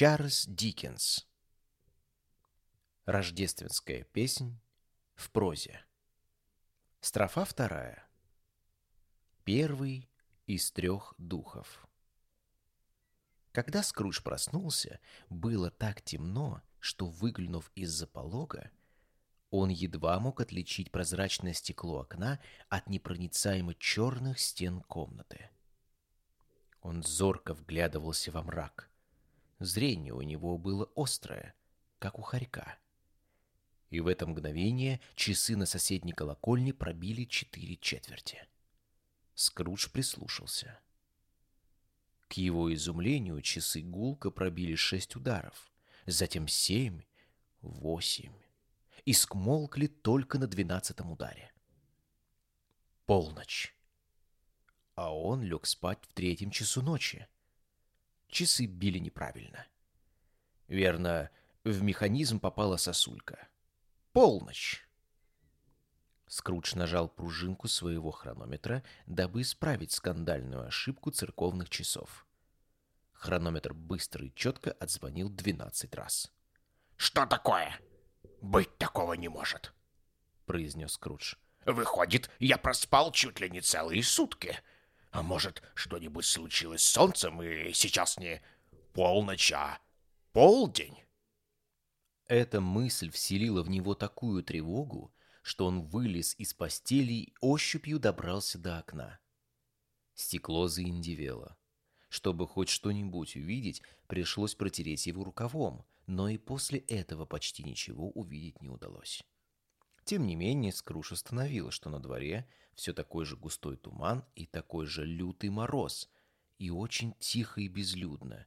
Чарльз 0.00 0.46
Диккенс. 0.46 1.26
Рождественская 3.04 4.04
песнь 4.04 4.60
в 5.16 5.28
прозе. 5.32 5.84
Строфа 7.00 7.44
вторая. 7.44 8.08
Первый 9.42 10.08
из 10.46 10.70
трех 10.70 11.14
духов. 11.18 11.84
Когда 13.50 13.82
Скрудж 13.82 14.22
проснулся, 14.22 15.00
было 15.30 15.68
так 15.68 16.00
темно, 16.00 16.62
что, 16.78 17.08
выглянув 17.08 17.72
из-за 17.74 18.06
полога, 18.06 18.70
он 19.50 19.68
едва 19.68 20.20
мог 20.20 20.40
отличить 20.40 20.92
прозрачное 20.92 21.54
стекло 21.54 22.02
окна 22.02 22.38
от 22.68 22.88
непроницаемо 22.88 23.74
черных 23.74 24.38
стен 24.38 24.80
комнаты. 24.80 25.50
Он 26.82 27.02
зорко 27.02 27.52
вглядывался 27.52 28.30
во 28.30 28.44
мрак. 28.44 28.87
Зрение 29.58 30.14
у 30.14 30.22
него 30.22 30.56
было 30.56 30.90
острое, 30.94 31.54
как 31.98 32.18
у 32.18 32.22
хорька. 32.22 32.78
И 33.90 34.00
в 34.00 34.06
это 34.06 34.26
мгновение 34.26 35.00
часы 35.14 35.56
на 35.56 35.66
соседней 35.66 36.12
колокольне 36.12 36.72
пробили 36.72 37.24
четыре 37.24 37.76
четверти. 37.76 38.46
Скрудж 39.34 39.88
прислушался. 39.90 40.78
К 42.28 42.34
его 42.34 42.72
изумлению 42.72 43.40
часы 43.40 43.80
гулко 43.80 44.30
пробили 44.30 44.74
шесть 44.74 45.16
ударов, 45.16 45.70
затем 46.06 46.46
семь, 46.46 47.02
восемь, 47.62 48.34
и 49.06 49.12
скмолкли 49.12 49.86
только 49.86 50.38
на 50.38 50.46
двенадцатом 50.46 51.10
ударе. 51.10 51.50
Полночь. 53.06 53.74
А 54.94 55.16
он 55.16 55.42
лег 55.42 55.66
спать 55.66 56.04
в 56.04 56.12
третьем 56.12 56.50
часу 56.50 56.82
ночи. 56.82 57.26
Часы 58.28 58.66
били 58.66 58.98
неправильно. 58.98 59.66
Верно, 60.68 61.30
в 61.64 61.82
механизм 61.82 62.40
попала 62.40 62.76
сосулька. 62.76 63.48
Полночь. 64.12 64.86
Скрудж 66.26 66.74
нажал 66.74 67.08
пружинку 67.08 67.68
своего 67.68 68.10
хронометра, 68.10 68.82
дабы 69.06 69.40
исправить 69.40 69.92
скандальную 69.92 70.66
ошибку 70.66 71.10
церковных 71.10 71.70
часов. 71.70 72.26
Хронометр 73.12 73.72
быстро 73.72 74.26
и 74.26 74.34
четко 74.34 74.72
отзвонил 74.72 75.30
двенадцать 75.30 75.94
раз. 75.94 76.30
«Что 76.96 77.26
такое? 77.26 77.80
Быть 78.42 78.76
такого 78.76 79.14
не 79.14 79.28
может»,— 79.28 79.72
произнес 80.46 80.92
Скрудж. 80.92 81.34
«Выходит, 81.64 82.30
я 82.38 82.58
проспал 82.58 83.10
чуть 83.10 83.40
ли 83.40 83.48
не 83.48 83.60
целые 83.60 84.02
сутки. 84.02 84.56
А 85.10 85.22
может, 85.22 85.62
что-нибудь 85.74 86.24
случилось 86.24 86.82
с 86.82 86.92
солнцем, 86.92 87.42
и 87.42 87.72
сейчас 87.72 88.18
не 88.18 88.42
полночь, 88.92 89.52
а 89.52 89.80
полдень?» 90.32 90.98
Эта 92.26 92.60
мысль 92.60 93.10
вселила 93.10 93.62
в 93.62 93.70
него 93.70 93.94
такую 93.94 94.42
тревогу, 94.42 95.14
что 95.42 95.66
он 95.66 95.82
вылез 95.82 96.34
из 96.38 96.52
постели 96.52 97.14
и 97.14 97.34
ощупью 97.40 97.98
добрался 97.98 98.58
до 98.58 98.78
окна. 98.78 99.18
Стекло 100.14 100.68
заиндевело. 100.68 101.56
Чтобы 102.10 102.46
хоть 102.46 102.68
что-нибудь 102.68 103.36
увидеть, 103.36 103.82
пришлось 104.08 104.54
протереть 104.54 105.06
его 105.06 105.24
рукавом, 105.24 105.86
но 106.06 106.28
и 106.28 106.36
после 106.38 106.80
этого 106.80 107.24
почти 107.24 107.62
ничего 107.62 108.10
увидеть 108.10 108.60
не 108.60 108.68
удалось. 108.68 109.22
Тем 110.08 110.26
не 110.26 110.36
менее, 110.36 110.72
Скруш 110.72 111.12
установил, 111.12 111.70
что 111.70 111.90
на 111.90 112.00
дворе 112.00 112.48
все 112.74 112.94
такой 112.94 113.26
же 113.26 113.36
густой 113.36 113.76
туман 113.76 114.24
и 114.36 114.46
такой 114.46 114.86
же 114.86 115.04
лютый 115.04 115.50
мороз, 115.50 116.08
и 116.56 116.70
очень 116.70 117.12
тихо 117.18 117.60
и 117.60 117.68
безлюдно. 117.68 118.46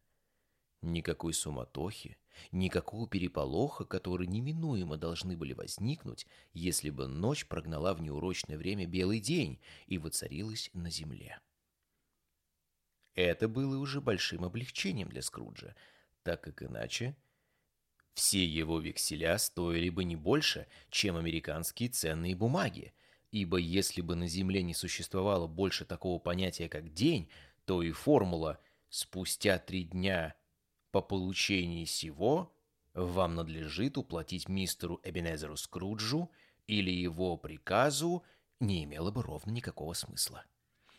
Никакой 0.82 1.36
суматохи, 1.36 2.18
никакого 2.52 3.08
переполоха, 3.08 3.86
которые 3.86 4.28
неминуемо 4.28 4.98
должны 4.98 5.38
были 5.38 5.54
возникнуть, 5.54 6.26
если 6.52 6.90
бы 6.90 7.08
ночь 7.08 7.46
прогнала 7.46 7.94
в 7.94 8.02
неурочное 8.02 8.58
время 8.58 8.88
белый 8.88 9.20
день 9.20 9.60
и 9.86 10.00
воцарилась 10.00 10.72
на 10.74 10.90
земле. 10.90 11.40
Это 13.14 13.48
было 13.48 13.78
уже 13.78 14.02
большим 14.02 14.46
облегчением 14.46 15.10
для 15.10 15.22
Скруджа, 15.22 15.76
так 16.24 16.42
как 16.42 16.64
иначе 16.64 17.16
все 18.14 18.46
его 18.46 18.80
векселя 18.80 19.38
стоили 19.38 19.90
бы 19.90 20.04
не 20.04 20.16
больше, 20.16 20.68
чем 20.90 21.18
американские 21.18 21.90
ценные 21.90 22.36
бумаги, 22.36 22.94
ибо 23.32 23.58
если 23.58 24.02
бы 24.02 24.16
на 24.16 24.28
Земле 24.28 24.64
не 24.64 24.74
существовало 24.74 25.48
больше 25.48 25.86
такого 25.86 26.20
понятия, 26.20 26.68
как 26.68 26.94
день, 26.94 27.30
то 27.66 27.82
и 27.82 27.92
формула 27.92 28.60
«спустя 28.90 29.58
три 29.58 29.86
дня 29.86 30.36
по 30.92 31.02
получении 31.02 31.86
сего 31.86 32.54
вам 32.94 33.36
надлежит 33.36 33.98
уплатить 33.98 34.50
мистеру 34.50 35.00
Эбенезеру 35.04 35.56
Скруджу 35.56 36.30
или 36.68 36.92
его 36.92 37.38
приказу 37.38 38.24
не 38.60 38.84
имела 38.84 39.12
бы 39.12 39.24
ровно 39.24 39.52
никакого 39.52 39.94
смысла. 39.94 40.44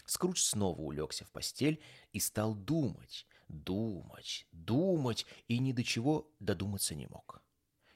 Скрудж 0.07 0.41
снова 0.41 0.81
улегся 0.81 1.25
в 1.25 1.31
постель 1.31 1.81
и 2.13 2.21
стал 2.21 2.55
думать, 2.55 3.27
думать, 3.53 4.47
думать, 4.53 5.27
и 5.49 5.59
ни 5.59 5.73
до 5.73 5.85
чего 5.85 6.29
додуматься 6.41 6.95
не 6.95 7.07
мог. 7.07 7.43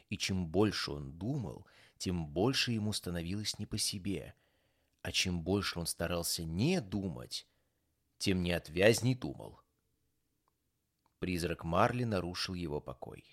И 0.09 0.17
чем 0.17 0.47
больше 0.47 0.93
он 0.93 1.13
думал, 1.19 1.67
тем 1.99 2.27
больше 2.27 2.73
ему 2.73 2.93
становилось 2.93 3.59
не 3.59 3.67
по 3.67 3.79
себе, 3.79 4.35
а 5.03 5.13
чем 5.13 5.43
больше 5.43 5.79
он 5.79 5.87
старался 5.87 6.45
не 6.45 6.81
думать, 6.81 7.47
тем 8.19 8.43
неотвязней 8.43 9.15
думал. 9.15 9.61
Призрак 11.19 11.65
Марли 11.65 12.05
нарушил 12.05 12.55
его 12.55 12.81
покой. 12.81 13.25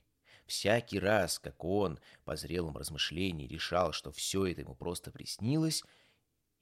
Всякий 0.45 0.99
раз, 0.99 1.39
как 1.39 1.63
он 1.63 1.99
по 2.25 2.35
зрелым 2.35 2.77
размышлениям 2.77 3.49
решал, 3.49 3.91
что 3.91 4.11
все 4.11 4.45
это 4.45 4.61
ему 4.61 4.75
просто 4.75 5.11
приснилось, 5.11 5.83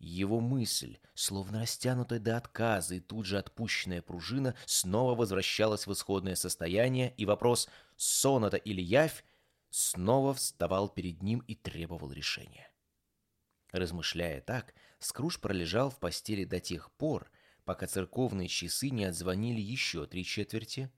его 0.08 0.40
мысль, 0.40 0.98
словно 1.14 1.62
растянутая 1.62 2.20
до 2.20 2.38
отказа 2.38 2.96
и 2.96 3.00
тут 3.00 3.26
же 3.26 3.38
отпущенная 3.38 4.02
пружина, 4.02 4.56
снова 4.66 5.16
возвращалась 5.16 5.86
в 5.88 5.94
исходное 5.94 6.36
состояние, 6.36 7.14
и 7.18 7.26
вопрос 7.26 7.70
«сон 7.98 8.46
это 8.46 8.58
или 8.58 8.82
явь» 8.82 9.24
снова 9.70 10.34
вставал 10.34 10.90
перед 10.90 11.22
ним 11.22 11.40
и 11.48 11.56
требовал 11.56 12.12
решения. 12.12 12.72
Размышляя 13.72 14.42
так, 14.42 14.74
Скрудж 15.00 15.40
пролежал 15.40 15.90
в 15.90 16.00
постели 16.00 16.44
до 16.44 16.60
тех 16.60 16.92
пор, 16.92 17.32
пока 17.64 17.88
церковные 17.88 18.48
часы 18.48 18.90
не 18.90 19.06
отзвонили 19.06 19.62
еще 19.62 20.06
три 20.06 20.26
четверти, 20.26 20.92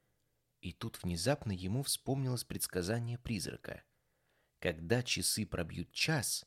и 0.62 0.72
тут 0.72 1.02
внезапно 1.04 1.52
ему 1.52 1.84
вспомнилось 1.84 2.46
предсказание 2.46 3.18
призрака. 3.18 3.84
Когда 4.60 5.04
часы 5.04 5.46
пробьют 5.46 5.92
час, 5.92 6.46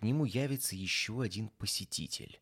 к 0.00 0.02
нему 0.02 0.24
явится 0.24 0.74
еще 0.74 1.20
один 1.20 1.50
посетитель. 1.50 2.40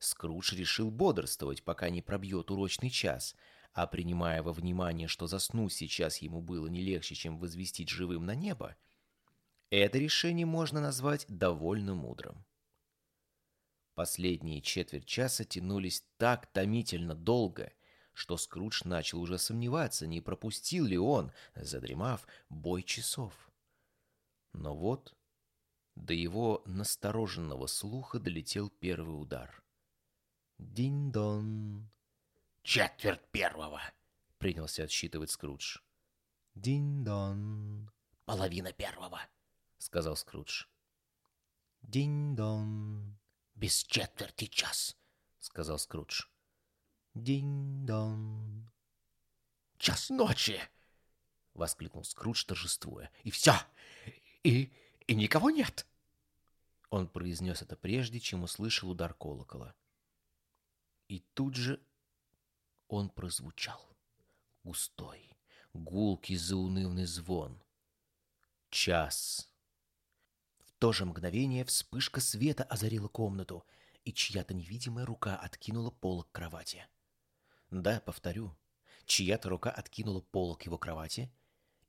Скрудж 0.00 0.56
решил 0.56 0.90
бодрствовать, 0.90 1.62
пока 1.62 1.88
не 1.88 2.02
пробьет 2.02 2.50
урочный 2.50 2.90
час, 2.90 3.36
а 3.72 3.86
принимая 3.86 4.42
во 4.42 4.52
внимание, 4.52 5.06
что 5.06 5.28
заснуть 5.28 5.72
сейчас 5.72 6.18
ему 6.18 6.42
было 6.42 6.66
не 6.66 6.82
легче, 6.82 7.14
чем 7.14 7.38
возвестить 7.38 7.90
живым 7.90 8.26
на 8.26 8.34
небо, 8.34 8.74
это 9.70 9.98
решение 9.98 10.46
можно 10.46 10.80
назвать 10.80 11.26
довольно 11.28 11.94
мудрым. 11.94 12.44
Последние 13.94 14.60
четверть 14.62 15.06
часа 15.06 15.44
тянулись 15.44 16.04
так 16.16 16.46
томительно 16.52 17.14
долго— 17.14 17.72
что 18.12 18.38
Скрудж 18.38 18.80
начал 18.84 19.20
уже 19.20 19.36
сомневаться, 19.36 20.06
не 20.06 20.22
пропустил 20.22 20.86
ли 20.86 20.96
он, 20.96 21.32
задремав, 21.54 22.26
бой 22.48 22.82
часов. 22.82 23.50
Но 24.54 24.74
вот 24.74 25.15
до 25.96 26.14
его 26.14 26.62
настороженного 26.66 27.66
слуха 27.66 28.20
долетел 28.20 28.70
первый 28.70 29.20
удар. 29.20 29.64
«Динь-дон!» 30.58 31.90
«Четверть 32.62 33.26
первого!»— 33.32 33.80
принялся 34.38 34.84
отсчитывать 34.84 35.30
Скрудж. 35.30 35.78
«Динь-дон!» 36.54 37.90
«Половина 38.24 38.72
первого!»— 38.72 39.20
сказал 39.78 40.16
Скрудж. 40.16 40.66
«Динь-дон!» 41.82 43.18
«Без 43.54 43.82
четверти 43.84 44.46
час!»— 44.46 44.96
сказал 45.38 45.78
Скрудж. 45.78 46.24
Динь-дон. 47.14 48.70
«Час 49.78 50.10
ночи!»— 50.10 50.60
воскликнул 51.54 52.04
Скрудж, 52.04 52.44
торжествуя. 52.44 53.10
«И 53.22 53.30
все! 53.30 53.54
И, 54.42 54.72
и 55.06 55.14
никого 55.14 55.50
нет!» 55.50 55.86
Он 56.90 57.08
произнес 57.08 57.62
это 57.62 57.76
прежде, 57.76 58.20
чем 58.20 58.42
услышал 58.42 58.90
удар 58.90 59.12
колокола. 59.14 59.74
И 61.08 61.20
тут 61.34 61.54
же 61.54 61.80
он 62.88 63.10
прозвучал. 63.10 63.96
Густой, 64.64 65.30
гулкий, 65.72 66.36
заунывный 66.36 67.06
звон. 67.06 67.62
Час. 68.70 69.52
В 70.64 70.72
то 70.78 70.92
же 70.92 71.04
мгновение 71.04 71.64
вспышка 71.64 72.20
света 72.20 72.64
озарила 72.64 73.08
комнату, 73.08 73.64
и 74.04 74.12
чья-то 74.12 74.54
невидимая 74.54 75.06
рука 75.06 75.36
откинула 75.36 75.90
полок 75.90 76.30
кровати. 76.30 76.86
Да, 77.70 78.00
повторю, 78.00 78.56
чья-то 79.06 79.48
рука 79.48 79.70
откинула 79.70 80.20
полок 80.20 80.64
его 80.66 80.78
кровати, 80.78 81.32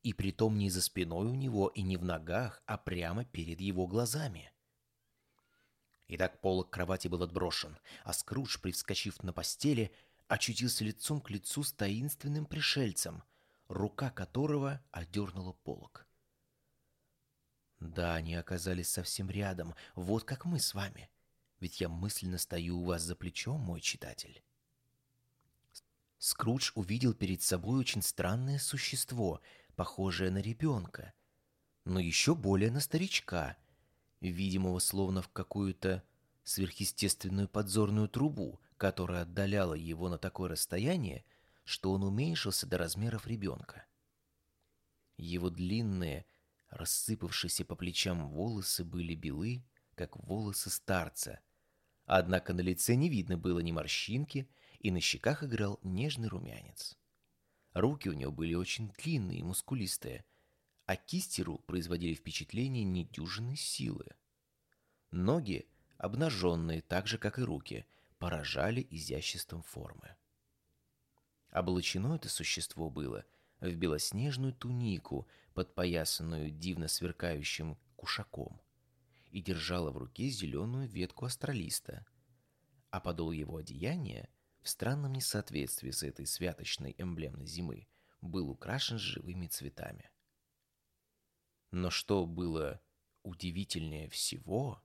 и 0.04 0.14
притом 0.14 0.58
не 0.58 0.70
за 0.70 0.82
спиной 0.82 1.28
у 1.28 1.36
него 1.36 1.68
и 1.70 1.82
не 1.82 1.98
в 1.98 2.04
ногах, 2.04 2.62
а 2.66 2.78
прямо 2.78 3.26
перед 3.26 3.60
его 3.60 3.88
глазами. 3.88 4.52
Итак, 6.08 6.40
полок 6.40 6.70
кровати 6.70 7.08
был 7.08 7.24
отброшен, 7.24 7.78
а 8.04 8.14
Скрудж, 8.14 8.60
привскочив 8.60 9.22
на 9.24 9.34
постели, 9.34 9.92
очутился 10.28 10.86
лицом 10.86 11.20
к 11.20 11.30
лицу 11.30 11.64
с 11.64 11.74
таинственным 11.74 12.46
пришельцем, 12.46 13.24
рука 13.68 14.10
которого 14.10 14.82
одернула 14.92 15.54
полок. 15.54 16.08
Да, 17.80 18.16
они 18.16 18.36
оказались 18.36 18.90
совсем 18.90 19.30
рядом, 19.30 19.76
вот 19.96 20.24
как 20.24 20.46
мы 20.46 20.60
с 20.60 20.74
вами. 20.74 21.10
Ведь 21.60 21.82
я 21.82 21.90
мысленно 21.90 22.38
стою 22.38 22.80
у 22.80 22.86
вас 22.86 23.02
за 23.02 23.16
плечом, 23.16 23.62
мой 23.62 23.82
читатель. 23.82 24.44
Скрудж 26.20 26.72
увидел 26.76 27.14
перед 27.14 27.42
собой 27.42 27.80
очень 27.80 28.02
странное 28.02 28.58
существо, 28.58 29.42
похожее 29.78 30.32
на 30.32 30.40
ребенка, 30.40 31.14
но 31.86 32.00
еще 32.00 32.36
более 32.36 32.72
на 32.72 32.82
старичка, 32.82 33.56
видимого 34.20 34.80
словно 34.80 35.22
в 35.22 35.30
какую-то 35.30 36.04
сверхъестественную 36.44 37.48
подзорную 37.48 38.10
трубу, 38.10 38.60
которая 38.78 39.22
отдаляла 39.22 39.76
его 39.76 40.10
на 40.10 40.18
такое 40.18 40.50
расстояние, 40.50 41.24
что 41.64 41.92
он 41.92 42.04
уменьшился 42.04 42.66
до 42.66 42.80
размеров 42.80 43.28
ребенка. 43.28 43.86
Его 45.16 45.52
длинные, 45.52 46.26
рассыпавшиеся 46.70 47.64
по 47.64 47.76
плечам 47.76 48.28
волосы 48.30 48.84
были 48.84 49.14
белы, 49.14 49.64
как 49.94 50.18
волосы 50.18 50.72
старца, 50.72 51.40
однако 52.06 52.54
на 52.54 52.62
лице 52.62 52.96
не 52.96 53.10
видно 53.10 53.38
было 53.38 53.60
ни 53.60 53.72
морщинки, 53.72 54.50
и 54.80 54.90
на 54.90 55.02
щеках 55.02 55.44
играл 55.44 55.80
нежный 55.84 56.30
румянец. 56.30 56.98
Руки 57.78 58.10
у 58.10 58.14
него 58.14 58.32
были 58.32 58.56
очень 58.56 58.90
длинные 58.90 59.38
и 59.38 59.44
мускулистые, 59.44 60.26
а 60.88 60.96
кисти 60.96 61.42
рук 61.42 61.64
производили 61.68 62.16
впечатление 62.16 62.84
недюжинной 62.84 63.56
силы. 63.56 64.08
Ноги, 65.12 65.68
обнаженные 66.00 66.82
так 66.82 67.06
же, 67.06 67.20
как 67.20 67.38
и 67.38 67.44
руки, 67.44 67.86
поражали 68.18 68.88
изяществом 68.90 69.62
формы. 69.62 70.16
Облачено 71.52 72.16
это 72.16 72.30
существо 72.30 72.90
было 72.90 73.26
в 73.60 73.72
белоснежную 73.76 74.54
тунику, 74.54 75.28
подпоясанную 75.54 76.50
дивно 76.50 76.88
сверкающим 76.88 77.78
кушаком, 77.96 78.60
и 79.30 79.40
держало 79.40 79.92
в 79.92 79.98
руке 79.98 80.30
зеленую 80.30 80.88
ветку 80.88 81.26
астролиста, 81.26 82.08
а 82.90 83.00
подол 83.00 83.32
его 83.32 83.58
одеяния 83.58 84.30
в 84.68 84.69
странном 84.69 85.14
несоответствии 85.14 85.92
с 85.92 86.04
этой 86.04 86.28
святочной 86.28 86.94
эмблемой 86.98 87.46
зимы, 87.46 87.88
был 88.19 88.50
украшен 88.50 89.00
живыми 89.00 89.48
цветами. 89.48 90.12
Но 91.72 91.90
что 91.90 92.25
было 92.25 92.81
удивительнее 93.24 94.10
всего, 94.10 94.84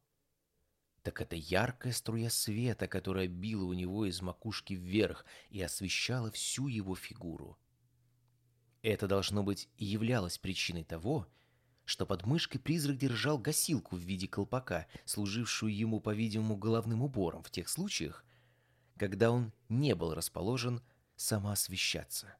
так 1.02 1.20
это 1.20 1.34
яркая 1.34 1.92
струя 1.92 2.30
света, 2.30 2.86
которая 2.86 3.26
била 3.26 3.64
у 3.64 3.72
него 3.72 4.06
из 4.06 4.22
макушки 4.22 4.74
вверх 4.74 5.24
и 5.50 5.60
освещала 5.60 6.30
всю 6.30 6.68
его 6.68 6.94
фигуру. 6.94 7.58
Это, 8.82 9.08
должно 9.08 9.42
быть, 9.42 9.68
и 9.78 9.84
являлось 9.84 10.38
причиной 10.38 10.84
того, 10.84 11.26
что 11.84 12.06
под 12.06 12.24
мышкой 12.24 12.60
призрак 12.60 12.98
держал 12.98 13.36
гасилку 13.36 13.96
в 13.96 14.00
виде 14.00 14.28
колпака, 14.28 14.86
служившую 15.06 15.76
ему, 15.76 15.98
по-видимому, 15.98 16.56
головным 16.56 17.02
убором 17.02 17.42
в 17.42 17.50
тех 17.50 17.68
случаях, 17.68 18.24
когда 18.96 19.30
он 19.30 19.52
не 19.68 19.94
был 19.94 20.14
расположен 20.14 20.82
самоосвещаться. 21.16 22.34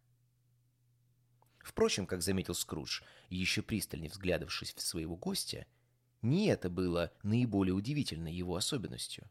Впрочем, 1.58 2.06
как 2.06 2.22
заметил 2.22 2.54
Скрудж, 2.54 3.02
еще 3.28 3.62
пристальнее 3.62 4.10
взглядывавшись 4.10 4.74
в 4.74 4.80
своего 4.80 5.16
гостя, 5.16 5.66
не 6.20 6.46
это 6.46 6.68
было 6.68 7.12
наиболее 7.22 7.74
удивительной 7.74 8.34
его 8.34 8.56
особенностью. 8.56 9.28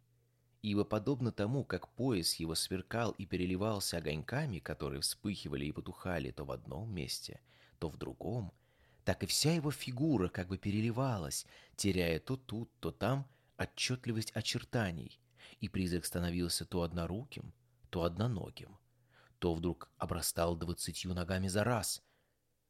Ибо 0.62 0.84
подобно 0.84 1.32
тому, 1.32 1.64
как 1.64 1.90
пояс 1.90 2.36
его 2.36 2.54
сверкал 2.56 3.12
и 3.12 3.26
переливался 3.26 3.98
огоньками, 3.98 4.60
которые 4.60 5.02
вспыхивали 5.02 5.66
и 5.66 5.72
потухали 5.72 6.32
то 6.32 6.46
в 6.46 6.52
одном 6.52 6.94
месте, 6.94 7.42
то 7.80 7.90
в 7.90 7.98
другом, 7.98 8.54
так 9.04 9.24
и 9.24 9.26
вся 9.26 9.54
его 9.54 9.72
фигура 9.72 10.30
как 10.30 10.48
бы 10.48 10.58
переливалась, 10.58 11.46
теряя 11.76 12.20
то 12.20 12.38
тут, 12.38 12.70
то 12.80 12.92
там 12.92 13.28
отчетливость 13.58 14.32
очертаний, 14.32 15.20
и 15.60 15.70
призрак 15.70 16.06
становился 16.06 16.66
то 16.66 16.84
одноруким, 16.84 17.54
то 17.90 18.04
одноногим, 18.04 18.78
то 19.40 19.54
вдруг 19.54 19.90
обрастал 19.98 20.56
двадцатью 20.56 21.14
ногами 21.14 21.48
за 21.48 21.64
раз, 21.64 22.04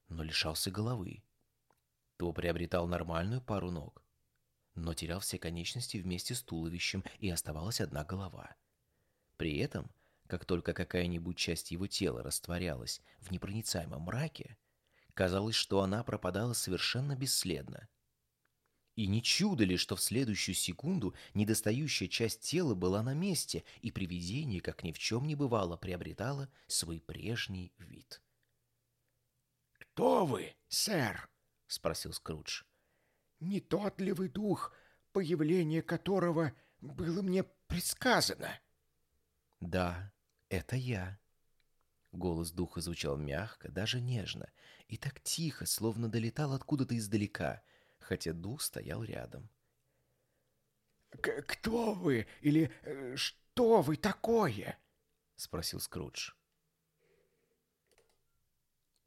но 0.08 0.24
лишался 0.24 0.72
головы, 0.72 1.24
то 2.18 2.34
приобретал 2.34 2.88
нормальную 2.88 3.42
пару 3.42 3.72
ног, 3.72 4.04
но 4.76 4.94
терял 4.94 5.20
все 5.20 5.38
конечности 5.38 5.98
вместе 5.98 6.36
с 6.36 6.42
туловищем, 6.42 7.04
и 7.20 7.30
оставалась 7.30 7.82
одна 7.82 8.04
голова. 8.04 8.56
При 9.38 9.58
этом, 9.58 9.92
как 10.28 10.46
только 10.46 10.74
какая-нибудь 10.74 11.38
часть 11.38 11.72
его 11.72 11.88
тела 11.88 12.24
растворялась 12.24 13.02
в 13.20 13.32
непроницаемом 13.32 14.04
мраке, 14.04 14.58
казалось, 15.14 15.56
что 15.56 15.82
она 15.82 16.04
пропадала 16.04 16.54
совершенно 16.54 17.16
бесследно— 17.16 17.88
и 18.96 19.08
не 19.08 19.24
чудо 19.24 19.64
ли, 19.64 19.78
что 19.78 19.96
в 19.96 20.02
следующую 20.02 20.56
секунду 20.56 21.16
недостающая 21.34 22.08
часть 22.08 22.42
тела 22.42 22.76
была 22.76 23.02
на 23.02 23.14
месте, 23.14 23.64
и 23.82 23.92
привидение, 23.92 24.62
как 24.62 24.84
ни 24.84 24.92
в 24.92 25.00
чем 25.00 25.28
не 25.28 25.36
бывало, 25.36 25.78
приобретало 25.78 26.50
свой 26.68 27.00
прежний 27.00 27.74
вид. 27.78 28.22
«Кто 29.74 30.26
вы, 30.26 30.56
сэр?»— 30.68 31.30
спросил 31.68 32.14
Скрудж. 32.14 32.64
«Не 33.40 33.60
тот 33.60 34.00
ли 34.02 34.12
вы 34.12 34.30
дух, 34.30 34.74
появление 35.14 35.82
которого 35.82 36.54
было 36.82 37.22
мне 37.22 37.44
предсказано?» 37.68 38.60
«Да, 39.60 40.12
это 40.50 40.76
я». 40.76 41.18
Голос 42.12 42.52
духа 42.52 42.82
звучал 42.82 43.16
мягко, 43.16 43.72
даже 43.72 44.02
нежно, 44.02 44.52
и 44.90 44.98
так 44.98 45.22
тихо, 45.22 45.66
словно 45.66 46.10
долетал 46.10 46.52
откуда-то 46.52 46.98
издалека— 46.98 47.62
хотя 48.12 48.34
дух 48.34 48.62
стоял 48.62 49.06
рядом. 49.06 49.50
«Кто 51.12 51.94
вы? 51.94 52.28
Или 52.42 52.70
э, 52.82 53.16
что 53.16 53.82
вы 53.82 53.96
такое?»— 53.96 54.78
спросил 55.38 55.80
Скрудж. 55.80 56.32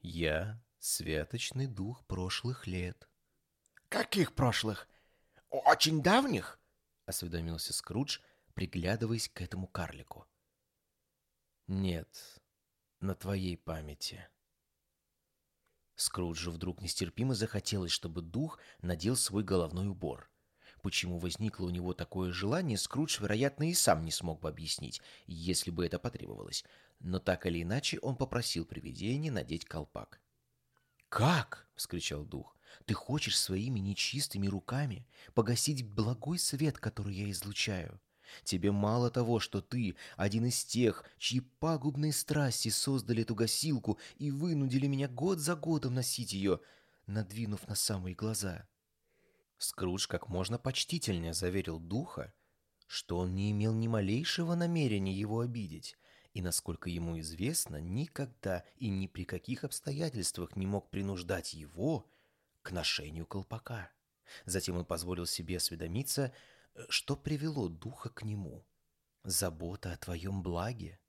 «Я 0.01 0.59
святочный 0.79 1.67
дух 1.67 2.07
прошлых 2.07 2.67
лет». 2.67 3.07
«Каких 3.91 4.35
прошлых? 4.35 4.89
Очень 5.51 6.03
давних?»— 6.03 6.59
осведомился 7.05 7.75
Скрудж, 7.75 8.21
приглядываясь 8.55 9.29
к 9.29 9.43
этому 9.43 9.67
карлику. 9.67 10.27
«Нет, 11.67 12.41
на 13.01 13.15
твоей 13.15 13.59
памяти». 13.59 14.27
Скруджу 15.97 16.51
вдруг 16.51 16.83
нестерпимо 16.83 17.35
захотелось, 17.35 17.93
чтобы 17.93 18.23
дух 18.23 18.59
надел 18.83 19.17
свой 19.17 19.45
головной 19.45 19.89
убор. 19.89 20.29
Почему 20.83 21.19
возникло 21.19 21.67
у 21.67 21.71
него 21.71 21.95
такое 21.95 22.33
желание, 22.33 22.77
Скрудж, 22.77 23.21
вероятно, 23.21 23.71
и 23.71 23.75
сам 23.75 24.05
не 24.05 24.11
смог 24.11 24.41
бы 24.41 24.49
объяснить, 24.49 25.01
если 25.27 25.71
бы 25.71 25.87
это 25.87 25.99
потребовалось. 25.99 26.65
Но 27.01 27.19
так 27.19 27.47
или 27.47 27.63
иначе 27.63 27.99
он 28.01 28.17
попросил 28.17 28.67
привидение 28.67 29.33
надеть 29.33 29.65
колпак. 29.65 30.21
«Как?»— 31.09 31.69
вскричал 31.75 32.25
дух. 32.25 32.57
«Ты 32.87 32.95
хочешь 32.95 33.39
своими 33.39 33.79
нечистыми 33.79 34.49
руками 34.49 35.07
погасить 35.33 35.89
благой 35.89 36.39
свет, 36.39 36.77
который 36.79 37.15
я 37.15 37.31
излучаю? 37.31 38.01
Тебе 38.43 38.73
мало 38.73 39.11
того, 39.11 39.39
что 39.41 39.61
ты 39.61 39.97
один 40.17 40.47
из 40.47 40.65
тех, 40.65 41.05
чьи 41.19 41.41
пагубные 41.41 42.13
страсти 42.13 42.69
создали 42.69 43.23
эту 43.23 43.35
гасилку 43.35 43.99
и 44.17 44.31
вынудили 44.31 44.87
меня 44.87 45.09
год 45.09 45.39
за 45.39 45.55
годом 45.55 45.95
носить 45.95 46.33
ее, 46.33 46.61
надвинув 47.07 47.69
на 47.69 47.75
самые 47.75 48.15
глаза. 48.15 48.67
Скрудж 49.59 50.07
как 50.09 50.29
можно 50.29 50.59
почтительнее 50.59 51.33
заверил 51.33 51.79
духа, 51.79 52.33
что 52.87 53.19
он 53.19 53.35
не 53.35 53.51
имел 53.53 53.73
ни 53.73 53.89
малейшего 53.89 54.55
намерения 54.55 55.13
его 55.13 55.41
обидеть, 55.41 55.97
и, 56.33 56.43
насколько 56.43 56.91
ему 56.91 57.19
известно, 57.21 57.81
никогда 57.81 58.65
и 58.77 58.89
ни 58.89 59.07
при 59.07 59.25
каких 59.25 59.65
обстоятельствах 59.65 60.57
не 60.57 60.67
мог 60.67 60.91
принуждать 60.91 61.55
его 61.55 62.07
к 62.63 62.73
ношению 62.73 63.27
колпака. 63.27 63.91
Затем 64.45 64.77
он 64.77 64.85
позволил 64.85 65.27
себе 65.27 65.59
осведомиться, 65.59 66.33
что 66.89 67.17
привело 67.17 67.69
духа 67.69 68.11
к 68.11 68.23
нему? 68.23 68.67
Забота 69.23 69.93
о 69.93 69.97
твоем 69.97 70.43
благе? 70.43 71.01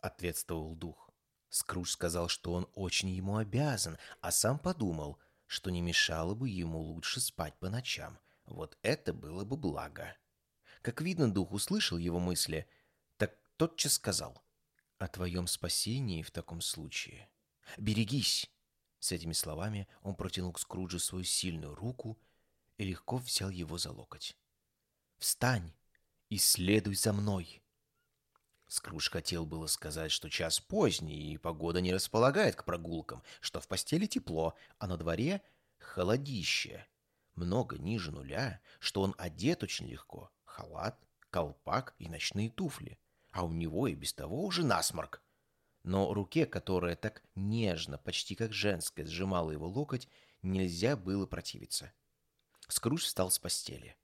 Ответствовал 0.00 0.74
дух. 0.74 1.10
Скрудж 1.48 1.90
сказал, 1.90 2.28
что 2.28 2.52
он 2.52 2.68
очень 2.74 3.08
ему 3.08 3.36
обязан, 3.36 3.98
а 4.20 4.30
сам 4.30 4.58
подумал, 4.58 5.18
что 5.46 5.70
не 5.70 5.80
мешало 5.80 6.34
бы 6.34 6.48
ему 6.48 6.80
лучше 6.80 7.20
спать 7.20 7.58
по 7.58 7.70
ночам. 7.70 8.18
Вот 8.44 8.76
это 8.82 9.12
было 9.12 9.44
бы 9.44 9.56
благо. 9.56 10.16
Как 10.82 11.00
видно, 11.00 11.32
дух 11.32 11.52
услышал 11.52 11.98
его 11.98 12.18
мысли, 12.18 12.68
так 13.16 13.36
тотчас 13.56 13.94
сказал. 13.94 14.42
о 14.98 15.08
твоем 15.08 15.46
спасении 15.46 16.22
в 16.22 16.30
таком 16.30 16.62
случае. 16.62 17.28
Берегись!» 17.76 18.50
С 18.98 19.12
этими 19.12 19.34
словами 19.34 19.88
он 20.02 20.14
протянул 20.14 20.52
к 20.52 20.58
Скруджу 20.58 20.98
свою 20.98 21.24
сильную 21.24 21.74
руку 21.74 22.18
и 22.78 22.84
легко 22.84 23.18
взял 23.18 23.50
его 23.50 23.76
за 23.76 23.92
локоть. 23.92 24.36
«Встань 25.18 25.72
и 26.28 26.38
следуй 26.38 26.94
за 26.94 27.12
мной!» 27.12 27.62
Скрудж 28.68 29.10
хотел 29.10 29.46
было 29.46 29.66
сказать, 29.68 30.10
что 30.10 30.28
час 30.28 30.60
поздний, 30.60 31.32
и 31.32 31.38
погода 31.38 31.80
не 31.80 31.92
располагает 31.92 32.56
к 32.56 32.64
прогулкам, 32.64 33.22
что 33.40 33.60
в 33.60 33.68
постели 33.68 34.06
тепло, 34.06 34.54
а 34.78 34.86
на 34.86 34.96
дворе 34.96 35.40
холодище. 35.78 36.86
Много 37.34 37.78
ниже 37.78 38.10
нуля, 38.10 38.60
что 38.80 39.02
он 39.02 39.14
одет 39.18 39.62
очень 39.62 39.86
легко. 39.86 40.30
Халат, 40.44 40.98
колпак 41.30 41.94
и 41.98 42.08
ночные 42.08 42.50
туфли. 42.50 42.98
А 43.30 43.44
у 43.44 43.52
него 43.52 43.86
и 43.86 43.94
без 43.94 44.12
того 44.14 44.44
уже 44.44 44.64
насморк. 44.64 45.22
Но 45.82 46.12
руке, 46.12 46.46
которая 46.46 46.96
так 46.96 47.22
нежно, 47.34 47.98
почти 47.98 48.34
как 48.34 48.52
женская, 48.52 49.06
сжимала 49.06 49.52
его 49.52 49.68
локоть, 49.68 50.08
нельзя 50.42 50.96
было 50.96 51.26
противиться. 51.26 51.92
Скрудж 52.68 53.04
встал 53.04 53.30
с 53.30 53.38
постели. 53.38 53.96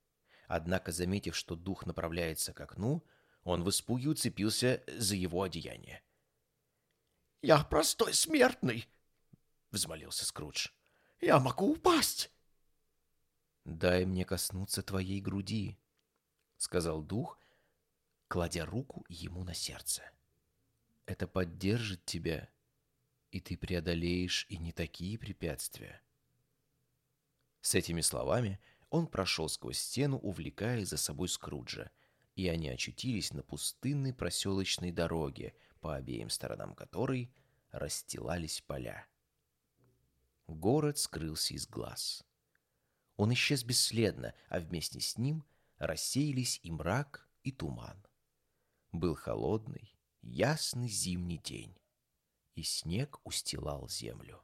Однако, 0.54 0.92
заметив, 0.92 1.34
что 1.34 1.56
дух 1.56 1.86
направляется 1.86 2.52
к 2.52 2.60
окну, 2.60 3.02
он 3.42 3.64
в 3.64 3.70
испуге 3.70 4.10
уцепился 4.10 4.84
за 4.86 5.14
его 5.14 5.44
одеяние. 5.44 6.02
«Я 7.40 7.64
простой 7.64 8.12
смертный!»— 8.12 8.86
взмолился 9.70 10.26
Скрудж. 10.26 10.68
«Я 11.22 11.40
могу 11.40 11.72
упасть!» 11.72 12.30
«Дай 13.64 14.04
мне 14.04 14.26
коснуться 14.26 14.82
твоей 14.82 15.22
груди»,— 15.22 15.78
сказал 16.58 17.02
дух, 17.02 17.38
кладя 18.28 18.66
руку 18.66 19.06
ему 19.08 19.44
на 19.44 19.54
сердце. 19.54 20.02
«Это 21.06 21.26
поддержит 21.26 22.04
тебя, 22.04 22.50
и 23.30 23.40
ты 23.40 23.56
преодолеешь 23.56 24.44
и 24.50 24.58
не 24.58 24.72
такие 24.72 25.16
препятствия». 25.16 26.02
С 27.62 27.74
этими 27.74 28.02
словами 28.02 28.60
он 28.92 29.08
прошел 29.08 29.48
сквозь 29.48 29.78
стену, 29.78 30.18
увлекая 30.18 30.84
за 30.84 30.96
собой 30.96 31.28
Скруджа— 31.28 31.90
и 32.34 32.48
они 32.48 32.68
очутились 32.68 33.32
на 33.32 33.42
пустынной 33.42 34.14
проселочной 34.14 34.90
дороге, 34.90 35.54
по 35.80 35.96
обеим 35.96 36.30
сторонам 36.30 36.74
которой 36.74 37.32
расстилались 37.70 38.62
поля. 38.62 39.06
Город 40.46 40.98
скрылся 40.98 41.54
из 41.54 41.66
глаз. 41.66 42.24
Он 43.16 43.32
исчез 43.32 43.64
бесследно, 43.64 44.34
а 44.48 44.60
вместе 44.60 45.00
с 45.00 45.18
ним 45.18 45.44
рассеялись 45.78 46.60
и 46.62 46.70
мрак, 46.70 47.28
и 47.42 47.52
туман. 47.52 48.06
Был 48.92 49.14
холодный, 49.14 49.96
ясный 50.20 50.88
зимний 50.88 51.38
день, 51.38 51.76
и 52.54 52.62
снег 52.62 53.18
устилал 53.24 53.88
землю. 53.88 54.42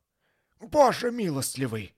«Боже 0.60 1.10
милостливый!» 1.10 1.94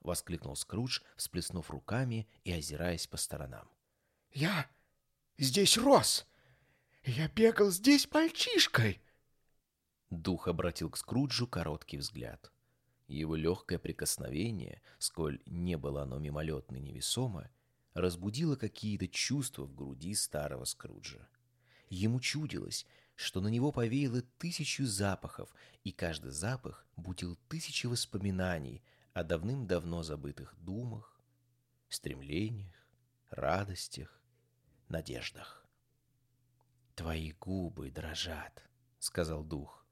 воскликнул 0.00 0.56
Скрудж, 0.56 1.00
всплеснув 1.16 1.70
руками 1.70 2.28
и 2.44 2.52
озираясь 2.52 3.06
по 3.06 3.16
сторонам. 3.16 3.68
«Я 4.32 4.68
здесь 5.38 5.76
рос. 5.78 6.26
Я 7.04 7.28
бегал 7.28 7.70
здесь 7.70 8.10
мальчишкой. 8.12 9.00
Дух 10.10 10.48
обратил 10.48 10.90
к 10.90 10.96
Скруджу 10.96 11.46
короткий 11.46 11.98
взгляд. 11.98 12.50
Его 13.08 13.36
легкое 13.36 13.78
прикосновение, 13.78 14.82
сколь 14.98 15.40
не 15.46 15.76
было 15.76 16.02
оно 16.02 16.18
мимолетно 16.18 16.76
невесомо, 16.76 17.50
разбудило 17.94 18.56
какие-то 18.56 19.08
чувства 19.08 19.64
в 19.64 19.74
груди 19.74 20.14
старого 20.14 20.64
Скруджа. 20.64 21.28
Ему 21.88 22.20
чудилось, 22.20 22.86
что 23.16 23.40
на 23.40 23.48
него 23.48 23.72
повеяло 23.72 24.22
тысячу 24.38 24.86
запахов, 24.86 25.54
и 25.84 25.92
каждый 25.92 26.30
запах 26.30 26.86
будил 26.96 27.36
тысячи 27.48 27.86
воспоминаний 27.86 28.82
о 29.18 29.24
давным-давно 29.24 30.04
забытых 30.04 30.54
думах, 30.60 31.20
стремлениях, 31.88 32.88
радостях, 33.30 34.22
надеждах. 34.88 35.66
«Твои 36.94 37.32
губы 37.32 37.90
дрожат»,— 37.90 38.62
сказал 39.00 39.42
дух. 39.42 39.84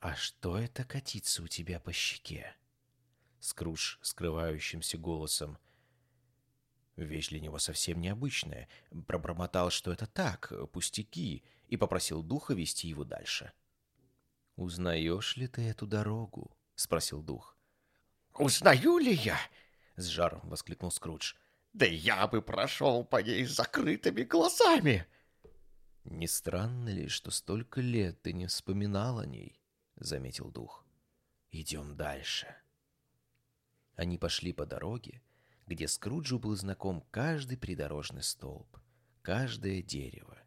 «А 0.00 0.14
что 0.14 0.58
это 0.58 0.84
катится 0.84 1.42
у 1.42 1.46
тебя 1.46 1.80
по 1.80 1.90
щеке?» 1.90 2.54
Скрудж 3.40 3.96
скрывающимся 4.02 4.98
голосом. 4.98 5.56
Вещь 6.96 7.30
для 7.30 7.40
него 7.40 7.58
совсем 7.58 7.98
необычная. 8.02 8.68
Пробормотал, 9.06 9.70
что 9.70 9.90
это 9.90 10.06
так, 10.06 10.52
пустяки, 10.70 11.44
и 11.68 11.78
попросил 11.78 12.22
духа 12.22 12.52
вести 12.52 12.88
его 12.88 13.04
дальше. 13.04 13.54
«Узнаешь 14.54 15.38
ли 15.38 15.48
ты 15.48 15.62
эту 15.62 15.86
дорогу?»— 15.86 16.54
спросил 16.74 17.22
дух. 17.22 17.55
«Узнаю 18.38 18.98
ли 18.98 19.14
я?»— 19.14 19.38
с 19.96 20.04
жаром 20.06 20.48
воскликнул 20.48 20.90
Скрудж. 20.90 21.34
Да 21.76 21.84
я 21.84 22.26
бы 22.26 22.40
прошел 22.40 23.04
по 23.04 23.22
ней 23.22 23.44
с 23.44 23.54
закрытыми 23.56 24.22
глазами. 24.22 25.06
Не 26.04 26.26
странно 26.26 26.88
ли, 26.88 27.06
что 27.08 27.30
столько 27.30 27.82
лет 27.82 28.22
ты 28.22 28.32
не 28.32 28.46
вспоминал 28.46 29.18
о 29.18 29.26
ней? 29.26 29.60
Заметил 29.96 30.50
дух. 30.50 30.86
Идем 31.50 31.94
дальше. 31.94 32.46
Они 33.94 34.16
пошли 34.16 34.54
по 34.54 34.64
дороге, 34.64 35.20
где 35.66 35.86
Скруджу 35.86 36.38
был 36.38 36.56
знаком 36.56 37.02
каждый 37.10 37.58
придорожный 37.58 38.22
столб, 38.22 38.78
каждое 39.20 39.82
дерево. 39.82 40.38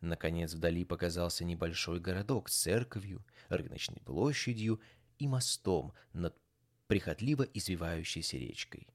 Наконец 0.00 0.54
вдали 0.54 0.84
показался 0.84 1.44
небольшой 1.44 2.00
городок 2.00 2.48
с 2.48 2.56
церковью, 2.62 3.24
рыночной 3.48 4.00
площадью 4.00 4.80
и 5.18 5.28
мостом 5.28 5.94
над 6.12 6.36
прихотливо 6.86 7.42
извивающейся 7.42 8.38
речкой. 8.38 8.86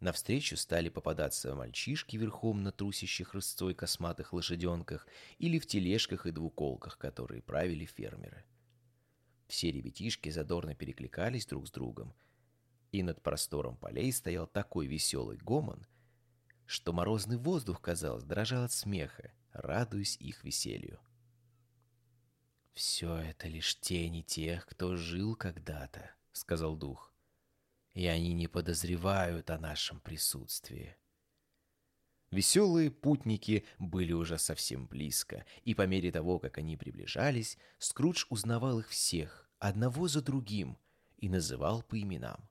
Навстречу 0.00 0.56
стали 0.56 0.88
попадаться 0.88 1.54
мальчишки 1.54 2.16
верхом 2.16 2.62
на 2.62 2.72
трусящих 2.72 3.34
рысцой 3.34 3.74
косматых 3.74 4.32
лошаденках 4.32 5.06
или 5.38 5.58
в 5.58 5.66
тележках 5.66 6.24
и 6.24 6.30
двуколках, 6.30 6.96
которые 6.96 7.42
правили 7.42 7.84
фермеры. 7.84 8.44
Все 9.46 9.70
ребятишки 9.70 10.30
задорно 10.30 10.74
перекликались 10.74 11.44
друг 11.44 11.66
с 11.66 11.70
другом, 11.70 12.14
и 12.92 13.02
над 13.02 13.22
простором 13.22 13.76
полей 13.76 14.10
стоял 14.12 14.46
такой 14.46 14.86
веселый 14.86 15.36
гомон, 15.36 15.86
что 16.64 16.92
морозный 16.92 17.36
воздух, 17.36 17.82
казалось, 17.82 18.24
дрожал 18.24 18.64
от 18.64 18.72
смеха, 18.72 19.32
радуясь 19.52 20.16
их 20.16 20.44
веселью. 20.44 20.98
«Все 22.72 23.16
это 23.16 23.48
лишь 23.48 23.78
тени 23.80 24.22
тех, 24.22 24.64
кто 24.66 24.96
жил 24.96 25.34
когда-то»,— 25.36 26.14
сказал 26.32 26.76
дух 26.76 27.10
и 27.94 28.06
они 28.06 28.32
не 28.32 28.48
подозревают 28.48 29.50
о 29.50 29.58
нашем 29.58 30.00
присутствии. 30.00 30.96
Веселые 32.30 32.90
путники 32.90 33.64
были 33.78 34.12
уже 34.12 34.38
совсем 34.38 34.86
близко, 34.86 35.44
и 35.64 35.74
по 35.74 35.86
мере 35.86 36.12
того, 36.12 36.38
как 36.38 36.58
они 36.58 36.76
приближались, 36.76 37.58
Скрудж 37.78 38.26
узнавал 38.28 38.78
их 38.78 38.88
всех, 38.88 39.50
одного 39.58 40.06
за 40.06 40.22
другим, 40.22 40.78
и 41.16 41.28
называл 41.28 41.82
по 41.82 42.00
именам. 42.00 42.48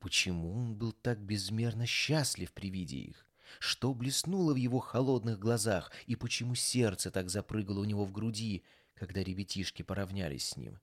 Почему 0.00 0.52
он 0.52 0.76
был 0.76 0.92
так 0.92 1.20
безмерно 1.20 1.86
счастлив 1.86 2.52
при 2.52 2.68
виде 2.70 2.96
их? 2.98 3.26
Что 3.60 3.94
блеснуло 3.94 4.52
в 4.52 4.56
его 4.56 4.80
холодных 4.80 5.38
глазах, 5.38 5.92
и 6.06 6.16
почему 6.16 6.56
сердце 6.56 7.12
так 7.12 7.30
запрыгало 7.30 7.80
у 7.80 7.84
него 7.84 8.04
в 8.04 8.10
груди, 8.10 8.64
когда 8.94 9.22
ребятишки 9.22 9.82
поравнялись 9.82 10.48
с 10.48 10.56
ним? 10.56 10.80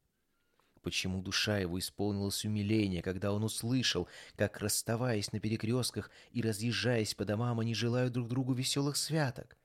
Почему 0.84 1.22
душа 1.22 1.58
его 1.58 1.80
исполнилась 1.80 2.46
умиления, 2.46 3.02
когда 3.02 3.34
он 3.34 3.44
услышал, 3.44 4.08
как, 4.36 4.60
расставаясь 4.60 5.32
на 5.32 5.40
перекрестках 5.40 6.12
и 6.32 6.42
разъезжаясь 6.42 7.16
по 7.16 7.26
домам, 7.26 7.60
они 7.60 7.74
желают 7.74 8.14
друг 8.14 8.28
другу 8.28 8.54
веселых 8.54 8.98
святок. 8.98 9.58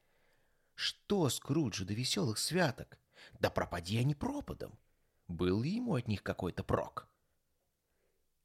Что 0.75 1.29
Скруджу 1.29 1.85
до 1.85 1.93
веселых 1.93 2.39
святок? 2.39 2.99
Да 3.41 3.51
пропади 3.51 3.99
они 3.99 4.15
пропадом. 4.15 4.79
Был 5.27 5.63
ли 5.63 5.71
ему 5.71 5.97
от 5.97 6.09
них 6.09 6.23
какой-то 6.23 6.63
прок? 6.65 7.09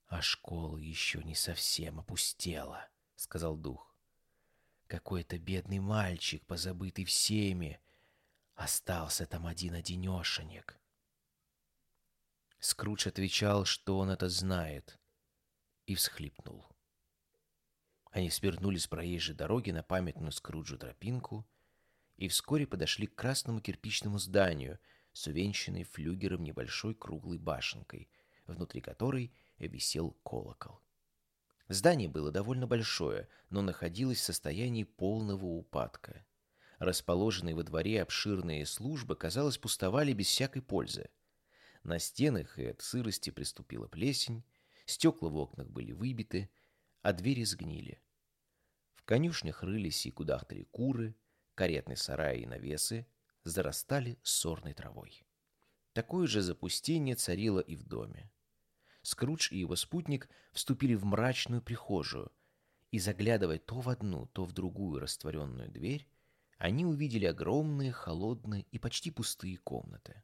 А 0.08 0.22
школа 0.22 0.78
еще 0.78 1.24
не 1.24 1.36
совсем 1.36 2.00
опустела,— 2.00 2.90
сказал 3.16 3.56
дух. 3.56 3.96
Какой-то 4.88 5.38
бедный 5.38 5.80
мальчик, 5.80 6.46
позабытый 6.46 7.06
всеми, 7.06 7.80
остался 8.56 9.26
там 9.26 9.48
один-одинешенек. 9.48 10.78
Скрудж 12.64 13.10
отвечал, 13.10 13.66
что 13.66 13.98
он 13.98 14.10
это 14.10 14.30
знает, 14.30 14.98
и 15.86 15.96
всхлипнул. 15.96 16.66
Они 18.10 18.30
свернули 18.30 18.78
с 18.78 18.88
проезжей 18.88 19.36
дороги 19.36 19.72
на 19.72 19.84
памятную 19.84 20.32
Скруджу 20.32 20.78
тропинку 20.78 21.46
и 22.16 22.30
вскоре 22.30 22.66
подошли 22.66 23.08
к 23.08 23.16
красному 23.16 23.60
кирпичному 23.60 24.18
зданию 24.18 24.80
с 25.12 25.28
увенчанной 25.28 25.84
флюгером 25.84 26.42
небольшой 26.42 26.96
круглой 26.96 27.38
башенкой, 27.38 28.10
внутри 28.48 28.80
которой 28.80 29.34
висел 29.58 30.12
колокол. 30.24 30.80
Здание 31.68 32.08
было 32.08 32.32
довольно 32.32 32.66
большое, 32.66 33.28
но 33.50 33.62
находилось 33.62 34.20
в 34.20 34.24
состоянии 34.24 34.86
полного 34.86 35.48
упадка. 35.48 36.26
Расположенные 36.80 37.56
во 37.56 37.64
дворе 37.64 38.02
обширные 38.02 38.66
службы, 38.66 39.18
казалось, 39.18 39.58
пустовали 39.58 40.14
без 40.14 40.28
всякой 40.28 40.62
пользы. 40.62 41.10
На 41.84 42.00
стенах 42.00 42.58
и 42.58 42.66
от 42.66 42.82
сырости 42.82 43.30
приступила 43.30 43.88
плесень, 43.88 44.44
стекла 44.86 45.30
в 45.30 45.36
окнах 45.36 45.70
были 45.70 45.92
выбиты, 45.92 46.50
а 47.02 47.12
двери 47.12 47.44
сгнили. 47.44 48.02
В 48.96 49.04
конюшнях 49.04 49.64
рылись 49.64 50.06
и 50.06 50.12
кудахтали 50.12 50.64
куры, 50.64 51.16
каретные 51.56 51.98
сараи 51.98 52.42
и 52.42 52.46
навесы 52.46 53.06
зарастали 53.44 54.18
сорной 54.24 54.74
травой. 54.74 55.26
Такое 55.92 56.26
же 56.26 56.42
запустение 56.42 57.16
царило 57.16 57.60
и 57.60 57.76
в 57.76 57.84
доме. 57.84 58.32
Скрудж 59.02 59.52
и 59.52 59.58
его 59.58 59.76
спутник 59.76 60.30
вступили 60.54 60.96
в 60.96 61.04
мрачную 61.04 61.62
прихожую, 61.62 62.32
и, 62.92 63.00
заглядывая 63.00 63.60
то 63.60 63.82
в 63.82 63.90
одну, 63.90 64.28
то 64.28 64.46
в 64.46 64.54
другую 64.54 65.02
растворенную 65.02 65.70
дверь, 65.70 66.08
они 66.58 66.86
увидели 66.86 67.26
огромные, 67.26 67.92
холодные 67.92 68.66
и 68.72 68.80
почти 68.80 69.12
пустые 69.12 69.58
комнаты. 69.58 70.24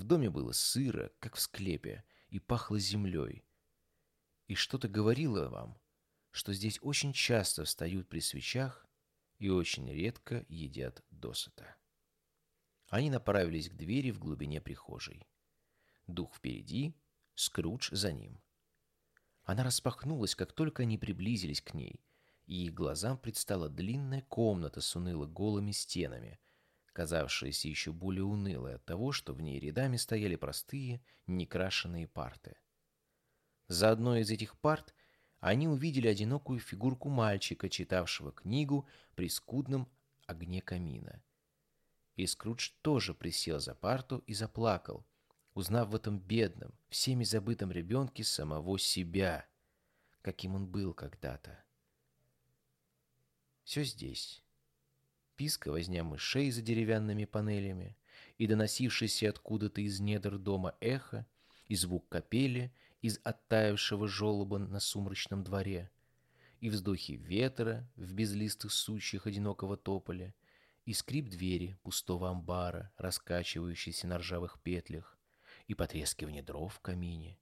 В 0.00 0.04
доме 0.04 0.30
было 0.30 0.52
сыро, 0.52 1.12
как 1.18 1.36
в 1.36 1.40
склепе, 1.40 2.04
и 2.30 2.38
пахло 2.38 2.78
землей. 2.78 3.44
И 4.46 4.54
что-то 4.54 4.88
говорило 4.88 5.50
вам, 5.50 5.78
что 6.30 6.54
здесь 6.54 6.78
очень 6.80 7.12
часто 7.12 7.66
встают 7.66 8.08
при 8.08 8.20
свечах 8.20 8.86
и 9.36 9.50
очень 9.50 9.92
редко 9.92 10.46
едят 10.48 11.04
досыта. 11.10 11.76
Они 12.88 13.10
направились 13.10 13.68
к 13.68 13.74
двери 13.74 14.10
в 14.10 14.18
глубине 14.18 14.62
прихожей. 14.62 15.28
Дух 16.06 16.34
впереди, 16.34 16.94
Скрудж 17.34 17.90
за 17.92 18.10
ним. 18.10 18.40
Она 19.42 19.64
распахнулась, 19.64 20.34
как 20.34 20.54
только 20.54 20.84
они 20.84 20.96
приблизились 20.96 21.60
к 21.60 21.74
ней, 21.74 22.00
и 22.46 22.64
их 22.64 22.72
глазам 22.72 23.18
предстала 23.18 23.68
длинная 23.68 24.22
комната 24.22 24.80
с 24.80 24.96
уныло 24.96 25.26
голыми 25.26 25.72
стенами, 25.72 26.40
казавшаяся 27.00 27.66
еще 27.66 27.92
более 27.92 28.24
унылой 28.24 28.74
от 28.74 28.84
того, 28.84 29.10
что 29.10 29.32
в 29.32 29.40
ней 29.40 29.58
рядами 29.58 29.96
стояли 29.96 30.36
простые, 30.36 31.00
некрашенные 31.26 32.06
парты. 32.06 32.58
За 33.68 33.90
одной 33.90 34.20
из 34.20 34.30
этих 34.30 34.58
парт 34.58 34.94
они 35.38 35.66
увидели 35.66 36.08
одинокую 36.08 36.60
фигурку 36.60 37.08
мальчика, 37.08 37.70
читавшего 37.70 38.32
книгу 38.32 38.86
при 39.14 39.30
скудном 39.30 39.88
огне 40.26 40.60
камина. 40.60 41.22
И 42.16 42.26
Скрудж 42.26 42.72
тоже 42.82 43.14
присел 43.14 43.60
за 43.60 43.74
парту 43.74 44.18
и 44.26 44.34
заплакал, 44.34 45.06
узнав 45.54 45.88
в 45.88 45.94
этом 45.94 46.18
бедном, 46.18 46.74
всеми 46.90 47.24
забытом 47.24 47.72
ребенке 47.72 48.24
самого 48.24 48.78
себя, 48.78 49.48
каким 50.20 50.54
он 50.54 50.66
был 50.66 50.92
когда-то. 50.92 51.64
Все 53.64 53.84
здесь. 53.84 54.44
Писк 55.40 55.68
и 55.68 55.70
возня 55.70 56.04
мышей 56.04 56.50
за 56.50 56.60
деревянными 56.60 57.24
панелями, 57.24 57.96
и 58.36 58.46
доносившийся 58.46 59.30
откуда-то 59.30 59.80
из 59.80 59.98
недр 59.98 60.36
дома 60.36 60.76
эхо, 60.80 61.26
и 61.66 61.76
звук 61.76 62.06
капели 62.10 62.74
из 63.00 63.18
оттаившего 63.24 64.06
желоба 64.06 64.58
на 64.58 64.80
сумрачном 64.80 65.42
дворе, 65.42 65.90
и 66.60 66.68
вздохи 66.68 67.12
ветра 67.12 67.90
в 67.96 68.12
безлистых 68.12 68.70
сучьях 68.70 69.26
одинокого 69.26 69.78
тополя, 69.78 70.34
и 70.84 70.92
скрип 70.92 71.30
двери 71.30 71.78
пустого 71.84 72.28
амбара, 72.28 72.92
раскачивающейся 72.98 74.08
на 74.08 74.18
ржавых 74.18 74.60
петлях, 74.60 75.18
и 75.68 75.72
потрескивание 75.72 76.42
дров 76.42 76.74
в 76.74 76.80
камине. 76.80 77.38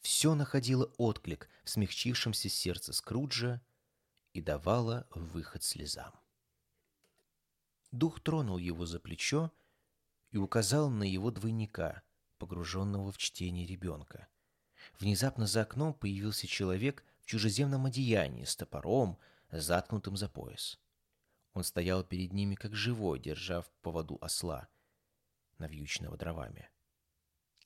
Все 0.00 0.34
находило 0.34 0.90
отклик 0.96 1.50
в 1.62 1.68
смягчившемся 1.68 2.48
сердце 2.48 2.94
Скруджа 2.94 3.60
и 4.32 4.40
давало 4.40 5.06
выход 5.10 5.62
слезам. 5.62 6.21
Дух 7.92 8.20
тронул 8.20 8.56
его 8.56 8.86
за 8.86 8.98
плечо 8.98 9.52
и 10.30 10.38
указал 10.38 10.88
на 10.90 11.04
его 11.04 11.30
двойника, 11.30 12.02
погруженного 12.38 13.12
в 13.12 13.18
чтение 13.18 13.66
ребенка. 13.66 14.28
Внезапно 14.98 15.46
за 15.46 15.62
окном 15.62 15.92
появился 15.94 16.46
человек 16.46 17.04
в 17.20 17.26
чужеземном 17.26 17.86
одеянии 17.86 18.44
с 18.44 18.56
топором, 18.56 19.18
заткнутым 19.50 20.16
за 20.16 20.28
пояс. 20.28 20.80
Он 21.52 21.64
стоял 21.64 22.02
перед 22.02 22.32
ними 22.32 22.54
как 22.54 22.74
живой, 22.74 23.20
держа 23.20 23.60
в 23.60 23.70
поводу 23.82 24.16
осла, 24.22 24.68
навьюченного 25.58 26.16
дровами. 26.16 26.70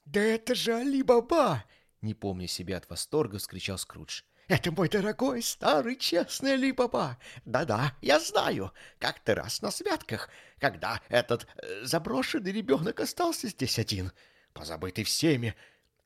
«Да 0.04 0.20
это 0.20 0.54
же 0.56 0.74
Али-Баба!» 0.74 1.64
Не 2.00 2.14
помня 2.14 2.46
себя 2.46 2.76
от 2.76 2.90
восторга, 2.90 3.38
вскричал 3.38 3.78
Скрудж. 3.78 4.22
«Это 4.48 4.70
мой 4.70 4.88
дорогой, 4.88 5.42
старый, 5.42 5.96
честный 5.96 6.54
Али-Баба! 6.54 7.18
Да-да, 7.44 7.96
я 8.00 8.20
знаю, 8.20 8.72
как-то 9.00 9.34
раз 9.34 9.60
на 9.60 9.72
святках, 9.72 10.28
когда 10.60 11.00
этот 11.08 11.48
э, 11.56 11.84
заброшенный 11.84 12.52
ребенок 12.52 13.00
остался 13.00 13.48
здесь 13.48 13.78
один, 13.78 14.12
позабытый 14.52 15.02
всеми, 15.02 15.56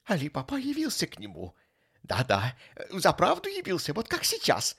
Али-Баба 0.06 0.56
явился 0.56 1.06
к 1.06 1.18
нему. 1.18 1.54
Да-да, 2.02 2.56
за 2.90 3.12
правду 3.12 3.50
явился, 3.50 3.92
вот 3.92 4.08
как 4.08 4.24
сейчас. 4.24 4.78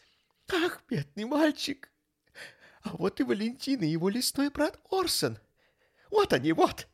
Ах, 0.52 0.82
бедный 0.90 1.26
мальчик! 1.26 1.92
А 2.82 2.90
вот 2.94 3.20
и 3.20 3.24
Валентин 3.24 3.82
и 3.82 3.88
его 3.88 4.10
лесной 4.10 4.50
брат 4.50 4.80
Орсон. 4.90 5.38
Вот 6.10 6.34
они, 6.34 6.52
вот! 6.52 6.88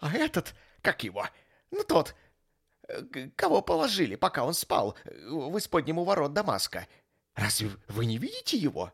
А 0.00 0.12
этот, 0.12 0.54
как 0.82 1.04
его, 1.04 1.28
ну, 1.70 1.84
тот, 1.84 2.10
э, 2.10 2.14
кого 3.36 3.62
положили, 3.62 4.16
пока 4.16 4.44
он 4.44 4.54
спал, 4.54 4.96
в 5.04 5.56
исподнему 5.58 6.04
ворот 6.04 6.32
Дамаска. 6.32 6.86
Разве 7.34 7.70
вы 7.88 8.06
не 8.06 8.18
видите 8.18 8.56
его? 8.56 8.92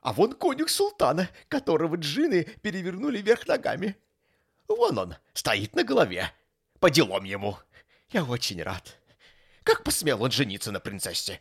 А 0.00 0.12
вон 0.12 0.34
конюх 0.34 0.68
султана, 0.68 1.28
которого 1.48 1.96
джины 1.96 2.44
перевернули 2.62 3.22
вверх 3.22 3.46
ногами. 3.46 3.96
Вон 4.68 4.98
он, 4.98 5.14
стоит 5.32 5.74
на 5.74 5.84
голове. 5.84 6.32
По 6.80 6.90
делам 6.90 7.24
ему. 7.24 7.56
Я 8.10 8.24
очень 8.24 8.62
рад. 8.62 8.98
Как 9.62 9.84
посмел 9.84 10.22
он 10.22 10.32
жениться 10.32 10.72
на 10.72 10.80
принцессе? 10.80 11.40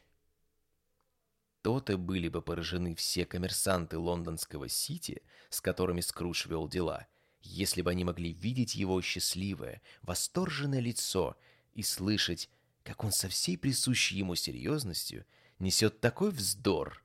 То-то 1.64 1.98
были 1.98 2.28
бы 2.28 2.42
поражены 2.42 2.96
все 2.96 3.26
коммерсанты 3.26 3.98
лондонского 3.98 4.70
Сити, 4.70 5.24
с 5.50 5.62
которыми 5.62 6.02
Скрудж 6.02 6.48
вел 6.48 6.68
дела— 6.68 7.08
если 7.44 7.82
бы 7.82 7.92
они 7.92 8.04
могли 8.04 8.34
видеть 8.34 8.76
его 8.76 9.02
счастливое, 9.02 9.82
восторженное 10.02 10.80
лицо 10.80 11.36
и 11.74 11.84
слышать, 11.84 12.50
как 12.84 13.04
он 13.04 13.12
со 13.12 13.30
всей 13.30 13.58
присущей 13.58 14.18
ему 14.18 14.36
серьезностью 14.36 15.26
несет 15.60 16.00
такой 16.00 16.32
вздор, 16.32 17.04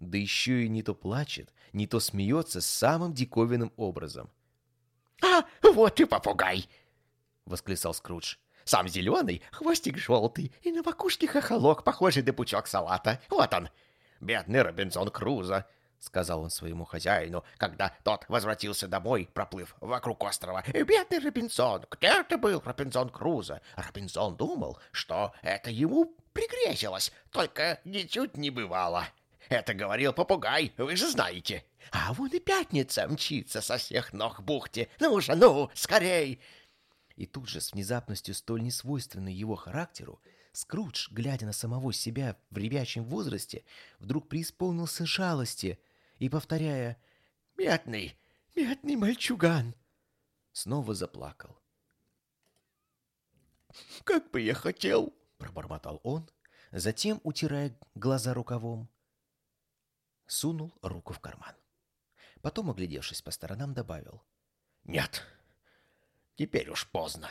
да 0.00 0.16
еще 0.16 0.64
и 0.64 0.68
не 0.68 0.82
то 0.82 0.94
плачет, 0.94 1.52
не 1.72 1.86
то 1.86 2.00
смеется 2.00 2.60
самым 2.60 3.12
диковинным 3.12 3.72
образом. 3.76 4.30
«А, 5.22 5.44
вот 5.62 6.00
и 6.00 6.04
попугай!»— 6.04 6.68
восклицал 7.44 7.92
Скрудж. 7.94 8.36
«Сам 8.64 8.88
зеленый, 8.88 9.42
хвостик 9.50 9.98
желтый, 9.98 10.52
и 10.62 10.72
на 10.72 10.82
макушке 10.82 11.26
хохолок, 11.26 11.84
похожий 11.84 12.22
на 12.22 12.32
пучок 12.32 12.66
салата. 12.66 13.20
Вот 13.30 13.52
он, 13.52 13.70
бедный 14.20 14.62
Робинзон 14.62 15.10
Крузо,— 15.10 15.66
сказал 16.00 16.42
он 16.42 16.50
своему 16.50 16.84
хозяину, 16.84 17.44
когда 17.56 17.94
тот 18.04 18.24
возвратился 18.28 18.88
домой, 18.88 19.28
проплыв 19.32 19.74
вокруг 19.80 20.22
острова. 20.24 20.64
«Бедный 20.72 21.18
Робинзон! 21.18 21.86
Где 21.90 22.22
ты 22.24 22.36
был, 22.36 22.62
Робинзон 22.64 23.10
Крузо?» 23.10 23.60
Робинзон 23.76 24.36
думал, 24.36 24.78
что 24.92 25.32
это 25.42 25.70
ему 25.70 26.14
пригрезилось, 26.32 27.12
только 27.30 27.80
ничуть 27.84 28.36
не 28.36 28.50
бывало. 28.50 29.06
Это 29.48 29.72
говорил 29.72 30.12
попугай, 30.12 30.72
вы 30.76 30.96
же 30.96 31.08
знаете. 31.08 31.64
А 31.90 32.12
вон 32.12 32.28
и 32.28 32.38
пятница 32.38 33.08
мчится 33.08 33.60
со 33.60 33.78
всех 33.78 34.12
ног 34.12 34.42
бухте. 34.42 34.88
Ну 35.00 35.20
же, 35.20 35.34
ну, 35.34 35.70
скорей!» 35.74 36.40
И 37.16 37.26
тут 37.26 37.48
же, 37.48 37.60
с 37.60 37.72
внезапностью 37.72 38.34
столь 38.34 38.62
несвойственной 38.62 39.32
его 39.32 39.56
характеру, 39.56 40.20
Скрудж, 40.52 41.08
глядя 41.10 41.46
на 41.46 41.52
самого 41.52 41.92
себя 41.92 42.36
в 42.50 42.58
ребячем 42.58 43.04
возрасте, 43.04 43.64
вдруг 43.98 44.28
преисполнился 44.28 45.06
жалости 45.06 45.78
и, 46.18 46.28
повторяя 46.28 47.00
«Бедный, 47.56 48.18
бедный 48.54 48.96
мальчуган!» 48.96 49.74
снова 50.52 50.94
заплакал. 50.94 51.60
«Как 54.04 54.30
бы 54.30 54.40
я 54.40 54.54
хотел!»— 54.54 55.14
пробормотал 55.38 56.00
он, 56.02 56.28
затем, 56.72 57.20
утирая 57.22 57.78
глаза 57.94 58.34
рукавом, 58.34 58.88
сунул 60.26 60.76
руку 60.82 61.12
в 61.12 61.20
карман. 61.20 61.54
Потом, 62.42 62.70
оглядевшись 62.70 63.22
по 63.22 63.30
сторонам, 63.30 63.74
добавил. 63.74 64.24
«Нет, 64.84 65.24
теперь 66.36 66.70
уж 66.70 66.88
поздно». 66.90 67.30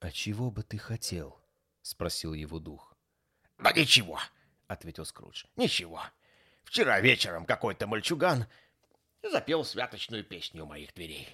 «А 0.00 0.10
чего 0.10 0.50
бы 0.50 0.62
ты 0.62 0.78
хотел?»— 0.78 1.40
спросил 1.82 2.32
его 2.32 2.58
дух. 2.58 2.96
«Да 3.58 3.72
ничего»,— 3.72 4.20
ответил 4.66 5.04
Скрудж. 5.04 5.44
«Ничего. 5.56 6.02
Вчера 6.66 7.00
вечером 7.00 7.46
какой-то 7.46 7.86
мальчуган 7.86 8.46
запел 9.22 9.64
святочную 9.64 10.24
песню 10.24 10.64
у 10.64 10.66
моих 10.66 10.92
дверей. 10.94 11.28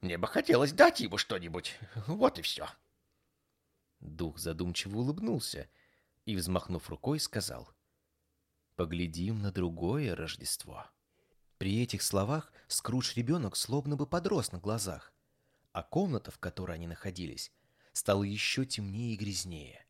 Мне 0.00 0.18
бы 0.18 0.28
хотелось 0.28 0.72
дать 0.72 1.00
ему 1.00 1.16
что-нибудь. 1.16 1.74
Вот 2.06 2.38
и 2.38 2.42
все. 2.42 2.68
Дух 4.00 4.38
задумчиво 4.38 4.98
улыбнулся 4.98 5.68
и, 6.26 6.36
взмахнув 6.36 6.90
рукой, 6.90 7.20
сказал, 7.20 7.70
«Поглядим 8.76 9.40
на 9.40 9.50
другое 9.50 10.14
Рождество». 10.14 10.86
При 11.56 11.82
этих 11.82 12.02
словах 12.02 12.52
Скрудж-ребенок 12.68 13.56
словно 13.56 13.96
бы 13.96 14.06
подрос 14.06 14.52
на 14.52 14.58
глазах, 14.58 15.14
а 15.72 15.82
комната, 15.82 16.30
в 16.30 16.38
которой 16.38 16.76
они 16.76 16.86
находились, 16.86 17.50
стала 17.94 18.24
еще 18.24 18.66
темнее 18.66 19.14
и 19.14 19.16
грязнее. 19.16 19.86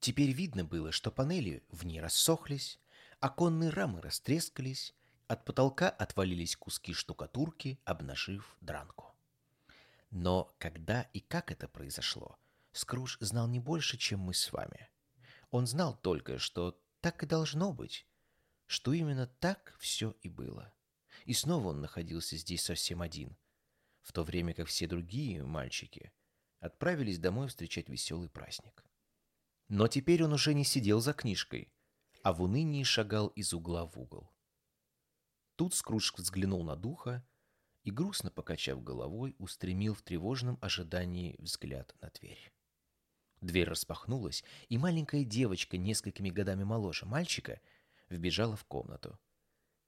Теперь 0.00 0.32
видно 0.32 0.64
было, 0.64 0.90
что 0.90 1.12
панели 1.12 1.62
в 1.70 1.86
ней 1.86 2.00
рассохлись, 2.00 2.80
оконные 3.20 3.70
рамы 3.70 4.00
растрескались, 4.00 4.94
от 5.28 5.44
потолка 5.44 5.88
отвалились 5.88 6.56
куски 6.56 6.92
штукатурки, 6.92 7.80
обнажив 7.84 8.56
дранку. 8.60 9.14
Но 10.10 10.54
когда 10.58 11.02
и 11.12 11.20
как 11.20 11.50
это 11.50 11.68
произошло, 11.68 12.38
Скрудж 12.72 13.16
знал 13.20 13.48
не 13.48 13.58
больше, 13.58 13.96
чем 13.96 14.20
мы 14.20 14.34
с 14.34 14.52
вами. 14.52 14.88
Он 15.50 15.66
знал 15.66 15.96
только, 15.96 16.38
что 16.38 16.80
так 17.00 17.22
и 17.22 17.26
должно 17.26 17.72
быть, 17.72 18.06
что 18.66 18.92
именно 18.92 19.26
так 19.26 19.74
все 19.78 20.14
и 20.22 20.28
было. 20.28 20.72
И 21.24 21.32
снова 21.32 21.68
он 21.68 21.80
находился 21.80 22.36
здесь 22.36 22.62
совсем 22.62 23.02
один, 23.02 23.36
в 24.02 24.12
то 24.12 24.22
время 24.22 24.54
как 24.54 24.68
все 24.68 24.86
другие 24.86 25.42
мальчики 25.42 26.12
отправились 26.60 27.18
домой 27.18 27.48
встречать 27.48 27.88
веселый 27.88 28.28
праздник. 28.28 28.84
Но 29.68 29.88
теперь 29.88 30.22
он 30.22 30.32
уже 30.32 30.54
не 30.54 30.64
сидел 30.64 31.00
за 31.00 31.12
книжкой, 31.12 31.72
а 32.26 32.32
в 32.32 32.42
унынии 32.42 32.82
шагал 32.82 33.28
из 33.28 33.52
угла 33.52 33.86
в 33.86 33.96
угол. 33.96 34.28
Тут 35.54 35.74
Скрудж 35.74 36.10
взглянул 36.16 36.64
на 36.64 36.74
духа 36.74 37.24
и, 37.84 37.92
грустно 37.92 38.32
покачав 38.32 38.82
головой, 38.82 39.36
устремил 39.38 39.94
в 39.94 40.02
тревожном 40.02 40.58
ожидании 40.60 41.36
взгляд 41.38 41.94
на 42.00 42.10
дверь. 42.10 42.52
Дверь 43.40 43.68
распахнулась, 43.68 44.42
и 44.68 44.76
маленькая 44.76 45.22
девочка, 45.22 45.76
несколькими 45.76 46.30
годами 46.30 46.64
моложе 46.64 47.06
мальчика, 47.06 47.60
вбежала 48.08 48.56
в 48.56 48.64
комнату. 48.64 49.20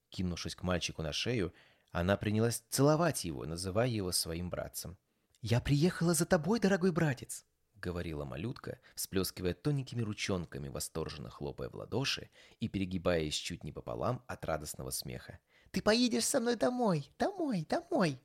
Кинувшись 0.09 0.55
к 0.55 0.63
мальчику 0.63 1.03
на 1.03 1.13
шею, 1.13 1.53
она 1.91 2.17
принялась 2.17 2.63
целовать 2.69 3.25
его, 3.25 3.47
называя 3.47 3.89
его 3.89 4.13
своим 4.13 4.49
братцем. 4.49 4.97
«Я 5.43 5.61
приехала 5.61 6.15
за 6.15 6.25
тобой, 6.25 6.61
дорогой 6.61 6.93
братец!»— 6.93 7.45
говорила 7.81 8.25
малютка, 8.25 8.81
всплескивая 8.95 9.55
тоненькими 9.55 10.03
ручонками, 10.03 10.69
восторженно 10.69 11.31
хлопая 11.31 11.69
в 11.69 11.75
ладоши 11.75 12.31
и 12.61 12.69
перегибаясь 12.69 13.35
чуть 13.35 13.65
не 13.65 13.73
пополам 13.73 14.23
от 14.27 14.45
радостного 14.45 14.91
смеха. 14.91 15.39
«Ты 15.71 15.83
поедешь 15.83 16.25
со 16.25 16.41
мной 16.41 16.57
домой, 16.57 17.11
домой, 17.19 17.67
домой!» 17.69 18.21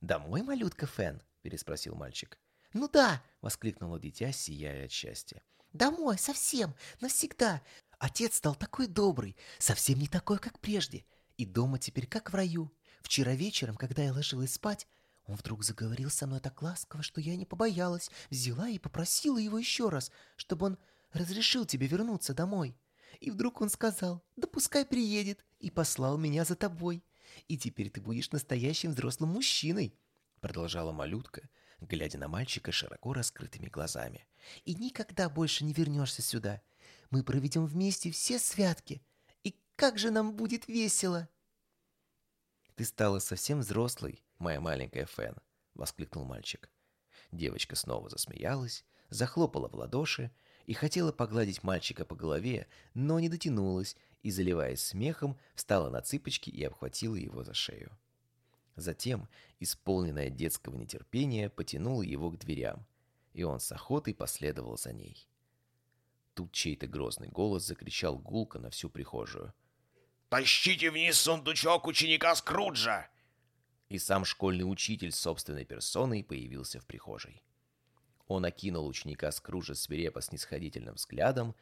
«Домой, 0.00 0.42
малютка 0.42 0.86
Фен?»— 0.86 1.22
переспросил 1.42 1.94
мальчик. 1.94 2.38
«Ну 2.72 2.88
да!»— 2.88 3.22
воскликнуло 3.40 3.98
дитя, 3.98 4.32
сияя 4.32 4.84
от 4.84 4.92
счастья. 4.92 5.42
«Домой, 5.72 6.18
совсем, 6.18 6.74
навсегда! 7.00 7.62
Отец 8.00 8.36
стал 8.36 8.54
такой 8.54 8.86
добрый, 8.86 9.36
совсем 9.58 9.98
не 9.98 10.08
такой, 10.08 10.38
как 10.38 10.58
прежде. 10.58 11.04
И 11.36 11.44
дома 11.44 11.78
теперь 11.78 12.06
как 12.06 12.32
в 12.32 12.34
раю. 12.34 12.72
Вчера 13.02 13.34
вечером, 13.34 13.76
когда 13.76 14.02
я 14.02 14.12
ложилась 14.12 14.54
спать, 14.54 14.88
он 15.30 15.36
вдруг 15.36 15.62
заговорил 15.62 16.10
со 16.10 16.26
мной 16.26 16.40
так 16.40 16.60
ласково, 16.60 17.04
что 17.04 17.20
я 17.20 17.36
не 17.36 17.46
побоялась, 17.46 18.10
взяла 18.30 18.68
и 18.68 18.80
попросила 18.80 19.38
его 19.38 19.58
еще 19.58 19.88
раз, 19.88 20.10
чтобы 20.34 20.66
он 20.66 20.78
разрешил 21.12 21.64
тебе 21.64 21.86
вернуться 21.86 22.34
домой. 22.34 22.76
И 23.20 23.30
вдруг 23.30 23.60
он 23.60 23.70
сказал, 23.70 24.24
да 24.34 24.48
пускай 24.48 24.84
приедет, 24.84 25.44
и 25.60 25.70
послал 25.70 26.18
меня 26.18 26.44
за 26.44 26.56
тобой. 26.56 27.04
И 27.46 27.56
теперь 27.56 27.90
ты 27.90 28.00
будешь 28.00 28.32
настоящим 28.32 28.90
взрослым 28.90 29.30
мужчиной, 29.30 29.94
продолжала 30.40 30.90
малютка, 30.90 31.48
глядя 31.80 32.18
на 32.18 32.26
мальчика 32.26 32.72
широко 32.72 33.12
раскрытыми 33.12 33.68
глазами. 33.68 34.26
И 34.64 34.74
никогда 34.74 35.28
больше 35.28 35.64
не 35.64 35.72
вернешься 35.72 36.22
сюда. 36.22 36.60
Мы 37.10 37.22
проведем 37.22 37.66
вместе 37.66 38.10
все 38.10 38.40
святки. 38.40 39.00
И 39.44 39.54
как 39.76 39.96
же 39.96 40.10
нам 40.10 40.34
будет 40.34 40.66
весело!» 40.66 41.28
«Ты 42.74 42.84
стала 42.84 43.20
совсем 43.20 43.60
взрослой, 43.60 44.24
моя 44.40 44.60
маленькая 44.60 45.06
Фэн!»— 45.06 45.36
воскликнул 45.74 46.24
мальчик. 46.24 46.70
Девочка 47.32 47.76
снова 47.76 48.08
засмеялась, 48.08 48.84
захлопала 49.08 49.68
в 49.68 49.74
ладоши 49.74 50.30
и 50.66 50.72
хотела 50.72 51.12
погладить 51.12 51.62
мальчика 51.62 52.04
по 52.04 52.14
голове, 52.14 52.66
но 52.94 53.20
не 53.20 53.28
дотянулась 53.28 53.96
и, 54.22 54.30
заливаясь 54.30 54.82
смехом, 54.82 55.38
встала 55.54 55.90
на 55.90 56.00
цыпочки 56.02 56.50
и 56.50 56.62
обхватила 56.64 57.16
его 57.16 57.44
за 57.44 57.54
шею. 57.54 57.96
Затем, 58.76 59.28
исполненная 59.58 60.30
детского 60.30 60.76
нетерпения, 60.76 61.50
потянула 61.50 62.02
его 62.02 62.30
к 62.30 62.38
дверям, 62.38 62.86
и 63.32 63.42
он 63.42 63.60
с 63.60 63.70
охотой 63.72 64.14
последовал 64.14 64.76
за 64.76 64.92
ней. 64.92 65.28
Тут 66.34 66.52
чей-то 66.52 66.86
грозный 66.86 67.28
голос 67.28 67.64
закричал 67.64 68.18
гулко 68.18 68.58
на 68.58 68.70
всю 68.70 68.88
прихожую. 68.88 69.52
«Тащите 70.28 70.90
вниз 70.90 71.20
сундучок 71.20 71.86
ученика 71.86 72.34
Скруджа!» 72.34 73.10
И 73.90 73.98
сам 73.98 74.24
школьный 74.24 74.62
учитель 74.62 75.12
собственной 75.12 75.66
персоной 75.66 76.24
появился 76.24 76.80
в 76.80 76.86
прихожей. 76.86 77.42
Он 78.28 78.44
окинул 78.44 78.86
ученика 78.86 79.30
Скруджа 79.32 79.74
свирепо 79.74 80.22
снисходительным 80.22 80.94
взглядом 80.94 81.56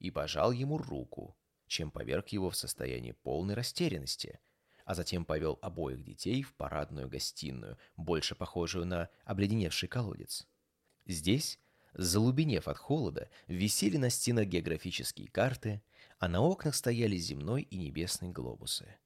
и 0.00 0.10
пожал 0.10 0.52
ему 0.52 0.76
руку, 0.76 1.36
чем 1.68 1.90
поверг 1.90 2.28
его 2.28 2.50
в 2.50 2.56
состояние 2.56 3.14
полной 3.14 3.54
растерянности, 3.54 4.40
а 4.84 4.94
затем 4.94 5.24
повел 5.24 5.58
обоих 5.62 6.02
детей 6.02 6.42
в 6.42 6.52
парадную 6.54 7.08
гостиную, 7.08 7.78
больше 7.96 8.34
похожую 8.34 8.84
на 8.84 9.08
обледеневший 9.24 9.88
колодец. 9.88 10.48
Здесь 11.06 11.58
Залубенев 11.94 12.68
от 12.68 12.78
холода, 12.78 13.28
висели 13.46 13.98
на 13.98 14.08
стенах 14.08 14.46
географические 14.46 15.28
карты, 15.28 15.82
а 16.18 16.28
на 16.28 16.40
окнах 16.40 16.74
стояли 16.74 17.16
земной 17.16 17.62
и 17.62 17.76
небесный 17.76 18.30
глобусы. 18.30 18.96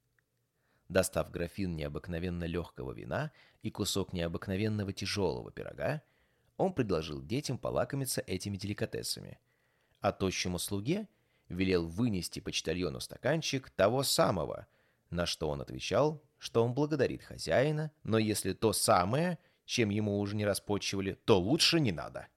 Достав 0.89 1.31
графин 1.31 1.77
необыкновенно 1.77 2.45
легкого 2.45 2.93
вина 2.93 3.33
и 3.63 3.71
кусок 3.71 4.13
необыкновенного 4.13 4.93
тяжелого 4.93 5.51
пирога, 5.51 6.03
он 6.57 6.73
предложил 6.73 7.23
детям 7.23 7.59
полакомиться 7.59 8.23
этими 8.27 8.57
деликатесами, 8.57 9.39
а 10.01 10.13
тощему 10.13 10.59
слуге 10.59 11.09
велел 11.49 11.87
вынести 11.87 12.41
почтальону 12.41 13.01
стаканчик 13.01 13.71
того 13.71 14.03
самого, 14.03 14.67
на 15.11 15.27
что 15.27 15.49
он 15.49 15.61
отвечал, 15.61 16.23
что 16.39 16.65
он 16.65 16.75
благодарит 16.75 17.23
хозяина, 17.23 17.91
но 18.03 18.19
если 18.19 18.53
то 18.53 18.73
самое, 18.73 19.39
чем 19.65 19.91
ему 19.91 20.19
уже 20.19 20.37
не 20.37 20.45
распочивали, 20.45 21.19
то 21.25 21.41
лучше 21.41 21.81
не 21.81 21.93
надо. 21.93 22.29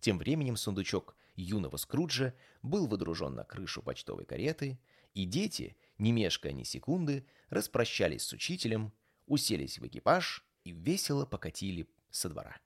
Тем 0.00 0.18
временем 0.18 0.56
сундучок 0.56 1.16
юного 1.36 1.76
Скруджа 1.76 2.34
был 2.62 2.86
водружен 2.86 3.34
на 3.34 3.44
крышу 3.44 3.82
почтовой 3.82 4.24
кареты, 4.24 4.78
и 5.14 5.24
дети, 5.24 5.76
не 5.98 6.12
мешкая 6.12 6.52
ни 6.52 6.62
секунды, 6.62 7.26
распрощались 7.50 8.22
с 8.22 8.32
учителем, 8.32 8.92
уселись 9.26 9.78
в 9.78 9.86
экипаж 9.86 10.44
и 10.64 10.72
весело 10.72 11.26
покатили 11.26 11.88
со 12.10 12.28
двора. 12.28 12.56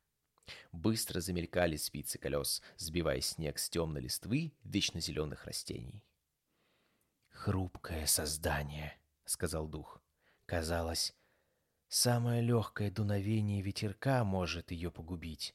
Быстро 0.72 1.20
замелькали 1.20 1.76
спицы 1.76 2.18
колес, 2.18 2.62
сбивая 2.76 3.20
снег 3.20 3.58
с 3.58 3.68
темной 3.68 4.02
листвы 4.02 4.52
вечно 4.64 5.00
зеленых 5.00 5.44
растений. 5.44 6.02
«Хрупкое 7.30 8.06
создание»,— 8.06 8.98
сказал 9.24 9.68
дух. 9.68 10.02
«Казалось, 10.46 11.14
самое 11.88 12.42
легкое 12.42 12.90
дуновение 12.90 13.60
ветерка 13.60 14.24
может 14.24 14.70
ее 14.70 14.90
погубить 14.90 15.54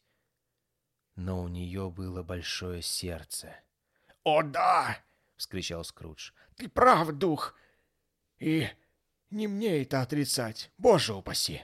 но 1.16 1.44
у 1.44 1.48
нее 1.48 1.90
было 1.90 2.24
большое 2.24 2.82
сердце. 2.82 3.56
«О, 4.24 4.42
да!»— 4.42 4.98
вскричал 5.36 5.84
Скрудж. 5.84 6.32
«Ты 6.56 6.68
прав, 6.68 7.12
дух! 7.12 7.56
И 8.44 8.70
не 9.30 9.48
мне 9.48 9.82
это 9.82 10.02
отрицать, 10.02 10.70
боже 10.78 11.14
упаси!» 11.14 11.62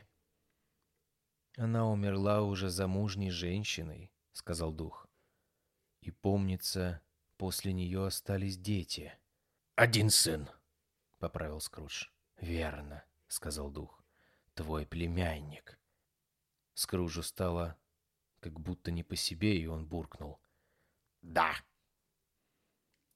«Она 1.57 1.85
умерла 1.89 2.41
уже 2.41 2.69
замужней 2.69 3.31
женщиной»,— 3.31 4.13
сказал 4.31 4.71
дух. 4.71 5.05
«И, 5.99 6.11
помнится, 6.11 7.01
после 7.35 7.73
нее 7.73 8.05
остались 8.05 8.57
дети». 8.57 9.13
«Один 9.75 10.09
сын»,— 10.09 10.49
поправил 11.19 11.59
Скрудж. 11.59 12.05
«Верно»,— 12.39 13.03
сказал 13.27 13.69
дух. 13.69 14.01
«Твой 14.53 14.85
племянник». 14.85 15.77
Скруджу 16.75 17.23
стало 17.23 17.77
как 18.39 18.57
будто 18.57 18.89
не 18.89 19.03
по 19.03 19.17
себе, 19.17 19.59
и 19.59 19.65
он 19.65 19.85
буркнул. 19.85 20.39
«Да». 21.21 21.51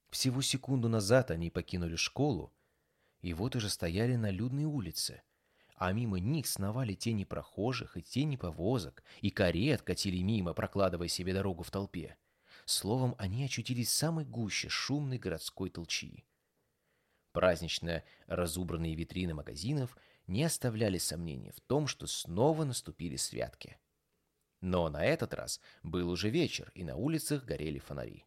Всего 0.09 0.41
секунду 0.41 0.89
назад 0.89 1.31
они 1.31 1.49
покинули 1.49 1.95
школу, 1.95 2.53
и 3.23 3.33
вот 3.33 3.55
уже 3.55 3.69
стояли 3.69 4.15
на 4.15 4.29
людной 4.29 4.65
улице, 4.65 5.23
а 5.75 5.91
мимо 5.93 6.19
них 6.19 6.45
сновали 6.45 6.93
тени 6.93 7.23
прохожих 7.23 7.97
и 7.97 8.01
тени 8.01 8.35
повозок, 8.35 9.01
и 9.21 9.31
карет 9.31 9.81
катили 9.81 10.21
мимо, 10.21 10.53
прокладывая 10.53 11.07
себе 11.07 11.33
дорогу 11.33 11.63
в 11.63 11.71
толпе. 11.71 12.17
Словом, 12.65 13.15
они 13.17 13.45
очутились 13.45 13.87
в 13.87 13.93
самой 13.93 14.25
гуще 14.25 14.69
шумной 14.69 15.17
городской 15.17 15.69
толчии. 15.69 16.25
Празднично 17.31 18.03
разубранные 18.27 18.93
витрины 18.93 19.33
магазинов 19.33 19.97
не 20.27 20.43
оставляли 20.43 20.97
сомнений 20.97 21.51
в 21.51 21.61
том, 21.61 21.87
что 21.87 22.05
снова 22.07 22.65
наступили 22.65 23.15
святки. 23.15 23.77
Но 24.61 24.89
на 24.89 25.03
этот 25.03 25.33
раз 25.33 25.59
был 25.81 26.09
уже 26.09 26.29
вечер, 26.29 26.71
и 26.75 26.83
на 26.83 26.95
улицах 26.95 27.43
горели 27.45 27.79
фонари. 27.79 28.25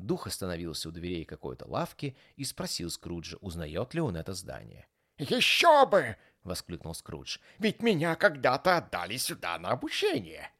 Дух 0.00 0.26
остановился 0.26 0.88
у 0.88 0.92
дверей 0.92 1.24
какой-то 1.24 1.66
лавки 1.68 2.16
и 2.36 2.44
спросил 2.44 2.90
Скруджа, 2.90 3.36
узнает 3.40 3.94
ли 3.94 4.00
он 4.00 4.16
это 4.16 4.32
здание. 4.32 4.86
«Еще 5.18 5.86
бы!»— 5.86 6.16
воскликнул 6.42 6.94
Скрудж. 6.94 7.38
«Ведь 7.58 7.82
меня 7.82 8.14
когда-то 8.16 8.78
отдали 8.78 9.18
сюда 9.18 9.58
на 9.58 9.70
обучение!» 9.70 10.50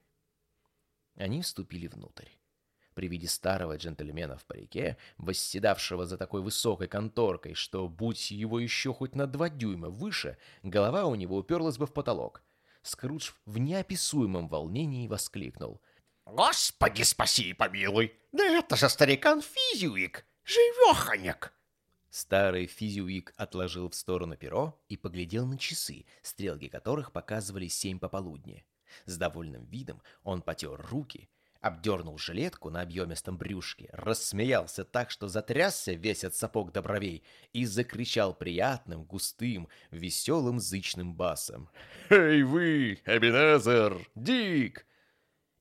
Они 1.17 1.41
вступили 1.41 1.87
внутрь. 1.87 2.29
При 2.95 3.09
виде 3.09 3.29
старого 3.29 3.77
джентльмена 3.77 4.37
в 4.37 4.45
парике, 4.45 4.99
восседавшего 5.17 6.05
за 6.05 6.19
такой 6.19 6.43
высокой 6.43 6.89
конторкой, 6.89 7.55
что, 7.55 7.89
будь 7.89 8.31
его 8.31 8.61
еще 8.61 8.93
хоть 8.93 9.15
на 9.15 9.27
два 9.27 9.49
дюйма 9.49 9.89
выше, 9.89 10.37
голова 10.63 11.07
у 11.07 11.15
него 11.15 11.39
уперлась 11.39 11.79
бы 11.79 11.87
в 11.87 11.95
потолок, 11.95 12.43
Скрудж 12.83 13.33
в 13.47 13.59
неописуемом 13.59 14.49
волнении 14.49 15.09
воскликнул. 15.09 15.81
«Господи, 16.33 17.03
спаси 17.03 17.51
и 17.51 17.53
помилуй! 17.53 18.15
Да 18.31 18.45
это 18.45 18.77
же 18.77 18.89
старикан 18.89 19.43
Физиуик! 19.43 20.25
Живеханек!» 20.45 21.53
Старый 22.11 22.67
Физиуик 22.67 23.35
отложил 23.37 23.91
в 23.91 23.95
сторону 23.95 24.37
перо 24.37 24.81
и 24.89 24.97
поглядел 24.97 25.47
на 25.47 25.59
часы, 25.59 26.07
стрелки 26.23 26.69
которых 26.69 27.13
показывали 27.13 27.67
семь 27.67 27.99
пополудни. 27.99 28.65
С 29.07 29.17
довольным 29.17 29.65
видом 29.67 30.03
он 30.23 30.43
потер 30.43 30.81
руки, 30.91 31.29
обдернул 31.61 32.17
жилетку 32.17 32.71
на 32.71 32.83
объемистом 32.83 33.37
брюшке, 33.37 33.89
рассмеялся 33.93 34.85
так, 34.85 35.11
что 35.11 35.27
затрясся 35.27 35.93
весь 35.93 36.25
от 36.25 36.37
сапог 36.37 36.73
до 36.73 36.81
бровей 36.81 37.25
и 37.53 37.65
закричал 37.65 38.35
приятным, 38.35 39.05
густым, 39.05 39.69
веселым 39.91 40.61
зычным 40.61 41.15
басом. 41.15 41.69
«Эй 42.09 42.45
вы, 42.45 43.01
Эбенезер! 43.05 44.09
Дик!» 44.15 44.87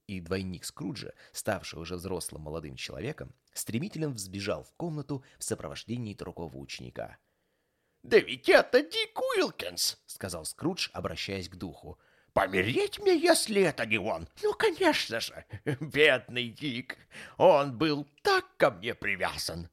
И 0.09 0.21
двойник 0.21 0.65
Скруджа, 0.65 1.13
ставший 1.31 1.79
уже 1.79 1.95
взрослым 1.95 2.41
молодым 2.41 2.75
человеком, 2.75 3.31
стремительно 3.53 4.09
взбежал 4.09 4.63
в 4.63 4.73
комнату 4.73 5.23
в 5.37 5.43
сопровождении 5.43 6.15
другого 6.15 6.57
ученика. 6.57 7.19
«Да 8.01 8.17
ведь 8.17 8.49
это 8.49 8.81
Дик 8.81 9.19
Уилкинс!»— 9.19 10.01
сказал 10.07 10.45
Скрудж, 10.45 10.89
обращаясь 10.93 11.47
к 11.47 11.55
духу. 11.55 11.99
Помереть 12.33 12.97
мне, 12.97 13.15
если 13.15 13.61
это 13.61 13.85
не 13.85 13.99
он? 13.99 14.27
Ну, 14.41 14.53
конечно 14.53 15.19
же, 15.19 15.45
бедный 15.79 16.49
Дик. 16.49 16.97
Он 17.37 17.77
был 17.77 18.07
так 18.23 18.45
ко 18.57 18.71
мне 18.71 18.95
привязан. 18.95 19.69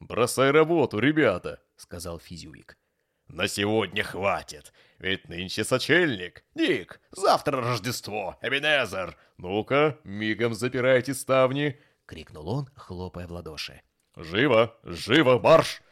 «Бросай 0.00 0.50
работу, 0.50 0.98
ребята»,— 0.98 1.62
сказал 1.76 2.18
Физиуик. 2.20 2.78
«На 3.26 3.48
сегодня 3.48 4.02
хватит, 4.02 4.72
ведь 4.98 5.28
нынче 5.28 5.64
сочельник. 5.64 6.44
Дик, 6.54 7.00
завтра 7.10 7.60
Рождество, 7.60 8.36
Эбенезер. 8.42 9.16
Ну-ка, 9.36 9.98
мигом 10.04 10.54
запирайте 10.54 11.14
ставни»,— 11.14 11.78
крикнул 12.06 12.48
он, 12.48 12.68
хлопая 12.74 13.26
в 13.26 13.32
ладоши. 13.32 13.82
«Живо, 14.16 14.76
живо, 14.82 15.38
марш!» 15.38 15.82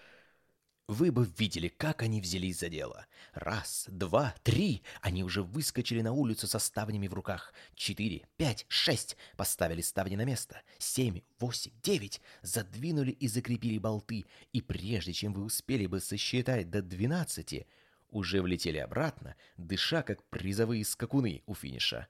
Вы 0.88 1.10
бы 1.10 1.28
видели, 1.36 1.66
как 1.66 2.02
они 2.02 2.20
взялись 2.20 2.60
за 2.60 2.68
дело. 2.68 3.06
Раз, 3.32 3.86
два, 3.88 4.36
три. 4.44 4.84
Они 5.00 5.24
уже 5.24 5.42
выскочили 5.42 6.00
на 6.00 6.12
улицу 6.12 6.46
со 6.46 6.60
ставнями 6.60 7.08
в 7.08 7.14
руках. 7.14 7.52
Четыре, 7.74 8.28
пять, 8.36 8.66
шесть. 8.68 9.16
Поставили 9.36 9.80
ставни 9.80 10.14
на 10.14 10.24
место. 10.24 10.62
Семь, 10.78 11.22
восемь, 11.40 11.72
девять. 11.82 12.20
Задвинули 12.42 13.10
и 13.10 13.26
закрепили 13.26 13.78
болты. 13.78 14.26
И 14.52 14.60
прежде 14.62 15.12
чем 15.12 15.32
вы 15.32 15.42
успели 15.42 15.86
бы 15.86 16.00
сосчитать 16.00 16.70
до 16.70 16.82
двенадцати, 16.82 17.66
уже 18.10 18.42
влетели 18.42 18.78
обратно, 18.78 19.36
дыша 19.56 20.02
как 20.02 20.22
призовые 20.28 20.84
скакуны 20.84 21.42
у 21.46 21.54
финиша. 21.54 22.08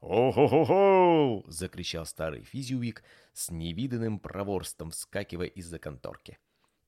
«О-хо-хо-хо!»— 0.00 1.44
закричал 1.48 2.06
старый 2.06 2.44
физиуик 2.44 3.02
с 3.32 3.50
невиданным 3.50 4.20
проворством, 4.20 4.90
вскакивая 4.90 5.48
из-за 5.48 5.78
конторки. 5.78 6.38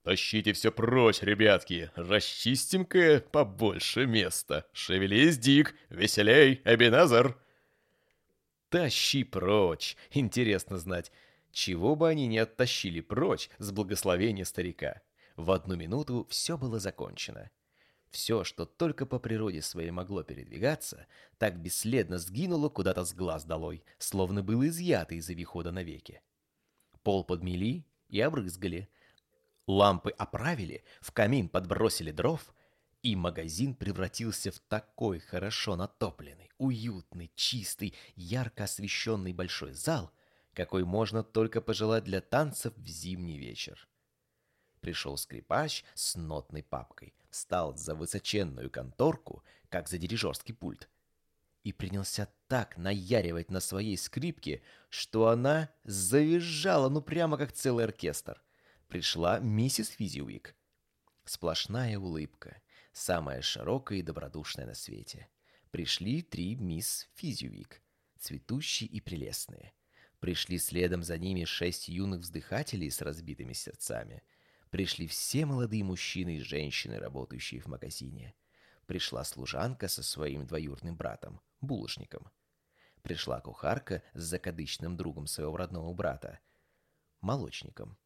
«Тащите 0.03 0.53
все 0.53 0.71
прочь, 0.71 1.21
ребятки! 1.21 1.91
Расчистим-ка 1.95 3.23
побольше 3.33 4.07
места! 4.07 4.67
Шевелись, 4.73 5.39
Дик! 5.39 5.75
Веселей, 5.91 6.63
Эбиназар!» 6.65 7.37
«Тащи 8.71 9.25
прочь! 9.25 9.97
Интересно 10.13 10.79
знать, 10.79 11.11
чего 11.51 11.97
бы 11.97 12.09
они 12.09 12.29
не 12.29 12.39
оттащили 12.39 13.01
прочь 13.01 13.51
с 13.59 13.73
благословения 13.73 14.45
старика!» 14.45 15.03
В 15.37 15.51
одну 15.51 15.75
минуту 15.75 16.27
все 16.31 16.57
было 16.57 16.79
закончено. 16.79 17.51
Все, 18.11 18.45
что 18.45 18.67
только 18.67 19.07
по 19.07 19.19
природе 19.19 19.63
своей 19.63 19.91
могло 19.91 20.23
передвигаться, 20.23 21.07
так 21.39 21.61
бесследно 21.61 22.19
сгинуло 22.19 22.69
куда-то 22.69 23.05
с 23.05 23.15
глаз 23.15 23.45
долой, 23.45 23.85
словно 23.99 24.43
было 24.43 24.67
изъято 24.69 25.15
из 25.15 25.29
обихода 25.29 25.71
навеки. 25.71 26.21
Пол 27.03 27.25
подмели 27.25 27.85
и 28.09 28.21
обрызгали— 28.21 28.89
Лампы 29.71 30.11
оправили, 30.11 30.83
в 31.01 31.13
камин 31.13 31.49
подбросили 31.49 32.11
дров, 32.11 32.53
и 33.03 33.15
магазин 33.15 33.77
превратился 33.77 34.51
в 34.51 34.59
такой 34.59 35.21
хорошо 35.21 35.77
натопленный, 35.77 36.51
уютный, 36.59 37.31
чистый, 37.37 37.95
ярко 38.17 38.65
освещенный 38.65 39.33
большой 39.33 39.73
зал, 39.75 40.11
какой 40.55 40.85
можно 40.85 41.23
только 41.23 41.61
пожелать 41.61 42.03
для 42.03 42.21
танцев 42.21 42.75
в 42.77 42.87
зимний 42.89 43.39
вечер. 43.39 43.89
Пришел 44.81 45.17
скрипач 45.17 45.85
с 45.95 46.17
нотной 46.17 46.65
папкой, 46.65 47.15
встал 47.31 47.77
за 47.77 47.95
высоченную 47.95 48.71
конторку, 48.71 49.43
как 49.69 49.89
за 49.89 49.99
дирижерский 49.99 50.55
пульт, 50.55 50.89
и 51.63 51.73
принялся 51.73 52.29
так 52.49 52.77
наяривать 52.77 53.51
на 53.51 53.61
своей 53.61 53.97
скрипке, 53.97 54.63
что 54.89 55.29
она 55.29 55.71
завизжала, 55.85 56.89
ну 56.89 57.01
прямо 57.01 57.37
как 57.37 57.53
целый 57.53 57.85
оркестр 57.85 58.43
пришла 58.91 59.39
миссис 59.39 59.89
Физиуик. 59.89 60.57
Сплошная 61.25 61.97
улыбка, 61.97 62.61
самая 62.93 63.41
широкая 63.41 64.01
и 64.01 64.03
добродушная 64.03 64.67
на 64.67 64.75
свете. 64.75 65.29
Пришли 65.71 66.23
три 66.23 66.57
мисс 66.57 67.09
Физиуик, 67.15 67.81
цветущие 68.19 68.91
и 68.91 69.01
прелестные. 69.01 69.73
Пришли 70.19 70.59
следом 70.59 71.05
за 71.05 71.17
ними 71.17 71.45
шесть 71.45 71.89
юных 71.89 72.21
вздыхателей 72.23 72.91
с 72.91 73.01
разбитыми 73.01 73.53
сердцами. 73.53 74.23
Пришли 74.71 75.07
все 75.07 75.47
молодые 75.47 75.85
мужчины 75.85 76.37
и 76.37 76.41
женщины, 76.41 76.99
работающие 76.99 77.61
в 77.61 77.67
магазине. 77.67 78.35
Пришла 78.87 79.25
служанка 79.25 79.89
со 79.89 80.03
своим 80.03 80.47
двоюродным 80.47 80.97
братом, 80.97 81.41
булочником. 81.61 82.31
Пришла 83.03 83.41
кухарка 83.41 84.03
с 84.15 84.23
закадычным 84.23 84.97
другом 84.97 85.27
своего 85.27 85.57
родного 85.57 85.93
брата, 85.95 86.41
молочником 87.21 87.99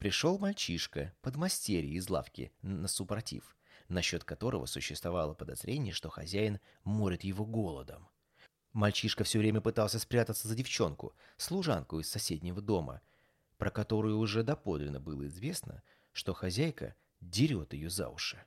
пришел 0.00 0.38
мальчишка, 0.38 1.12
подмастерье 1.20 1.92
из 1.92 2.08
лавки 2.08 2.52
на 2.62 2.88
супротив, 2.88 3.54
насчет 3.88 4.24
которого 4.24 4.64
существовало 4.64 5.34
подозрение, 5.34 5.92
что 5.92 6.08
хозяин 6.08 6.58
морит 6.84 7.22
его 7.22 7.44
голодом. 7.44 8.08
Мальчишка 8.72 9.24
все 9.24 9.38
время 9.38 9.60
пытался 9.60 9.98
спрятаться 9.98 10.48
за 10.48 10.54
девчонку, 10.54 11.14
служанку 11.36 12.00
из 12.00 12.08
соседнего 12.08 12.62
дома, 12.62 13.02
про 13.60 13.70
которую 13.70 14.18
уже 14.18 14.42
доподлинно 14.42 15.00
было 15.00 15.26
известно, 15.26 15.82
что 16.12 16.32
хозяйка 16.32 16.94
дерет 17.20 17.74
ее 17.74 17.90
за 17.90 18.08
уши. 18.08 18.42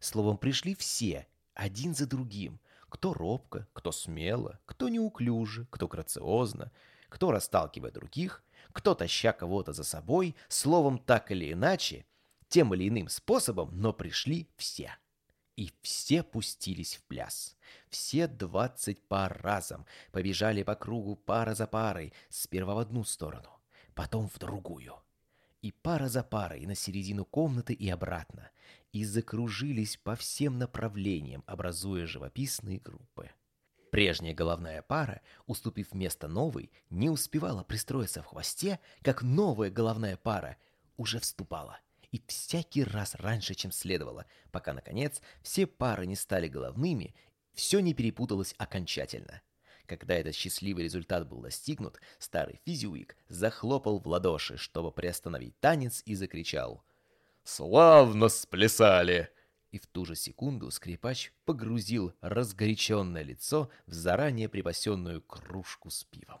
Словом, 0.00 0.36
пришли 0.36 0.74
все, 0.74 1.26
один 1.54 1.94
за 1.94 2.06
другим, 2.06 2.60
кто 2.90 3.14
робко, 3.14 3.66
кто 3.72 3.90
смело, 3.90 4.60
кто 4.66 4.90
неуклюже, 4.90 5.66
кто 5.70 5.88
грациозно, 5.88 6.70
кто 7.08 7.30
расталкивая 7.30 7.90
других, 7.90 8.44
кто 8.72 8.94
таща 8.94 9.32
кого-то 9.32 9.72
за 9.72 9.82
собой, 9.82 10.36
словом, 10.48 10.98
так 10.98 11.30
или 11.30 11.52
иначе, 11.52 12.04
тем 12.48 12.74
или 12.74 12.86
иным 12.86 13.08
способом, 13.08 13.70
но 13.80 13.94
пришли 13.94 14.46
все. 14.56 14.94
И 15.56 15.72
все 15.80 16.22
пустились 16.22 16.96
в 16.96 17.04
пляс. 17.04 17.56
Все 17.88 18.26
двадцать 18.26 19.02
пар 19.08 19.40
разом 19.42 19.86
побежали 20.12 20.62
по 20.62 20.74
кругу 20.74 21.16
пара 21.16 21.54
за 21.54 21.66
парой, 21.66 22.12
сперва 22.28 22.74
в 22.74 22.78
одну 22.78 23.04
сторону, 23.04 23.59
потом 23.90 24.28
в 24.28 24.38
другую. 24.38 24.94
И 25.62 25.72
пара 25.72 26.08
за 26.08 26.22
парой 26.22 26.64
на 26.66 26.74
середину 26.74 27.24
комнаты 27.24 27.74
и 27.74 27.88
обратно, 27.90 28.50
и 28.92 29.04
закружились 29.04 29.96
по 29.98 30.16
всем 30.16 30.58
направлениям, 30.58 31.44
образуя 31.46 32.06
живописные 32.06 32.78
группы. 32.78 33.30
Прежняя 33.90 34.34
головная 34.34 34.82
пара, 34.82 35.20
уступив 35.46 35.92
место 35.94 36.28
новой, 36.28 36.70
не 36.90 37.10
успевала 37.10 37.64
пристроиться 37.64 38.22
в 38.22 38.26
хвосте, 38.26 38.78
как 39.02 39.22
новая 39.22 39.70
головная 39.70 40.16
пара 40.16 40.56
уже 40.96 41.18
вступала. 41.18 41.78
И 42.12 42.22
всякий 42.26 42.84
раз 42.84 43.14
раньше, 43.16 43.54
чем 43.54 43.72
следовало, 43.72 44.26
пока, 44.50 44.72
наконец, 44.72 45.20
все 45.42 45.66
пары 45.66 46.06
не 46.06 46.16
стали 46.16 46.48
головными, 46.48 47.14
все 47.52 47.80
не 47.80 47.94
перепуталось 47.94 48.54
окончательно. 48.58 49.42
Когда 49.90 50.14
этот 50.14 50.36
счастливый 50.36 50.84
результат 50.84 51.28
был 51.28 51.40
достигнут, 51.40 51.98
старый 52.20 52.60
физиуик 52.64 53.16
захлопал 53.26 53.98
в 53.98 54.06
ладоши, 54.06 54.56
чтобы 54.56 54.92
приостановить 54.92 55.58
танец, 55.58 56.04
и 56.06 56.14
закричал 56.14 56.84
«Славно 57.42 58.28
сплясали!» 58.28 59.30
и 59.72 59.80
в 59.80 59.88
ту 59.88 60.04
же 60.04 60.14
секунду 60.14 60.70
скрипач 60.70 61.32
погрузил 61.44 62.12
разгоряченное 62.20 63.22
лицо 63.22 63.68
в 63.86 63.92
заранее 63.92 64.48
припасенную 64.48 65.22
кружку 65.22 65.90
с 65.90 66.04
пивом. 66.04 66.40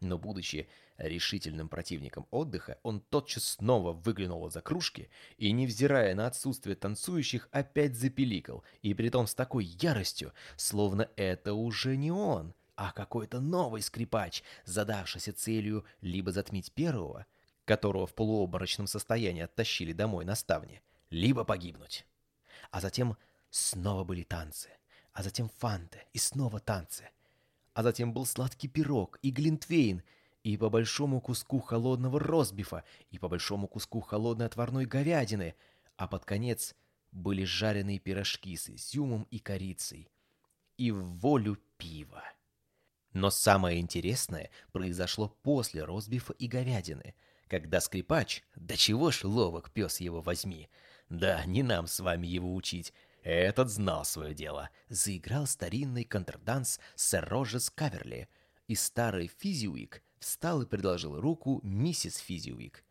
Но, 0.00 0.18
будучи 0.18 0.68
Решительным 0.98 1.68
противником 1.68 2.26
отдыха 2.32 2.78
он 2.82 3.00
тотчас 3.00 3.44
снова 3.44 3.92
выглянул 3.92 4.48
из-за 4.48 4.60
кружки 4.60 5.10
и, 5.36 5.52
невзирая 5.52 6.12
на 6.16 6.26
отсутствие 6.26 6.74
танцующих, 6.74 7.48
опять 7.52 7.94
запеликал, 7.94 8.64
и 8.82 8.94
притом 8.94 9.28
с 9.28 9.34
такой 9.34 9.64
яростью, 9.64 10.32
словно 10.56 11.08
это 11.14 11.54
уже 11.54 11.96
не 11.96 12.10
он, 12.10 12.52
а 12.78 12.92
какой-то 12.92 13.40
новый 13.40 13.82
скрипач, 13.82 14.44
задавшийся 14.64 15.32
целью 15.32 15.84
либо 16.00 16.30
затмить 16.30 16.70
первого, 16.70 17.26
которого 17.64 18.06
в 18.06 18.14
полуобморочном 18.14 18.86
состоянии 18.86 19.42
оттащили 19.42 19.92
домой 19.92 20.24
на 20.24 20.36
ставне, 20.36 20.80
либо 21.10 21.42
погибнуть. 21.42 22.06
А 22.70 22.80
затем 22.80 23.16
снова 23.50 24.04
были 24.04 24.22
танцы, 24.22 24.70
а 25.12 25.24
затем 25.24 25.48
фанты 25.58 26.06
и 26.12 26.18
снова 26.18 26.60
танцы. 26.60 27.10
А 27.74 27.82
затем 27.82 28.12
был 28.12 28.24
сладкий 28.24 28.68
пирог 28.68 29.18
и 29.22 29.32
глинтвейн, 29.32 30.04
и 30.44 30.56
по 30.56 30.70
большому 30.70 31.20
куску 31.20 31.58
холодного 31.58 32.20
ростбифа, 32.20 32.84
и 33.10 33.18
по 33.18 33.28
большому 33.28 33.66
куску 33.66 34.00
холодной 34.00 34.46
отварной 34.46 34.86
говядины, 34.86 35.56
а 35.96 36.06
под 36.06 36.24
конец 36.24 36.76
были 37.10 37.42
жареные 37.42 37.98
пирожки 37.98 38.56
с 38.56 38.70
изюмом 38.70 39.26
и 39.32 39.40
корицей, 39.40 40.08
и 40.76 40.92
в 40.92 41.02
волю 41.18 41.58
пива. 41.76 42.22
Но 43.12 43.30
самое 43.30 43.80
интересное 43.80 44.50
произошло 44.72 45.28
после 45.42 45.84
ростбифа 45.84 46.32
и 46.34 46.46
говядины, 46.46 47.14
когда 47.48 47.80
скрипач, 47.80 48.42
да 48.54 48.76
чего 48.76 49.10
ж 49.10 49.24
ловок 49.24 49.70
пес 49.70 50.00
его 50.00 50.20
возьми, 50.20 50.68
да 51.08 51.44
не 51.46 51.62
нам 51.62 51.86
с 51.86 52.00
вами 52.00 52.26
его 52.26 52.54
учить, 52.54 52.92
этот 53.22 53.70
знал 53.70 54.04
свое 54.04 54.34
дело, 54.34 54.70
заиграл 54.88 55.46
старинный 55.46 56.04
контрданс 56.04 56.78
сэр 56.94 57.28
Роджес 57.28 57.70
Каверли, 57.70 58.28
и 58.68 58.74
старый 58.74 59.30
Физиуик 59.38 60.02
встал 60.18 60.62
и 60.62 60.66
предложил 60.66 61.20
руку 61.20 61.60
миссис 61.62 62.16
Физиуик. 62.16 62.84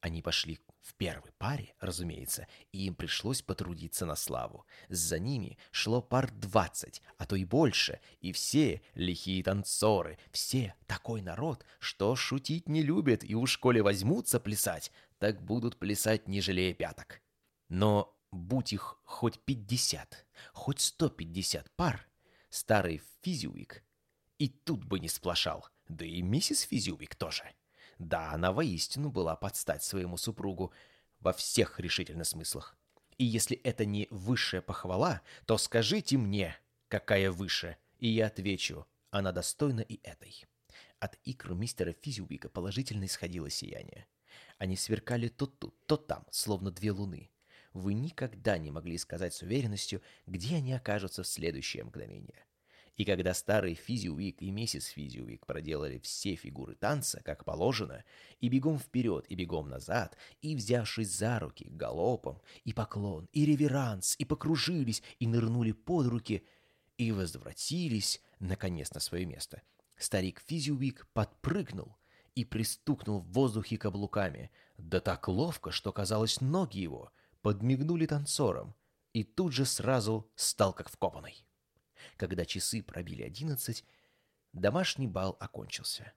Они 0.00 0.22
пошли 0.22 0.58
в 0.88 0.94
первой 0.94 1.32
паре, 1.36 1.74
разумеется, 1.80 2.46
им 2.72 2.94
пришлось 2.94 3.42
потрудиться 3.42 4.06
на 4.06 4.16
славу. 4.16 4.64
За 4.88 5.18
ними 5.18 5.58
шло 5.70 6.00
пар 6.00 6.30
двадцать, 6.30 7.02
а 7.18 7.26
то 7.26 7.36
и 7.36 7.44
больше, 7.44 8.00
и 8.20 8.32
все 8.32 8.80
лихие 8.94 9.42
танцоры, 9.42 10.18
все 10.32 10.74
такой 10.86 11.20
народ, 11.20 11.66
что 11.78 12.16
шутить 12.16 12.68
не 12.68 12.82
любят, 12.82 13.22
и 13.22 13.34
уж 13.34 13.58
коли 13.58 13.80
возьмутся 13.80 14.40
плясать, 14.40 14.90
так 15.18 15.42
будут 15.42 15.78
плясать 15.78 16.26
не 16.26 16.40
жалея 16.40 16.72
пяток. 16.72 17.20
Но 17.68 18.18
будь 18.32 18.72
их 18.72 18.98
хоть 19.04 19.38
пятьдесят, 19.40 20.26
хоть 20.54 20.80
сто 20.80 21.10
пятьдесят 21.10 21.70
пар, 21.76 22.08
старый 22.48 23.02
Физиуик 23.20 23.84
и 24.38 24.48
тут 24.48 24.84
бы 24.84 25.00
не 25.00 25.08
сплошал, 25.08 25.68
да 25.88 26.06
и 26.06 26.22
миссис 26.22 26.62
Физиуик 26.62 27.14
тоже. 27.14 27.44
Да, 27.98 28.32
она 28.32 28.52
воистину 28.52 29.10
была 29.10 29.36
под 29.36 29.56
стать 29.56 29.82
своему 29.82 30.16
супругу 30.16 30.72
во 31.20 31.32
всех 31.32 31.80
решительно 31.80 32.24
смыслах. 32.24 32.76
И 33.16 33.24
если 33.24 33.56
это 33.56 33.84
не 33.84 34.06
высшая 34.10 34.60
похвала, 34.60 35.22
то 35.46 35.58
скажите 35.58 36.16
мне, 36.16 36.56
какая 36.88 37.32
выше, 37.32 37.76
и 37.98 38.08
я 38.08 38.26
отвечу, 38.26 38.86
она 39.10 39.32
достойна 39.32 39.80
и 39.80 40.00
этой. 40.04 40.46
От 41.00 41.18
икр 41.24 41.54
мистера 41.54 41.92
Физиуика 41.92 42.48
положительно 42.48 43.04
исходило 43.04 43.50
сияние. 43.50 44.06
Они 44.58 44.76
сверкали 44.76 45.28
то 45.28 45.46
тут, 45.46 45.74
то 45.86 45.96
там, 45.96 46.24
словно 46.30 46.70
две 46.70 46.92
луны. 46.92 47.30
Вы 47.72 47.94
никогда 47.94 48.58
не 48.58 48.70
могли 48.70 48.98
сказать 48.98 49.34
с 49.34 49.42
уверенностью, 49.42 50.02
где 50.26 50.56
они 50.56 50.72
окажутся 50.72 51.22
в 51.22 51.28
следующее 51.28 51.84
мгновение. 51.84 52.44
И 52.98 53.04
когда 53.04 53.32
старый 53.32 53.74
Физиуик 53.74 54.42
и 54.42 54.50
миссис 54.50 54.86
Физиуик 54.86 55.46
проделали 55.46 56.00
все 56.00 56.34
фигуры 56.34 56.74
танца, 56.74 57.22
как 57.24 57.44
положено, 57.44 58.04
и 58.40 58.48
бегом 58.48 58.76
вперед, 58.80 59.24
и 59.28 59.36
бегом 59.36 59.68
назад, 59.68 60.16
и, 60.42 60.56
взявшись 60.56 61.16
за 61.16 61.38
руки, 61.38 61.68
галопом, 61.70 62.42
и 62.64 62.72
поклон, 62.72 63.28
и 63.32 63.46
реверанс, 63.46 64.16
и 64.18 64.24
покружились, 64.24 65.04
и 65.20 65.28
нырнули 65.28 65.70
под 65.70 66.08
руки, 66.08 66.44
и 66.96 67.12
возвратились, 67.12 68.20
наконец, 68.40 68.92
на 68.92 68.98
свое 68.98 69.26
место, 69.26 69.62
старик 69.96 70.42
Физиуик 70.44 71.06
подпрыгнул 71.12 71.96
и 72.34 72.44
пристукнул 72.44 73.20
в 73.20 73.30
воздухе 73.30 73.78
каблуками, 73.78 74.50
да 74.76 74.98
так 74.98 75.28
ловко, 75.28 75.70
что, 75.70 75.92
казалось, 75.92 76.40
ноги 76.40 76.78
его 76.78 77.12
подмигнули 77.42 78.06
танцорам, 78.06 78.74
и 79.12 79.22
тут 79.22 79.52
же 79.52 79.66
сразу 79.66 80.28
стал 80.34 80.72
как 80.72 80.90
вкопанный. 80.90 81.47
Когда 82.16 82.44
часы 82.44 82.82
пробили 82.82 83.22
одиннадцать, 83.22 83.84
домашний 84.52 85.06
бал 85.06 85.36
окончился. 85.40 86.12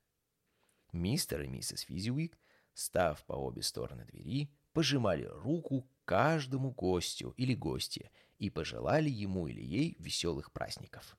Мистер 0.91 1.41
и 1.41 1.47
миссис 1.47 1.81
Физиуик, 1.81 2.37
став 2.73 3.23
по 3.25 3.33
обе 3.33 3.61
стороны 3.61 4.05
двери, 4.05 4.49
пожимали 4.73 5.23
руку 5.23 5.89
каждому 6.05 6.71
гостю 6.71 7.33
или 7.37 7.53
гостье 7.53 8.11
и 8.37 8.49
пожелали 8.49 9.09
ему 9.09 9.47
или 9.47 9.61
ей 9.61 9.95
веселых 9.99 10.51
праздников. 10.51 11.17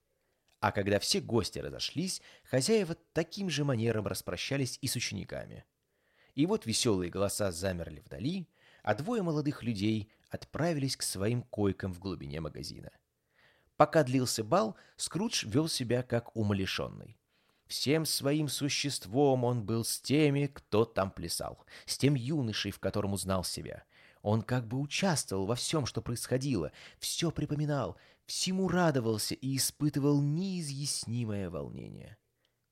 А 0.61 0.71
когда 0.71 0.99
все 0.99 1.21
гости 1.21 1.59
разошлись, 1.59 2.23
хозяева 2.45 2.97
таким 3.13 3.51
же 3.51 3.65
манером 3.65 4.07
распрощались 4.07 4.79
и 4.81 4.87
с 4.87 4.95
учениками. 4.95 5.65
И 6.35 6.47
вот 6.47 6.67
веселые 6.67 7.11
голоса 7.11 7.51
замерли 7.51 8.01
вдали, 8.01 8.49
а 8.83 8.95
двое 8.95 9.23
молодых 9.23 9.63
людей 9.63 10.11
отправились 10.31 10.97
к 10.97 11.03
своим 11.03 11.43
койкам 11.43 11.93
в 11.93 11.99
глубине 11.99 12.41
магазина. 12.41 12.91
Пока 13.83 14.05
длился 14.05 14.45
бал, 14.45 14.77
Скрудж 14.95 15.45
вел 15.45 15.67
себя 15.67 16.05
как 16.05 16.37
умалишенный. 16.37 17.19
Всем 17.67 18.07
своим 18.07 18.47
существом 18.47 19.43
он 19.43 19.65
был 19.65 19.83
с 19.83 20.01
теми, 20.01 20.47
кто 20.47 20.85
там 20.85 21.11
плясал, 21.11 21.67
с 21.85 21.99
тем 21.99 22.15
юношей, 22.15 22.71
в 22.71 22.79
котором 22.79 23.13
узнал 23.13 23.43
себя. 23.43 23.83
Он 24.23 24.43
как 24.43 24.69
бы 24.69 24.79
участвовал 24.79 25.47
во 25.47 25.57
всем, 25.57 25.87
что 25.87 26.01
происходило, 26.01 26.71
все 27.01 27.33
припоминал, 27.33 27.97
всему 28.25 28.69
радовался 28.69 29.35
и 29.35 29.57
испытывал 29.57 30.23
неизъяснимое 30.23 31.51
волнение. 31.51 32.19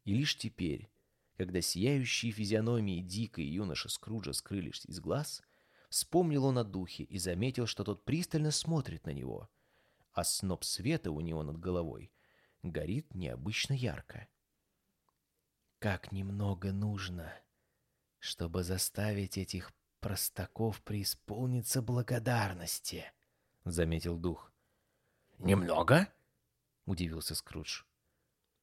И 0.04 0.14
лишь 0.14 0.36
теперь, 0.36 0.92
когда 1.36 1.60
сияющие 1.60 2.30
физиономии 2.30 3.00
Дика 3.00 3.40
и 3.40 3.46
юноша 3.46 3.88
Скруджа 3.88 4.32
скрылись 4.32 4.84
из 4.86 5.00
глаз, 5.00 5.42
вспомнил 5.88 6.44
он 6.44 6.58
о 6.58 6.62
духе 6.62 7.02
и 7.02 7.18
заметил, 7.18 7.66
что 7.66 7.82
тот 7.82 8.04
пристально 8.04 8.52
смотрит 8.52 9.06
на 9.06 9.10
него— 9.10 9.50
а 10.12 10.24
сноп 10.24 10.64
света 10.64 11.10
у 11.10 11.20
него 11.20 11.42
над 11.42 11.58
головой 11.58 12.12
горит 12.62 13.14
необычно 13.14 13.72
ярко. 13.72 14.28
Как 15.78 16.12
немного 16.12 16.72
нужно, 16.72 17.32
чтобы 18.18 18.62
заставить 18.62 19.38
этих 19.38 19.72
простаков 20.00 20.82
преисполниться 20.82 21.80
благодарности,— 21.82 23.10
заметил 23.64 24.16
дух. 24.16 24.52
«Немного?»— 25.38 26.08
удивился 26.86 27.34
Скрудж. 27.34 27.82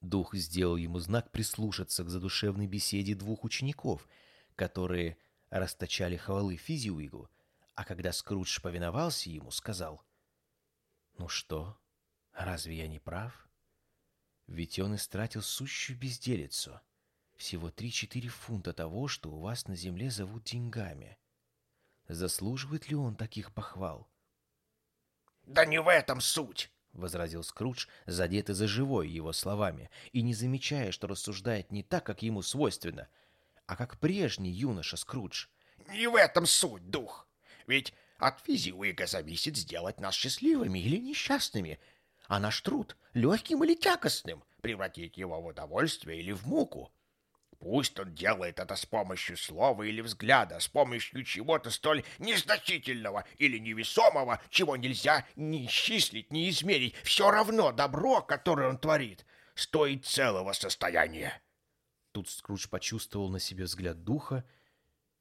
Дух 0.01 0.33
сделал 0.35 0.75
ему 0.75 0.99
знак 0.99 1.31
прислушаться 1.31 2.03
к 2.03 2.09
задушевной 2.09 2.67
беседе 2.67 3.13
двух 3.13 3.43
учеников, 3.43 4.07
которые 4.55 5.17
расточали 5.49 6.17
хвалы 6.17 6.55
Физиуигу, 6.55 7.29
а 7.75 7.83
когда 7.83 8.11
Скрудж 8.11 8.59
повиновался 8.61 9.29
ему, 9.29 9.51
сказал, 9.51 10.03
ну 11.17 11.27
что, 11.27 11.77
разве 12.33 12.77
я 12.77 12.87
не 12.87 12.99
прав? 12.99 13.47
Ведь 14.47 14.79
он 14.79 14.95
истратил 14.95 15.41
сущую 15.41 15.97
безделицу. 15.97 16.79
Всего 17.35 17.69
три-четыре 17.69 18.29
фунта 18.29 18.73
того, 18.73 19.07
что 19.07 19.31
у 19.31 19.39
вас 19.39 19.67
на 19.67 19.75
земле 19.75 20.09
зовут 20.09 20.45
деньгами. 20.45 21.17
Заслуживает 22.07 22.89
ли 22.89 22.95
он 22.95 23.15
таких 23.15 23.53
похвал? 23.53 24.09
«Да 25.43 25.65
не 25.65 25.79
в 25.79 25.87
этом 25.87 26.21
суть!»— 26.21 26.71
возразил 26.93 27.43
Скрудж, 27.43 27.87
задетый 28.05 28.55
за 28.55 28.67
живой 28.67 29.09
его 29.09 29.33
словами, 29.33 29.89
и 30.11 30.21
не 30.21 30.33
замечая, 30.33 30.91
что 30.91 31.07
рассуждает 31.07 31.71
не 31.71 31.83
так, 31.83 32.05
как 32.05 32.21
ему 32.21 32.41
свойственно, 32.41 33.07
а 33.65 33.75
как 33.75 33.99
прежний 33.99 34.51
юноша 34.51 34.97
Скрудж. 34.97 35.47
«Не 35.89 36.07
в 36.07 36.15
этом 36.15 36.45
суть, 36.45 36.89
дух! 36.89 37.27
Ведь 37.65 37.93
от 38.17 38.39
физиуика 38.41 39.05
зависит 39.05 39.57
сделать 39.57 39.99
нас 39.99 40.15
счастливыми 40.15 40.79
или 40.79 40.97
несчастными, 40.97 41.79
а 42.27 42.39
наш 42.39 42.61
труд— 42.61 42.97
легким 43.13 43.63
или 43.63 43.75
тягостным, 43.75 44.43
превратить 44.61 45.17
его 45.17 45.41
в 45.41 45.45
удовольствие 45.47 46.19
или 46.19 46.31
в 46.31 46.45
муку. 46.45 46.91
Пусть 47.59 47.99
он 47.99 48.13
делает 48.13 48.59
это 48.59 48.75
с 48.75 48.85
помощью 48.85 49.35
слова 49.37 49.83
или 49.83 50.01
взгляда, 50.01 50.59
с 50.59 50.67
помощью 50.67 51.23
чего-то 51.23 51.71
столь 51.71 52.03
незначительного 52.19 53.25
или 53.37 53.57
невесомого, 53.57 54.41
чего 54.49 54.75
нельзя 54.75 55.25
ни 55.35 55.65
исчислить, 55.65 56.31
ни 56.31 56.49
измерить. 56.49 56.95
Все 57.03 57.31
равно 57.31 57.71
добро, 57.71 58.21
которое 58.21 58.69
он 58.69 58.77
творит, 58.77 59.25
стоит 59.55 60.05
целого 60.05 60.53
состояния. 60.53 61.41
Тут 62.11 62.29
Скрудж 62.29 62.67
почувствовал 62.67 63.29
на 63.29 63.39
себе 63.39 63.63
взгляд 63.63 64.03
духа 64.03 64.43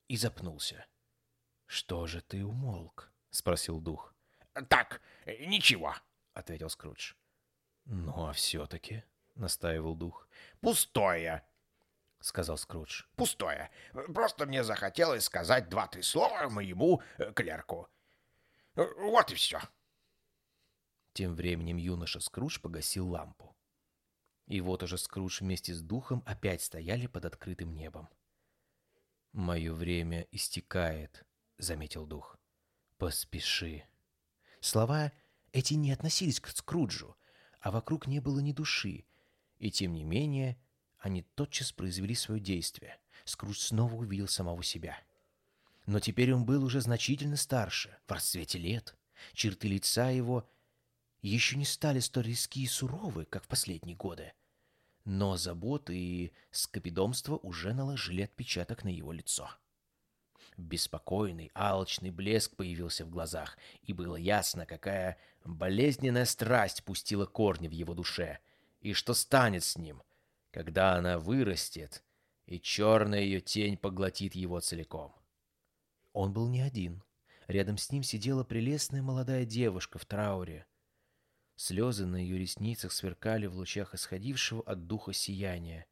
и 0.08 0.16
запнулся.— 0.16 0.84
«Что 1.66 2.06
же 2.06 2.20
ты 2.20 2.44
умолк?»— 2.44 3.12
спросил 3.30 3.80
дух. 3.80 4.14
«Так, 4.68 5.00
ничего»,— 5.26 5.94
ответил 6.34 6.70
Скрудж. 6.70 7.14
«Ну, 7.84 8.28
а 8.28 8.32
все-таки»,— 8.32 9.04
настаивал 9.34 9.94
дух. 9.94 10.28
«Пустое». 10.60 11.44
сказал 12.20 12.56
Скрудж. 12.58 13.04
Пустое. 13.16 13.70
Просто 14.14 14.46
мне 14.46 14.64
захотелось 14.64 15.24
сказать 15.24 15.68
два-три 15.68 16.02
слова 16.02 16.48
моему 16.48 17.02
э, 17.18 17.32
клерку. 17.32 17.88
Вот 18.74 19.30
и 19.30 19.34
все. 19.34 19.60
Тем 21.12 21.34
временем 21.34 21.76
юноша 21.76 22.20
Скрудж 22.20 22.60
погасил 22.60 23.08
лампу. 23.08 23.56
И 24.46 24.60
вот 24.60 24.82
уже 24.82 24.98
Скрудж 24.98 25.40
вместе 25.40 25.74
с 25.74 25.80
духом 25.80 26.22
опять 26.26 26.62
стояли 26.62 27.06
под 27.06 27.24
открытым 27.24 27.72
небом. 27.72 28.08
«Мое 29.32 29.72
время 29.72 30.26
истекает»,— 30.30 31.24
заметил 31.58 32.06
дух. 32.06 32.38
«Поспеши». 32.98 33.84
Слова 34.60 35.12
эти 35.52 35.74
не 35.74 35.92
относились 35.92 36.40
к 36.40 36.48
Скруджу, 36.48 37.16
а 37.60 37.70
вокруг 37.70 38.06
не 38.06 38.20
было 38.20 38.40
ни 38.40 38.52
души, 38.52 39.04
и 39.58 39.70
тем 39.70 39.94
не 39.94 40.04
менее 40.04 40.58
они 40.98 41.22
тотчас 41.22 41.72
произвели 41.72 42.14
свое 42.14 42.40
действие. 42.40 42.98
Скрудж 43.24 43.58
снова 43.58 43.94
увидел 43.94 44.28
самого 44.28 44.62
себя. 44.62 44.98
Но 45.86 46.00
теперь 46.00 46.32
он 46.32 46.44
был 46.44 46.64
уже 46.64 46.80
значительно 46.80 47.36
старше, 47.36 47.96
в 48.06 48.12
расцвете 48.12 48.58
лет. 48.58 48.96
Черты 49.32 49.68
лица 49.68 50.10
его 50.10 50.48
еще 51.22 51.56
не 51.56 51.64
стали 51.64 52.00
столь 52.00 52.26
резки 52.26 52.60
и 52.60 52.66
суровы, 52.66 53.24
как 53.24 53.44
в 53.44 53.48
последние 53.48 53.96
годы. 53.96 54.32
Но 55.04 55.36
заботы 55.36 55.96
и 55.96 56.32
скопидомство 56.50 57.36
уже 57.36 57.72
наложили 57.72 58.22
отпечаток 58.22 58.84
на 58.84 58.88
его 58.88 59.12
лицо. 59.12 59.48
Беспокойный, 60.56 61.50
алчный 61.54 62.10
блеск 62.10 62.56
появился 62.56 63.04
в 63.04 63.10
глазах, 63.10 63.58
и 63.82 63.92
было 63.92 64.16
ясно, 64.16 64.64
какая 64.64 65.18
болезненная 65.44 66.24
страсть 66.24 66.82
пустила 66.82 67.26
корни 67.26 67.68
в 67.68 67.72
его 67.72 67.94
душе, 67.94 68.38
и 68.80 68.94
что 68.94 69.12
станет 69.12 69.64
с 69.64 69.76
ним, 69.76 70.02
когда 70.50 70.94
она 70.94 71.18
вырастет, 71.18 72.02
и 72.46 72.58
черная 72.58 73.20
ее 73.20 73.40
тень 73.40 73.76
поглотит 73.76 74.34
его 74.34 74.58
целиком. 74.60 75.14
Он 76.12 76.32
был 76.32 76.48
не 76.48 76.62
один. 76.62 77.02
Рядом 77.46 77.76
с 77.76 77.92
ним 77.92 78.02
сидела 78.02 78.42
прелестная 78.42 79.02
молодая 79.02 79.44
девушка 79.44 79.98
в 79.98 80.06
трауре. 80.06 80.66
Слезы 81.56 82.06
на 82.06 82.16
ее 82.16 82.38
ресницах 82.38 82.92
сверкали 82.92 83.46
в 83.46 83.54
лучах 83.54 83.94
исходившего 83.94 84.62
от 84.62 84.86
духа 84.86 85.12
сияния. 85.12 85.86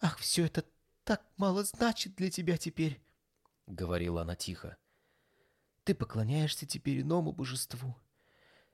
«Ах, 0.00 0.18
все 0.18 0.46
это 0.46 0.64
так 1.04 1.24
мало 1.36 1.64
значит 1.64 2.14
для 2.14 2.30
тебя 2.30 2.56
теперь!»— 2.56 3.00
говорила 3.66 4.22
она 4.22 4.36
тихо. 4.36 4.76
«Ты 5.84 5.94
поклоняешься 5.94 6.66
теперь 6.66 7.02
иному 7.02 7.32
божеству, 7.32 7.96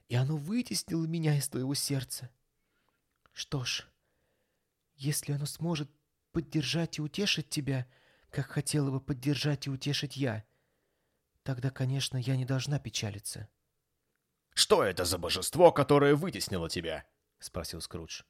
и 0.09 0.15
оно 0.15 0.37
вытеснило 0.37 1.07
меня 1.07 1.37
из 1.37 1.49
твоего 1.49 1.75
сердца. 1.75 2.31
Что 3.33 3.65
ж, 3.65 3.89
если 4.97 5.33
оно 5.33 5.47
сможет 5.47 5.91
поддержать 6.33 6.99
и 6.99 7.03
утешить 7.03 7.51
тебя, 7.51 7.87
как 8.31 8.47
хотела 8.47 8.91
бы 8.91 9.01
поддержать 9.01 9.67
и 9.67 9.71
утешить 9.71 10.17
я, 10.17 10.45
тогда, 11.43 11.71
конечно, 11.71 12.17
я 12.17 12.37
не 12.37 12.45
должна 12.45 12.79
печалиться». 12.79 13.49
«Что 14.55 14.85
это 14.85 15.05
за 15.05 15.19
божество, 15.19 15.73
которое 15.73 16.15
вытеснило 16.15 16.69
тебя?»— 16.69 17.07
спросил 17.39 17.81
Скрудж. 17.81 18.23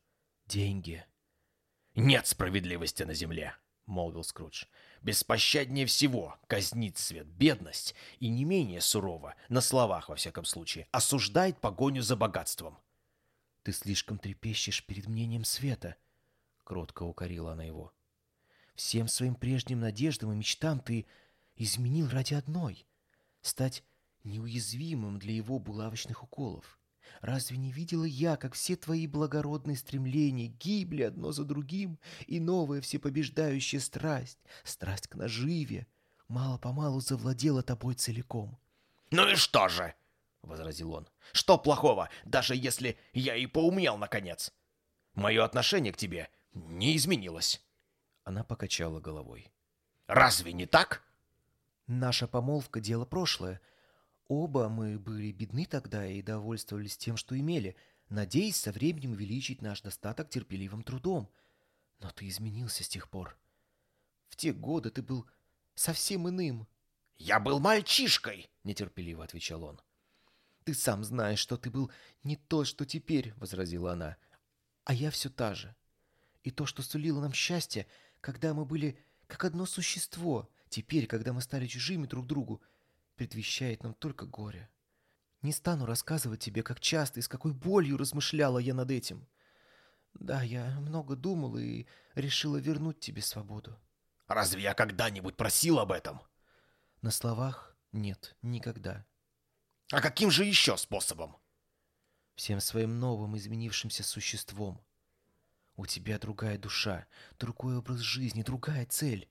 «Деньги». 0.46 1.04
«Нет 1.94 2.26
справедливости 2.26 3.02
на 3.02 3.12
земле»,— 3.12 3.56
молвил 3.86 4.24
Скрудж. 4.24 4.64
«Беспощаднее 5.02 5.86
всего 5.86 6.36
казнит 6.46 6.98
свет 6.98 7.26
бедность 7.26 7.94
и 8.20 8.28
не 8.28 8.44
менее 8.44 8.80
сурово, 8.80 9.34
на 9.48 9.60
словах 9.60 10.08
во 10.08 10.16
всяком 10.16 10.44
случае, 10.44 10.88
осуждает 10.92 11.60
погоню 11.60 12.02
за 12.02 12.16
богатством». 12.16 12.78
«Ты 13.62 13.72
слишком 13.72 14.18
трепещешь 14.18 14.84
перед 14.84 15.06
мнением 15.06 15.44
света»,— 15.44 15.96
кротко 16.64 17.02
укорила 17.02 17.52
она 17.52 17.64
его. 17.64 17.92
«Всем 18.74 19.08
своим 19.08 19.34
прежним 19.34 19.80
надеждам 19.80 20.32
и 20.32 20.36
мечтам 20.36 20.80
ты 20.80 21.06
изменил 21.56 22.08
ради 22.08 22.34
одной— 22.34 22.86
стать 23.42 23.84
неуязвимым 24.24 25.18
для 25.18 25.34
его 25.34 25.58
булавочных 25.58 26.22
уколов. 26.22 26.78
Разве 27.20 27.56
не 27.56 27.70
видела 27.72 28.04
я, 28.04 28.36
как 28.36 28.54
все 28.54 28.76
твои 28.76 29.06
благородные 29.06 29.76
стремления 29.76 30.48
гибли 30.48 31.02
одно 31.02 31.32
за 31.32 31.44
другим, 31.44 31.98
и 32.26 32.40
новая 32.40 32.80
всепобеждающая 32.80 33.80
страсть, 33.80 34.38
страсть 34.64 35.08
к 35.08 35.14
наживе, 35.14 35.86
мало-помалу 36.28 37.00
завладела 37.00 37.62
тобой 37.62 37.94
целиком?» 37.94 38.58
«Ну 39.10 39.28
и 39.28 39.34
что 39.34 39.68
же?»— 39.68 39.94
возразил 40.42 40.92
он. 40.92 41.08
«Что 41.32 41.58
плохого, 41.58 42.08
даже 42.24 42.56
если 42.56 42.98
я 43.12 43.36
и 43.36 43.46
поумнел, 43.46 43.96
наконец? 43.96 44.52
Мое 45.14 45.44
отношение 45.44 45.92
к 45.92 45.96
тебе 45.96 46.30
не 46.52 46.96
изменилось». 46.96 47.62
Она 48.24 48.42
покачала 48.42 49.00
головой. 49.00 49.52
«Разве 50.06 50.52
не 50.52 50.66
так?» 50.66 51.02
«Наша 51.86 52.26
помолвка— 52.26 52.80
дело 52.80 53.04
прошлое. 53.04 53.60
Оба 54.28 54.68
мы 54.68 54.98
были 54.98 55.32
бедны 55.32 55.66
тогда 55.66 56.06
и 56.06 56.22
довольствовались 56.22 56.96
тем, 56.96 57.16
что 57.16 57.38
имели, 57.38 57.76
надеясь 58.08 58.56
со 58.56 58.72
временем 58.72 59.12
увеличить 59.12 59.62
наш 59.62 59.82
достаток 59.82 60.28
терпеливым 60.30 60.82
трудом. 60.82 61.30
Но 62.00 62.10
ты 62.10 62.28
изменился 62.28 62.84
с 62.84 62.88
тех 62.88 63.08
пор. 63.08 63.36
В 64.28 64.36
те 64.36 64.52
годы 64.52 64.90
ты 64.90 65.02
был 65.02 65.26
совсем 65.74 66.28
иным». 66.28 66.66
«Я 67.18 67.38
был 67.38 67.60
мальчишкой!»— 67.60 68.50
нетерпеливо 68.64 69.22
отвечал 69.22 69.62
он. 69.62 69.80
«Ты 70.64 70.74
сам 70.74 71.04
знаешь, 71.04 71.38
что 71.38 71.56
ты 71.56 71.70
был 71.70 71.90
не 72.24 72.36
то, 72.36 72.64
что 72.64 72.84
теперь»,— 72.86 73.34
возразила 73.36 73.92
она. 73.92 74.16
«А 74.84 74.94
я 74.94 75.10
все 75.10 75.28
та 75.28 75.54
же. 75.54 75.76
И 76.42 76.50
то, 76.50 76.66
что 76.66 76.82
сулило 76.82 77.20
нам 77.20 77.32
счастье, 77.32 77.86
когда 78.20 78.54
мы 78.54 78.64
были 78.64 78.98
как 79.26 79.44
одно 79.44 79.66
существо, 79.66 80.48
теперь, 80.68 81.06
когда 81.06 81.32
мы 81.32 81.42
стали 81.42 81.66
чужими 81.66 82.06
друг 82.06 82.26
другу, 82.26 82.62
предвещает 83.16 83.82
нам 83.82 83.94
только 83.94 84.26
горе. 84.26 84.70
Не 85.42 85.52
стану 85.52 85.86
рассказывать 85.86 86.40
тебе, 86.40 86.62
как 86.62 86.80
часто 86.80 87.20
и 87.20 87.22
с 87.22 87.28
какой 87.28 87.52
болью 87.52 87.96
размышляла 87.96 88.58
я 88.58 88.74
над 88.74 88.90
этим. 88.90 89.28
Да, 90.14 90.42
я 90.42 90.78
много 90.80 91.16
думала 91.16 91.58
и 91.58 91.86
решила 92.14 92.58
вернуть 92.58 93.00
тебе 93.00 93.22
свободу. 93.22 93.78
Разве 94.28 94.62
я 94.62 94.74
когда-нибудь 94.74 95.36
просил 95.36 95.78
об 95.78 95.90
этом? 95.90 96.20
На 97.00 97.10
словах 97.10 97.76
нет, 97.90 98.36
никогда. 98.42 99.04
А 99.90 100.00
каким 100.00 100.30
же 100.30 100.44
еще 100.44 100.76
способом? 100.76 101.36
Всем 102.34 102.60
своим 102.60 102.98
новым 102.98 103.36
изменившимся 103.36 104.02
существом. 104.02 104.82
У 105.76 105.86
тебя 105.86 106.18
другая 106.18 106.58
душа, 106.58 107.06
другой 107.38 107.76
образ 107.76 107.98
жизни, 107.98 108.42
другая 108.42 108.86
цель. 108.86 109.28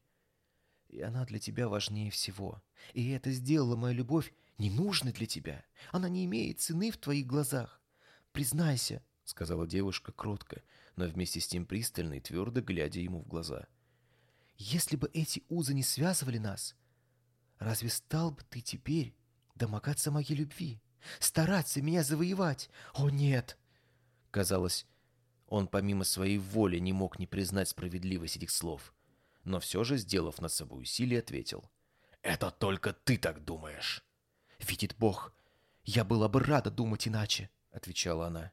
И 0.91 1.01
она 1.01 1.23
для 1.25 1.39
тебя 1.39 1.69
важнее 1.69 2.11
всего. 2.11 2.61
И 2.93 3.09
это 3.11 3.31
сделало 3.31 3.77
мою 3.77 3.95
любовь 3.95 4.33
ненужной 4.57 5.13
для 5.13 5.25
тебя. 5.25 5.63
Она 5.91 6.09
не 6.09 6.25
имеет 6.25 6.59
цены 6.59 6.91
в 6.91 6.97
твоих 6.97 7.25
глазах. 7.25 7.81
Признайся,— 8.33 9.01
сказала 9.23 9.65
девушка 9.65 10.11
кротко, 10.11 10.61
но 10.97 11.05
вместе 11.05 11.39
с 11.39 11.47
тем 11.47 11.65
пристально 11.65 12.15
и 12.15 12.19
твердо 12.19 12.61
глядя 12.61 12.99
ему 12.99 13.21
в 13.21 13.27
глаза. 13.27 13.67
Если 14.57 14.97
бы 14.97 15.09
эти 15.13 15.43
узы 15.47 15.73
не 15.73 15.83
связывали 15.83 16.37
нас, 16.37 16.75
разве 17.57 17.89
стал 17.89 18.31
бы 18.31 18.43
ты 18.49 18.59
теперь 18.59 19.15
домогаться 19.55 20.11
моей 20.11 20.35
любви, 20.35 20.81
стараться 21.19 21.81
меня 21.81 22.03
завоевать? 22.03 22.69
О, 22.93 23.09
нет! 23.09 23.57
Казалось, 24.29 24.85
он 25.47 25.67
помимо 25.67 26.03
своей 26.03 26.37
воли 26.37 26.79
не 26.79 26.91
мог 26.91 27.17
не 27.17 27.27
признать 27.27 27.69
справедливость 27.69 28.35
этих 28.35 28.51
слов, 28.51 28.93
но 29.43 29.59
все 29.59 29.83
же, 29.83 29.97
сделав 29.97 30.39
над 30.41 30.51
собой 30.51 30.83
усилие, 30.83 31.19
ответил. 31.19 31.69
«Это 32.21 32.51
только 32.51 32.93
ты 32.93 33.17
так 33.17 33.43
думаешь!» 33.43 34.03
«Видит 34.59 34.95
Бог, 34.97 35.33
я 35.83 36.03
была 36.03 36.29
бы 36.29 36.39
рада 36.39 36.69
думать 36.69 37.07
иначе»,— 37.07 37.49
отвечала 37.71 38.27
она. 38.27 38.51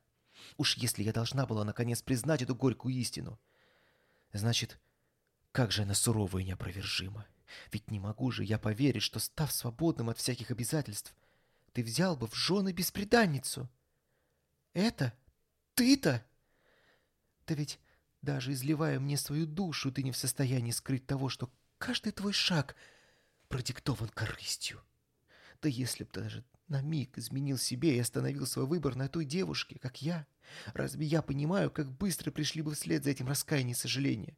«Уж 0.57 0.77
если 0.77 1.03
я 1.03 1.13
должна 1.13 1.47
была 1.47 1.65
наконец 1.65 2.01
признать 2.01 2.43
эту 2.43 2.55
горькую 2.55 2.95
истину, 2.95 3.39
значит, 4.33 4.79
как 5.53 5.73
же 5.73 5.83
она 5.83 5.95
сурова 5.95 6.39
и 6.39 6.45
неопровержима. 6.45 7.27
Ведь 7.73 7.91
не 7.91 7.99
могу 7.99 8.31
же 8.31 8.45
я 8.45 8.59
поверить, 8.59 9.03
что, 9.03 9.19
став 9.19 9.53
свободным 9.53 10.11
от 10.11 10.19
всяких 10.19 10.51
обязательств, 10.51 11.15
ты 11.73 11.83
взял 11.83 12.17
бы 12.17 12.27
в 12.27 12.35
жены 12.35 12.73
беспреданницу. 12.73 13.69
Это? 14.73 15.13
Ты-то? 15.75 16.25
Да 17.47 17.55
ведь 17.55 17.79
даже 18.23 18.53
изливая 18.53 18.99
мне 18.99 19.17
свою 19.17 19.47
душу, 19.47 19.93
ты 19.93 20.03
не 20.03 20.13
в 20.13 20.17
состоянии 20.17 20.71
скрыть 20.71 21.07
того, 21.07 21.29
что 21.29 21.51
каждый 21.79 22.13
твой 22.13 22.33
шаг 22.33 22.77
продиктован 23.49 24.09
корыстью. 24.09 24.83
Да 25.63 25.69
если 25.69 26.05
б 26.05 26.11
ты 26.13 26.21
даже 26.21 26.45
на 26.69 26.83
миг 26.83 27.17
изменил 27.19 27.59
себе 27.59 27.97
и 27.97 28.01
остановил 28.01 28.47
свой 28.47 28.67
выбор 28.67 28.95
на 28.95 29.09
той 29.09 29.25
девушке, 29.25 29.79
как 29.79 30.03
я, 30.03 30.27
разве 30.75 31.07
я 31.07 31.23
понимаю, 31.23 31.71
как 31.71 31.91
быстро 31.91 32.31
пришли 32.31 32.63
бы 32.63 32.75
вслед 32.75 33.05
за 33.05 33.11
этим 33.11 33.29
раскаяние 33.29 33.73
и 33.73 33.79
сожаление? 33.79 34.37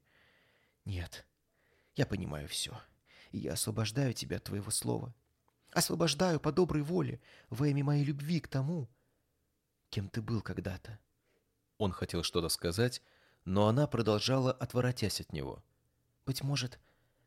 Нет, 0.85 1.27
я 1.97 2.07
понимаю 2.07 2.49
все, 2.49 2.81
и 3.33 3.39
я 3.39 3.55
освобождаю 3.55 4.13
тебя 4.13 4.37
от 4.37 4.45
твоего 4.45 4.71
слова. 4.71 5.15
Освобождаю 5.73 6.41
по 6.41 6.53
доброй 6.53 6.83
воле, 6.83 7.21
во 7.49 7.69
имя 7.69 7.85
моей 7.85 8.05
любви 8.05 8.41
к 8.41 8.49
тому, 8.49 8.89
кем 9.89 10.09
ты 10.09 10.23
был 10.23 10.41
когда-то. 10.41 10.99
Он 11.79 11.93
хотел 11.93 12.23
что-то 12.23 12.49
сказать, 12.49 13.03
но 13.51 13.67
она 13.67 13.89
продолжала, 13.89 14.53
отворотясь 14.53 15.21
от 15.21 15.33
него. 15.33 15.65
«Быть 16.25 16.45
может, 16.45 16.79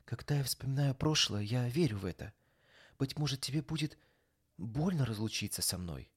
когда 0.05 0.37
я 0.37 0.43
вспоминаю 0.45 0.95
прошлое, 0.95 1.41
я 1.41 1.67
верю 1.67 1.97
в 1.97 2.05
это. 2.05 2.31
Быть 2.97 3.17
может, 3.17 3.41
тебе 3.41 3.61
будет 3.61 3.97
больно 4.57 5.05
разлучиться 5.05 5.61
со 5.61 5.77
мной. 5.77 6.09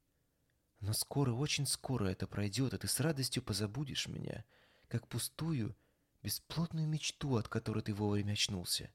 Но 0.79 0.93
скоро, 0.93 1.33
очень 1.33 1.67
скоро 1.67 2.05
это 2.07 2.29
пройдет, 2.29 2.73
и 2.73 2.79
ты 2.79 2.87
с 2.87 3.01
радостью 3.01 3.43
позабудешь 3.43 4.07
меня, 4.07 4.45
как 4.87 5.09
пустую, 5.09 5.77
бесплотную 6.23 6.87
мечту, 6.87 7.35
от 7.35 7.49
которой 7.49 7.83
ты 7.83 7.93
вовремя 7.93 8.35
очнулся. 8.35 8.95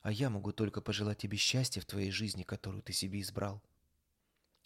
А 0.00 0.10
я 0.10 0.30
могу 0.30 0.52
только 0.52 0.80
пожелать 0.80 1.18
тебе 1.18 1.36
счастья 1.36 1.82
в 1.82 1.84
твоей 1.84 2.12
жизни, 2.12 2.44
которую 2.44 2.82
ты 2.82 2.94
себе 2.94 3.20
избрал». 3.20 3.62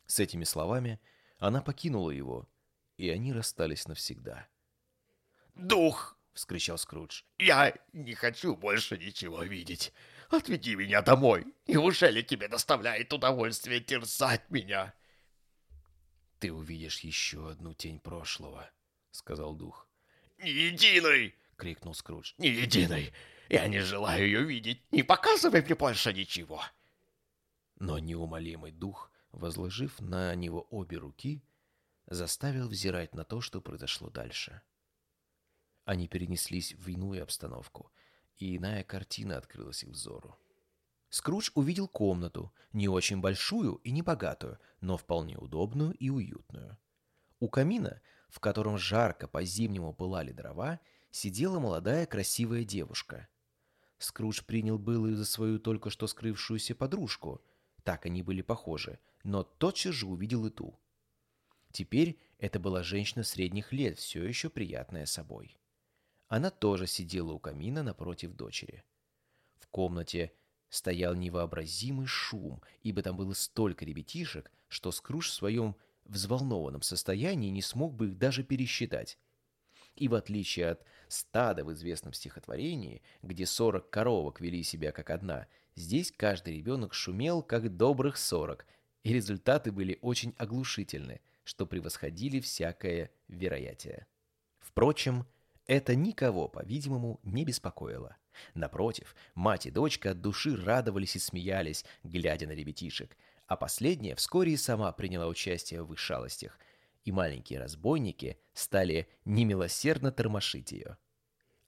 С 0.07 0.20
этими 0.20 0.45
словами 0.45 1.01
она 1.38 1.62
покинула 1.62 2.11
его, 2.11 2.49
и 2.97 3.09
они 3.09 3.32
расстались 3.32 3.88
навсегда. 3.88 4.47
«Дух!»— 5.55 6.16
вскричал 6.32 6.78
Скрудж. 6.78 7.22
«Я 7.38 7.74
не 7.92 8.14
хочу 8.14 8.57
больше 8.57 8.96
ничего 8.96 9.42
видеть. 9.42 9.92
Отведи 10.30 10.74
меня 10.74 11.03
домой. 11.03 11.46
Неужели 11.66 12.22
тебе 12.22 12.48
доставляет 12.48 13.12
удовольствие 13.12 13.80
терзать 13.80 14.50
меня?» 14.50 14.94
«Ты 16.38 16.53
увидишь 16.53 17.00
еще 17.00 17.50
одну 17.50 17.74
тень 17.74 18.00
прошлого»,— 18.00 18.70
сказал 19.11 19.55
дух. 19.55 19.86
«Ни 20.38 20.48
единой!»— 20.48 21.34
крикнул 21.57 21.94
Скрудж. 21.94 22.32
«Ни 22.38 22.48
единой! 22.48 23.12
Я 23.48 23.68
не 23.68 23.80
желаю 23.80 24.24
ее 24.24 24.42
видеть. 24.42 24.82
Не 24.90 25.03
показывай 25.03 25.62
мне 25.62 25.74
больше 25.74 26.12
ничего!» 26.12 26.62
Но 27.76 27.98
неумолимый 27.98 28.72
дух, 28.72 29.12
возложив 29.32 30.00
на 30.00 30.34
него 30.34 30.66
обе 30.70 30.96
руки, 30.96 31.42
заставил 32.07 32.68
взирать 32.68 33.14
на 33.14 33.24
то, 33.24 33.40
что 33.40 33.61
произошло 33.61 34.09
дальше. 34.09 34.62
Они 35.84 36.06
перенеслись 36.06 36.74
в 36.74 36.88
иную 36.88 37.22
обстановку, 37.22 37.90
и 38.36 38.56
иная 38.56 38.84
картина 38.84 39.36
открылась 39.36 39.82
их 39.82 39.90
взору. 39.90 40.38
Скрудж 41.10 41.50
увидел 41.54 41.88
комнату, 41.88 42.52
не 42.72 42.88
очень 42.88 43.20
большую 43.20 43.74
и 43.84 43.90
не 43.90 44.00
богатую, 44.00 44.58
но 44.80 44.96
вполне 44.96 45.36
удобную 45.36 45.92
и 45.92 46.08
уютную. 46.08 46.78
У 47.38 47.48
камина, 47.48 48.00
в 48.30 48.40
котором 48.40 48.78
жарко 48.78 49.28
по-зимнему 49.28 49.92
пылали 49.92 50.32
дрова, 50.32 50.80
сидела 51.10 51.58
молодая 51.58 52.06
красивая 52.06 52.64
девушка. 52.64 53.28
Скрудж 53.98 54.42
принял 54.44 54.78
было 54.78 55.14
за 55.14 55.24
свою 55.24 55.58
только 55.58 55.90
что 55.90 56.06
скрывшуюся 56.06 56.74
подружку. 56.74 57.42
Так 57.82 58.06
они 58.06 58.22
были 58.22 58.40
похожи, 58.40 58.98
но 59.22 59.42
тотчас 59.42 59.94
же 59.94 60.06
увидел 60.06 60.46
и 60.46 60.50
ту. 60.50 60.78
Теперь 61.72 62.18
это 62.38 62.58
была 62.58 62.82
женщина 62.82 63.22
средних 63.22 63.72
лет, 63.72 63.98
все 63.98 64.24
еще 64.24 64.48
приятная 64.48 65.06
собой. 65.06 65.58
Она 66.32 66.48
тоже 66.48 66.86
сидела 66.86 67.32
у 67.32 67.38
камина 67.38 67.82
напротив 67.82 68.32
дочери. 68.32 68.82
В 69.58 69.66
комнате 69.66 70.32
стоял 70.70 71.14
невообразимый 71.14 72.06
шум, 72.06 72.62
ибо 72.80 73.02
там 73.02 73.18
было 73.18 73.34
столько 73.34 73.84
ребятишек, 73.84 74.50
что 74.68 74.92
Скрудж 74.92 75.28
в 75.28 75.34
своем 75.34 75.76
взволнованном 76.06 76.80
состоянии 76.80 77.50
не 77.50 77.60
смог 77.60 77.94
бы 77.94 78.08
их 78.08 78.16
даже 78.16 78.44
пересчитать. 78.44 79.18
И 79.94 80.08
в 80.08 80.14
отличие 80.14 80.70
от 80.70 80.86
стада 81.06 81.66
в 81.66 81.72
известном 81.74 82.14
стихотворении, 82.14 83.02
где 83.20 83.44
сорок 83.44 83.90
коровок 83.90 84.40
вели 84.40 84.62
себя 84.62 84.90
как 84.90 85.10
одна, 85.10 85.48
здесь 85.74 86.10
каждый 86.10 86.56
ребенок 86.56 86.94
шумел 86.94 87.42
как 87.42 87.76
добрых 87.76 88.16
сорок, 88.16 88.66
и 89.02 89.12
результаты 89.12 89.70
были 89.70 89.98
очень 90.00 90.34
оглушительны, 90.38 91.20
что 91.44 91.66
превосходили 91.66 92.40
всякое 92.40 93.10
вероятие. 93.28 94.06
Впрочем, 94.60 95.26
это 95.66 95.94
никого, 95.94 96.48
по-видимому, 96.48 97.20
не 97.22 97.44
беспокоило. 97.44 98.16
Напротив, 98.54 99.14
мать 99.34 99.66
и 99.66 99.70
дочка 99.70 100.10
от 100.10 100.20
души 100.20 100.56
радовались 100.56 101.16
и 101.16 101.18
смеялись, 101.18 101.84
глядя 102.02 102.46
на 102.46 102.52
ребятишек, 102.52 103.16
а 103.46 103.56
последняя 103.56 104.14
вскоре 104.14 104.52
и 104.52 104.56
сама 104.56 104.90
приняла 104.92 105.26
участие 105.26 105.82
в 105.82 105.92
их 105.92 105.98
шалостях, 105.98 106.58
и 107.04 107.12
маленькие 107.12 107.60
разбойники 107.60 108.38
стали 108.54 109.08
немилосердно 109.24 110.12
тормошить 110.12 110.72
ее. 110.72 110.96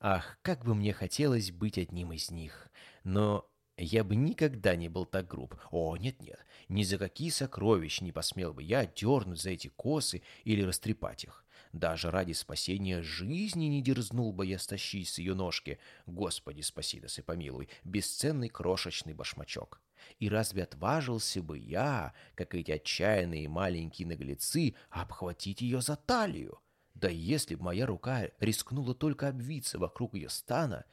Ах, 0.00 0.38
как 0.42 0.64
бы 0.64 0.74
мне 0.74 0.92
хотелось 0.92 1.50
быть 1.50 1.78
одним 1.78 2.12
из 2.12 2.30
них, 2.30 2.68
но 3.04 3.48
я 3.76 4.04
бы 4.04 4.16
никогда 4.16 4.76
не 4.76 4.88
был 4.88 5.04
так 5.04 5.26
груб. 5.26 5.56
О, 5.70 5.96
нет-нет, 5.96 6.44
ни 6.68 6.82
за 6.82 6.98
какие 6.98 7.30
сокровища 7.30 8.04
не 8.04 8.12
посмел 8.12 8.52
бы 8.52 8.62
я 8.62 8.86
дернуть 8.86 9.40
за 9.40 9.50
эти 9.50 9.68
косы 9.68 10.22
или 10.44 10.62
растрепать 10.62 11.24
их. 11.24 11.43
Даже 11.74 12.12
ради 12.12 12.30
спасения 12.30 13.02
жизни 13.02 13.64
не 13.64 13.82
дерзнул 13.82 14.32
бы 14.32 14.46
я 14.46 14.60
стащить 14.60 15.08
с 15.08 15.18
ее 15.18 15.34
ножки, 15.34 15.80
Господи, 16.06 16.60
спаси 16.60 17.00
да 17.00 17.08
помилуй, 17.26 17.68
бесценный 17.82 18.48
крошечный 18.48 19.12
башмачок. 19.12 19.80
И 20.20 20.28
разве 20.28 20.62
отважился 20.62 21.42
бы 21.42 21.58
я, 21.58 22.14
как 22.36 22.54
эти 22.54 22.70
отчаянные 22.70 23.48
маленькие 23.48 24.06
наглецы, 24.06 24.76
обхватить 24.88 25.62
ее 25.62 25.80
за 25.80 25.96
талию? 25.96 26.60
Да 26.94 27.08
если 27.08 27.56
б 27.56 27.64
моя 27.64 27.86
рука 27.86 28.28
рискнула 28.38 28.94
только 28.94 29.26
обвиться 29.26 29.80
вокруг 29.80 30.14
ее 30.14 30.28
стана, 30.28 30.84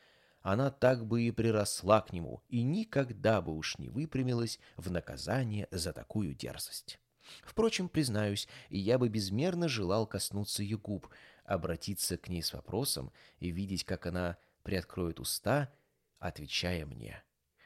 она 0.41 0.71
так 0.71 1.05
бы 1.05 1.21
и 1.21 1.29
приросла 1.29 2.01
к 2.01 2.11
нему 2.11 2.41
и 2.49 2.63
никогда 2.63 3.43
бы 3.43 3.53
уж 3.55 3.77
не 3.77 3.89
выпрямилась 3.89 4.59
в 4.77 4.89
наказание 4.89 5.67
за 5.69 5.93
такую 5.93 6.33
дерзость. 6.33 6.99
Впрочем, 7.43 7.89
признаюсь, 7.89 8.47
я 8.69 8.97
бы 8.97 9.09
безмерно 9.09 9.67
желал 9.67 10.07
коснуться 10.07 10.63
ее 10.63 10.77
губ, 10.77 11.07
обратиться 11.43 12.17
к 12.17 12.29
ней 12.29 12.41
с 12.41 12.53
вопросом 12.53 13.11
и 13.39 13.49
видеть, 13.49 13.83
как 13.83 14.05
она 14.05 14.37
приоткроет 14.63 15.19
уста, 15.19 15.73
отвечая 16.19 16.85
мне. 16.85 17.23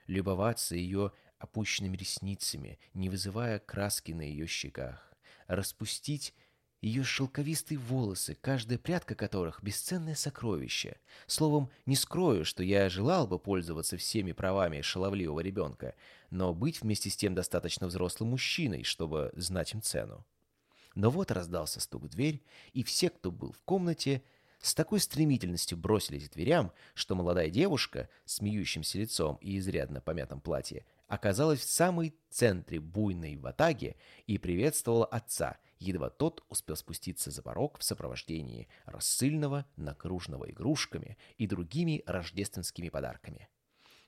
Любоваться 0.07 0.75
ее 0.75 1.11
опущенными 1.37 1.97
ресницами, 1.97 2.79
не 2.93 3.09
вызывая 3.09 3.59
краски 3.59 4.11
на 4.11 4.21
ее 4.21 4.47
щеках. 4.47 5.13
Распустить 5.47 6.33
ее 6.85 7.03
шелковистые 7.03 7.79
волосы, 7.79 8.37
каждая 8.39 8.77
прядка 8.77 9.15
которых— 9.15 9.61
бесценное 9.63 10.13
сокровище. 10.13 10.97
Словом, 11.25 11.71
не 11.87 11.95
скрою, 11.95 12.45
что 12.45 12.61
я 12.61 12.89
желал 12.89 13.25
бы 13.25 13.39
пользоваться 13.39 13.97
всеми 13.97 14.33
правами 14.33 14.81
шаловливого 14.81 15.39
ребенка, 15.39 15.95
но 16.29 16.53
быть 16.53 16.81
вместе 16.81 17.09
с 17.09 17.17
тем 17.17 17.33
достаточно 17.33 17.87
взрослым 17.87 18.29
мужчиной, 18.29 18.83
чтобы 18.83 19.31
знать 19.35 19.73
им 19.73 19.81
цену. 19.81 20.23
Но 20.93 21.09
вот 21.09 21.31
раздался 21.31 21.79
стук 21.79 22.03
в 22.03 22.09
дверь, 22.09 22.43
и 22.73 22.83
все, 22.83 23.09
кто 23.09 23.31
был 23.31 23.51
в 23.51 23.63
комнате, 23.63 24.21
с 24.61 24.75
такой 24.75 24.99
стремительностью 24.99 25.79
бросились 25.79 26.29
к 26.29 26.33
дверям, 26.33 26.71
что 26.93 27.15
молодая 27.15 27.49
девушка, 27.49 28.09
смеющимся 28.25 28.99
лицом 28.99 29.37
и 29.41 29.57
изрядно 29.57 30.01
помятом 30.01 30.39
платье, 30.39 30.85
оказалась 31.07 31.61
в 31.61 31.69
самой 31.69 32.15
центре 32.29 32.79
буйной 32.79 33.35
ватаги 33.37 33.95
и 34.27 34.37
приветствовала 34.37 35.05
отца, 35.05 35.57
едва 35.79 36.09
тот 36.09 36.43
успел 36.49 36.75
спуститься 36.75 37.31
за 37.31 37.41
порог 37.41 37.79
в 37.79 37.83
сопровождении 37.83 38.67
рассыльного, 38.85 39.65
накруженного 39.75 40.49
игрушками 40.49 41.17
и 41.37 41.47
другими 41.47 42.03
рождественскими 42.05 42.89
подарками. 42.89 43.49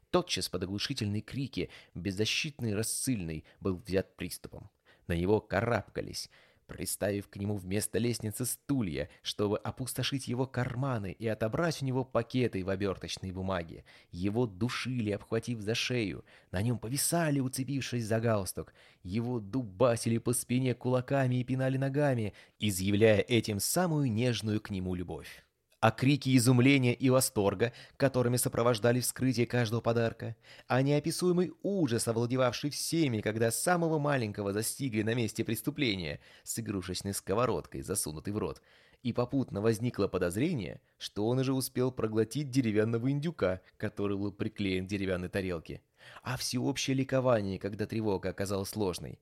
Тотчас 0.10 0.50
под 0.50 0.64
оглушительные 0.64 1.22
крики 1.22 1.70
беззащитный 1.94 2.74
рассыльный 2.74 3.46
был 3.60 3.76
взят 3.76 4.16
приступом. 4.16 4.70
На 5.08 5.14
него 5.14 5.42
карабкались, 5.42 6.30
приставив 6.68 7.28
к 7.30 7.38
нему 7.38 7.56
вместо 7.56 7.98
лестницы 7.98 8.46
стулья, 8.46 9.10
чтобы 9.24 9.58
опустошить 9.58 10.28
его 10.28 10.46
карманы 10.46 11.16
и 11.18 11.28
отобрать 11.28 11.82
у 11.82 11.86
него 11.86 12.04
пакеты 12.04 12.64
в 12.64 12.70
оберточной 12.70 13.32
бумаге. 13.32 13.86
Его 14.12 14.46
душили, 14.46 15.12
обхватив 15.12 15.62
за 15.62 15.74
шею, 15.74 16.24
на 16.52 16.62
нем 16.62 16.78
повисали, 16.78 17.40
уцепившись 17.40 18.06
за 18.06 18.20
галстук. 18.20 18.74
Его 19.04 19.40
дубасили 19.40 20.18
по 20.18 20.34
спине 20.34 20.76
кулаками 20.76 21.36
и 21.36 21.44
пинали 21.44 21.78
ногами, 21.78 22.34
изъявляя 22.60 23.22
этим 23.22 23.60
самую 23.60 24.12
нежную 24.12 24.62
к 24.62 24.70
нему 24.70 24.94
любовь 24.94 25.47
а 25.80 25.92
крики 25.92 26.36
изумления 26.36 26.94
и 26.94 27.10
восторга, 27.10 27.72
которыми 27.98 28.38
сопровождали 28.38 29.00
вскрытие 29.00 29.46
каждого 29.46 29.82
подарка, 29.82 30.36
а 30.68 30.82
неописуемый 30.82 31.54
ужас, 31.62 32.08
овладевавший 32.08 32.72
всеми, 32.72 33.22
когда 33.22 33.52
самого 33.52 34.00
маленького 34.00 34.54
застигли 34.54 35.04
на 35.04 35.14
месте 35.14 35.44
преступления 35.44 36.20
с 36.44 36.58
игрушечной 36.60 37.14
сковородкой, 37.14 37.82
засунутой 37.82 38.34
в 38.34 38.38
рот, 38.38 38.62
и 39.04 39.14
попутно 39.14 39.62
возникло 39.62 40.08
подозрение, 40.08 40.82
что 40.98 41.28
он 41.28 41.40
уже 41.40 41.54
успел 41.54 41.92
проглотить 41.92 42.50
деревянного 42.50 43.12
индюка, 43.12 43.62
который 43.78 44.18
был 44.18 44.32
приклеен 44.32 44.86
к 44.86 44.90
деревянной 44.90 45.30
тарелке, 45.30 45.82
а 46.24 46.38
всеобщее 46.38 46.96
ликование, 46.96 47.60
когда 47.60 47.86
тревога 47.86 48.30
оказалась 48.30 48.70
сложной. 48.70 49.20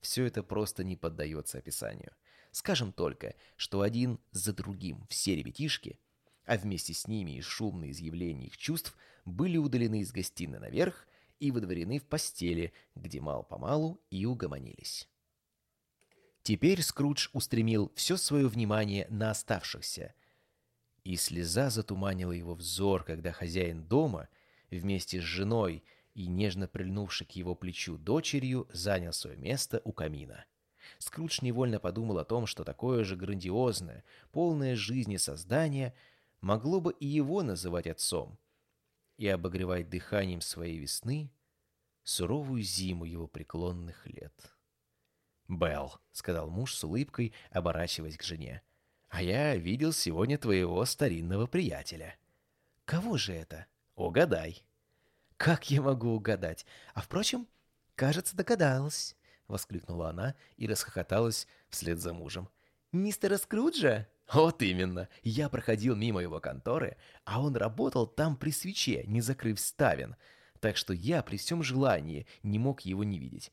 Все 0.00 0.24
это 0.24 0.44
просто 0.44 0.84
не 0.84 0.94
поддается 0.94 1.58
описанию. 1.58 2.12
Скажем 2.56 2.90
только, 2.90 3.34
что 3.56 3.82
один 3.82 4.18
за 4.30 4.54
другим 4.54 5.04
все 5.10 5.36
ребятишки, 5.36 6.00
а 6.46 6.56
вместе 6.56 6.94
с 6.94 7.06
ними 7.06 7.32
и 7.32 7.42
шумные 7.42 7.90
изъявления 7.90 8.46
их 8.46 8.56
чувств, 8.56 8.96
были 9.26 9.58
удалены 9.58 10.00
из 10.00 10.10
гостиной 10.10 10.58
наверх 10.58 11.06
и 11.38 11.50
выдворены 11.50 11.98
в 11.98 12.06
постели, 12.06 12.72
где 12.94 13.20
мал-помалу 13.20 14.00
и 14.08 14.24
угомонились. 14.24 15.06
Теперь 16.44 16.80
Скрудж 16.80 17.28
устремил 17.34 17.92
все 17.94 18.16
свое 18.16 18.48
внимание 18.48 19.06
на 19.10 19.32
оставшихся 19.32 20.14
И 21.04 21.16
слеза 21.16 21.68
затуманила 21.68 22.32
его 22.32 22.54
взор, 22.54 23.04
когда 23.04 23.32
хозяин 23.32 23.84
дома 23.84 24.30
вместе 24.70 25.20
с 25.20 25.24
женой 25.24 25.84
и 26.14 26.26
нежно 26.26 26.68
прильнувшей 26.68 27.26
к 27.26 27.32
его 27.32 27.54
плечу 27.54 27.98
дочерью 27.98 28.66
занял 28.72 29.12
свое 29.12 29.36
место 29.36 29.82
у 29.84 29.92
камина. 29.92 30.46
Скрудж 30.98 31.38
невольно 31.42 31.78
подумал 31.78 32.18
о 32.18 32.24
том, 32.24 32.46
что 32.46 32.64
такое 32.64 33.04
же 33.04 33.16
грандиозное, 33.16 34.04
полное 34.32 34.76
жизни 34.76 35.16
создание 35.16 35.94
могло 36.40 36.80
бы 36.80 36.92
и 36.92 37.06
его 37.06 37.42
называть 37.42 37.86
отцом 37.86 38.38
и 39.16 39.28
обогревать 39.28 39.88
дыханием 39.88 40.40
своей 40.40 40.78
весны 40.78 41.30
суровую 42.02 42.62
зиму 42.62 43.04
его 43.04 43.26
преклонных 43.26 44.06
лет. 44.06 44.32
«Белл»,— 45.48 46.00
сказал 46.12 46.50
муж 46.50 46.74
с 46.74 46.84
улыбкой, 46.84 47.32
оборачиваясь 47.50 48.16
к 48.16 48.22
жене,— 48.22 48.62
«а 49.08 49.22
я 49.22 49.56
видел 49.56 49.92
сегодня 49.92 50.38
твоего 50.38 50.84
старинного 50.84 51.46
приятеля». 51.46 52.16
«Кого 52.84 53.16
же 53.16 53.32
это?» 53.32 53.66
«Угадай». 53.94 54.64
«Как 55.36 55.70
я 55.70 55.82
могу 55.82 56.10
угадать? 56.10 56.64
А, 56.94 57.00
впрочем, 57.00 57.46
кажется, 57.94 58.36
догадалась».— 58.36 59.15
воскликнула 59.48 60.10
она 60.10 60.34
и 60.56 60.66
расхохоталась 60.66 61.46
вслед 61.68 62.00
за 62.00 62.12
мужем. 62.12 62.48
«Мистера 62.92 63.36
Скруджа?» 63.36 64.08
«Вот 64.32 64.60
именно. 64.62 65.08
Я 65.22 65.48
проходил 65.48 65.94
мимо 65.94 66.20
его 66.20 66.40
конторы, 66.40 66.96
а 67.24 67.40
он 67.40 67.54
работал 67.54 68.06
там 68.06 68.36
при 68.36 68.50
свече, 68.50 69.04
не 69.06 69.20
закрыв 69.20 69.60
ставен, 69.60 70.16
так 70.58 70.76
что 70.76 70.92
я 70.92 71.22
при 71.22 71.36
всем 71.36 71.62
желании 71.62 72.26
не 72.42 72.58
мог 72.58 72.80
его 72.80 73.04
не 73.04 73.18
видеть. 73.18 73.52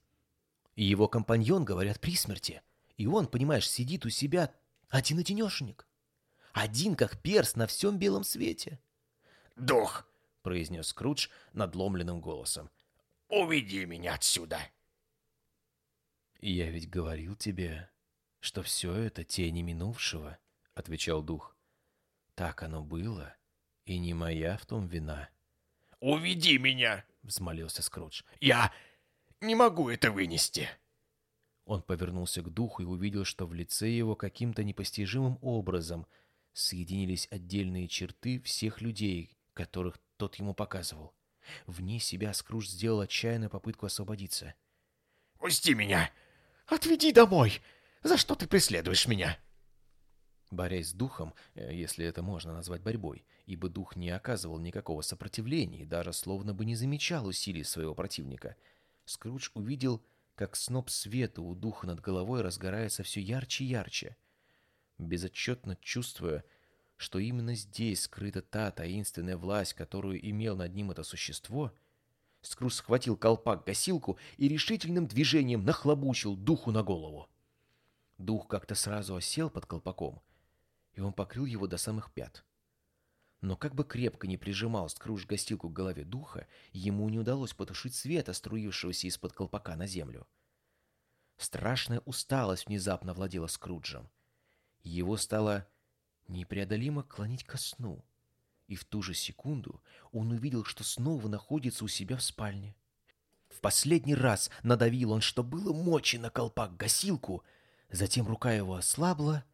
И 0.75 0.83
его 0.83 1.07
компаньон, 1.07 1.63
говорят, 1.63 1.99
при 1.99 2.15
смерти. 2.15 2.61
И 2.97 3.05
он, 3.05 3.27
понимаешь, 3.27 3.69
сидит 3.69 4.05
у 4.05 4.09
себя 4.09 4.51
один-одинешенек. 4.89 5.87
Один, 6.53 6.95
как 6.95 7.21
перс 7.21 7.55
на 7.55 7.67
всем 7.67 7.99
белом 7.99 8.23
свете». 8.23 8.79
«Дух!»— 9.55 10.07
произнес 10.41 10.87
Скрудж 10.87 11.27
надломленным 11.53 12.19
голосом. 12.19 12.71
«Уведи 13.29 13.85
меня 13.85 14.15
отсюда!» 14.15 14.59
«Я 16.45 16.69
ведь 16.69 16.89
говорил 16.89 17.37
тебе, 17.37 17.89
что 18.41 18.63
все 18.63 18.93
это 18.93 19.23
тени 19.23 19.61
минувшего»,— 19.61 20.37
отвечал 20.73 21.23
дух. 21.23 21.55
«Так 22.35 22.63
оно 22.63 22.83
было, 22.83 23.33
и 23.85 23.97
не 23.97 24.13
моя 24.13 24.57
в 24.57 24.65
том 24.65 24.85
вина». 24.85 25.29
«Уведи 26.01 26.57
меня!»— 26.57 27.05
взмолился 27.21 27.81
Скрудж. 27.81 28.23
«Я 28.41 28.73
не 29.39 29.55
могу 29.55 29.87
это 29.87 30.11
вынести!» 30.11 30.67
Он 31.63 31.81
повернулся 31.81 32.41
к 32.41 32.49
духу 32.49 32.81
и 32.81 32.85
увидел, 32.85 33.23
что 33.23 33.47
в 33.47 33.53
лице 33.53 33.89
его 33.89 34.17
каким-то 34.17 34.65
непостижимым 34.65 35.39
образом 35.41 36.05
соединились 36.51 37.29
отдельные 37.31 37.87
черты 37.87 38.41
всех 38.41 38.81
людей, 38.81 39.37
которых 39.53 39.97
тот 40.17 40.35
ему 40.35 40.53
показывал. 40.53 41.15
Вне 41.67 42.01
себя 42.01 42.33
Скрудж 42.33 42.67
сделал 42.67 42.99
отчаянную 42.99 43.49
попытку 43.49 43.85
освободиться. 43.85 44.55
«Пусти 45.39 45.73
меня! 45.73 46.11
Отведи 46.67 47.11
домой! 47.11 47.61
За 48.03 48.17
что 48.17 48.35
ты 48.35 48.47
преследуешь 48.47 49.07
меня?» 49.07 49.37
Борясь 50.51 50.89
с 50.89 50.93
духом, 50.93 51.33
э, 51.55 51.73
если 51.73 52.05
это 52.05 52.21
можно 52.21 52.53
назвать 52.53 52.83
борьбой, 52.83 53.25
ибо 53.45 53.69
дух 53.69 53.95
не 53.95 54.11
оказывал 54.11 54.59
никакого 54.59 55.01
сопротивления 55.01 55.81
и 55.81 55.85
даже 55.85 56.13
словно 56.13 56.53
бы 56.53 56.65
не 56.65 56.75
замечал 56.75 57.25
усилий 57.25 57.63
своего 57.63 57.95
противника, 57.95 58.55
Скрудж 59.05 59.49
увидел, 59.53 60.05
как 60.35 60.55
сноп 60.55 60.89
света 60.89 61.41
у 61.41 61.55
духа 61.55 61.87
над 61.87 61.99
головой 61.99 62.41
разгорается 62.41 63.03
все 63.03 63.19
ярче 63.19 63.63
и 63.63 63.67
ярче. 63.67 64.15
Безотчетно 64.97 65.75
чувствуя, 65.81 66.43
что 66.95 67.19
именно 67.19 67.55
здесь 67.55 68.03
скрыта 68.03 68.41
та 68.41 68.71
таинственная 68.71 69.37
власть, 69.37 69.73
которую 69.73 70.25
имел 70.29 70.55
над 70.55 70.73
ним 70.73 70.91
это 70.91 71.03
существо, 71.03 71.73
Скрус 72.43 72.75
схватил 72.75 73.15
колпак-гасилку 73.15 74.17
и 74.37 74.49
решительным 74.49 75.07
движением 75.07 75.63
нахлобучил 75.63 76.35
духу 76.35 76.71
на 76.71 76.83
голову. 76.83 77.29
Дух 78.17 78.47
как-то 78.47 78.75
сразу 78.75 79.15
осел 79.15 79.49
под 79.49 79.65
колпаком, 79.65 80.21
и 80.93 81.01
он 81.01 81.13
покрыл 81.13 81.45
его 81.45 81.67
до 81.67 81.77
самых 81.77 82.11
пят. 82.13 82.45
Но 83.39 83.55
как 83.55 83.75
бы 83.75 83.85
крепко 83.85 84.27
не 84.27 84.37
прижимал 84.37 84.89
Скруж 84.89 85.25
гостилку 85.25 85.69
к 85.69 85.73
голове 85.73 86.03
духа, 86.03 86.47
ему 86.73 87.09
не 87.09 87.17
удалось 87.17 87.53
потушить 87.53 87.95
света, 87.95 88.33
струившегося 88.33 89.07
из-под 89.07 89.33
колпака 89.33 89.75
на 89.75 89.87
землю. 89.87 90.27
Страшная 91.37 92.01
усталость 92.01 92.67
внезапно 92.67 93.13
владела 93.13 93.47
Скруджем. 93.47 94.09
Его 94.81 95.17
стало 95.17 95.67
непреодолимо 96.27 97.03
клонить 97.03 97.43
ко 97.45 97.57
сну 97.57 98.05
и 98.67 98.75
в 98.75 98.85
ту 98.85 99.01
же 99.01 99.13
секунду 99.13 99.81
он 100.11 100.31
увидел, 100.31 100.63
что 100.63 100.83
снова 100.83 101.27
находится 101.27 101.83
у 101.83 101.87
себя 101.87 102.17
в 102.17 102.23
спальне. 102.23 102.75
В 103.49 103.61
последний 103.61 104.15
раз 104.15 104.49
надавил 104.63 105.11
он, 105.11 105.21
что 105.21 105.43
было 105.43 105.73
мочи 105.73 106.17
на 106.17 106.29
колпак 106.29 106.75
гасилку, 106.75 107.43
затем 107.89 108.27
рука 108.27 108.51
его 108.53 108.75
ослабла, 108.75 109.45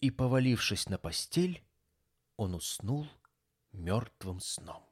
и, 0.00 0.10
повалившись 0.10 0.88
на 0.88 0.98
постель, 0.98 1.62
он 2.36 2.54
уснул 2.54 3.06
мертвым 3.72 4.40
сном. 4.40 4.82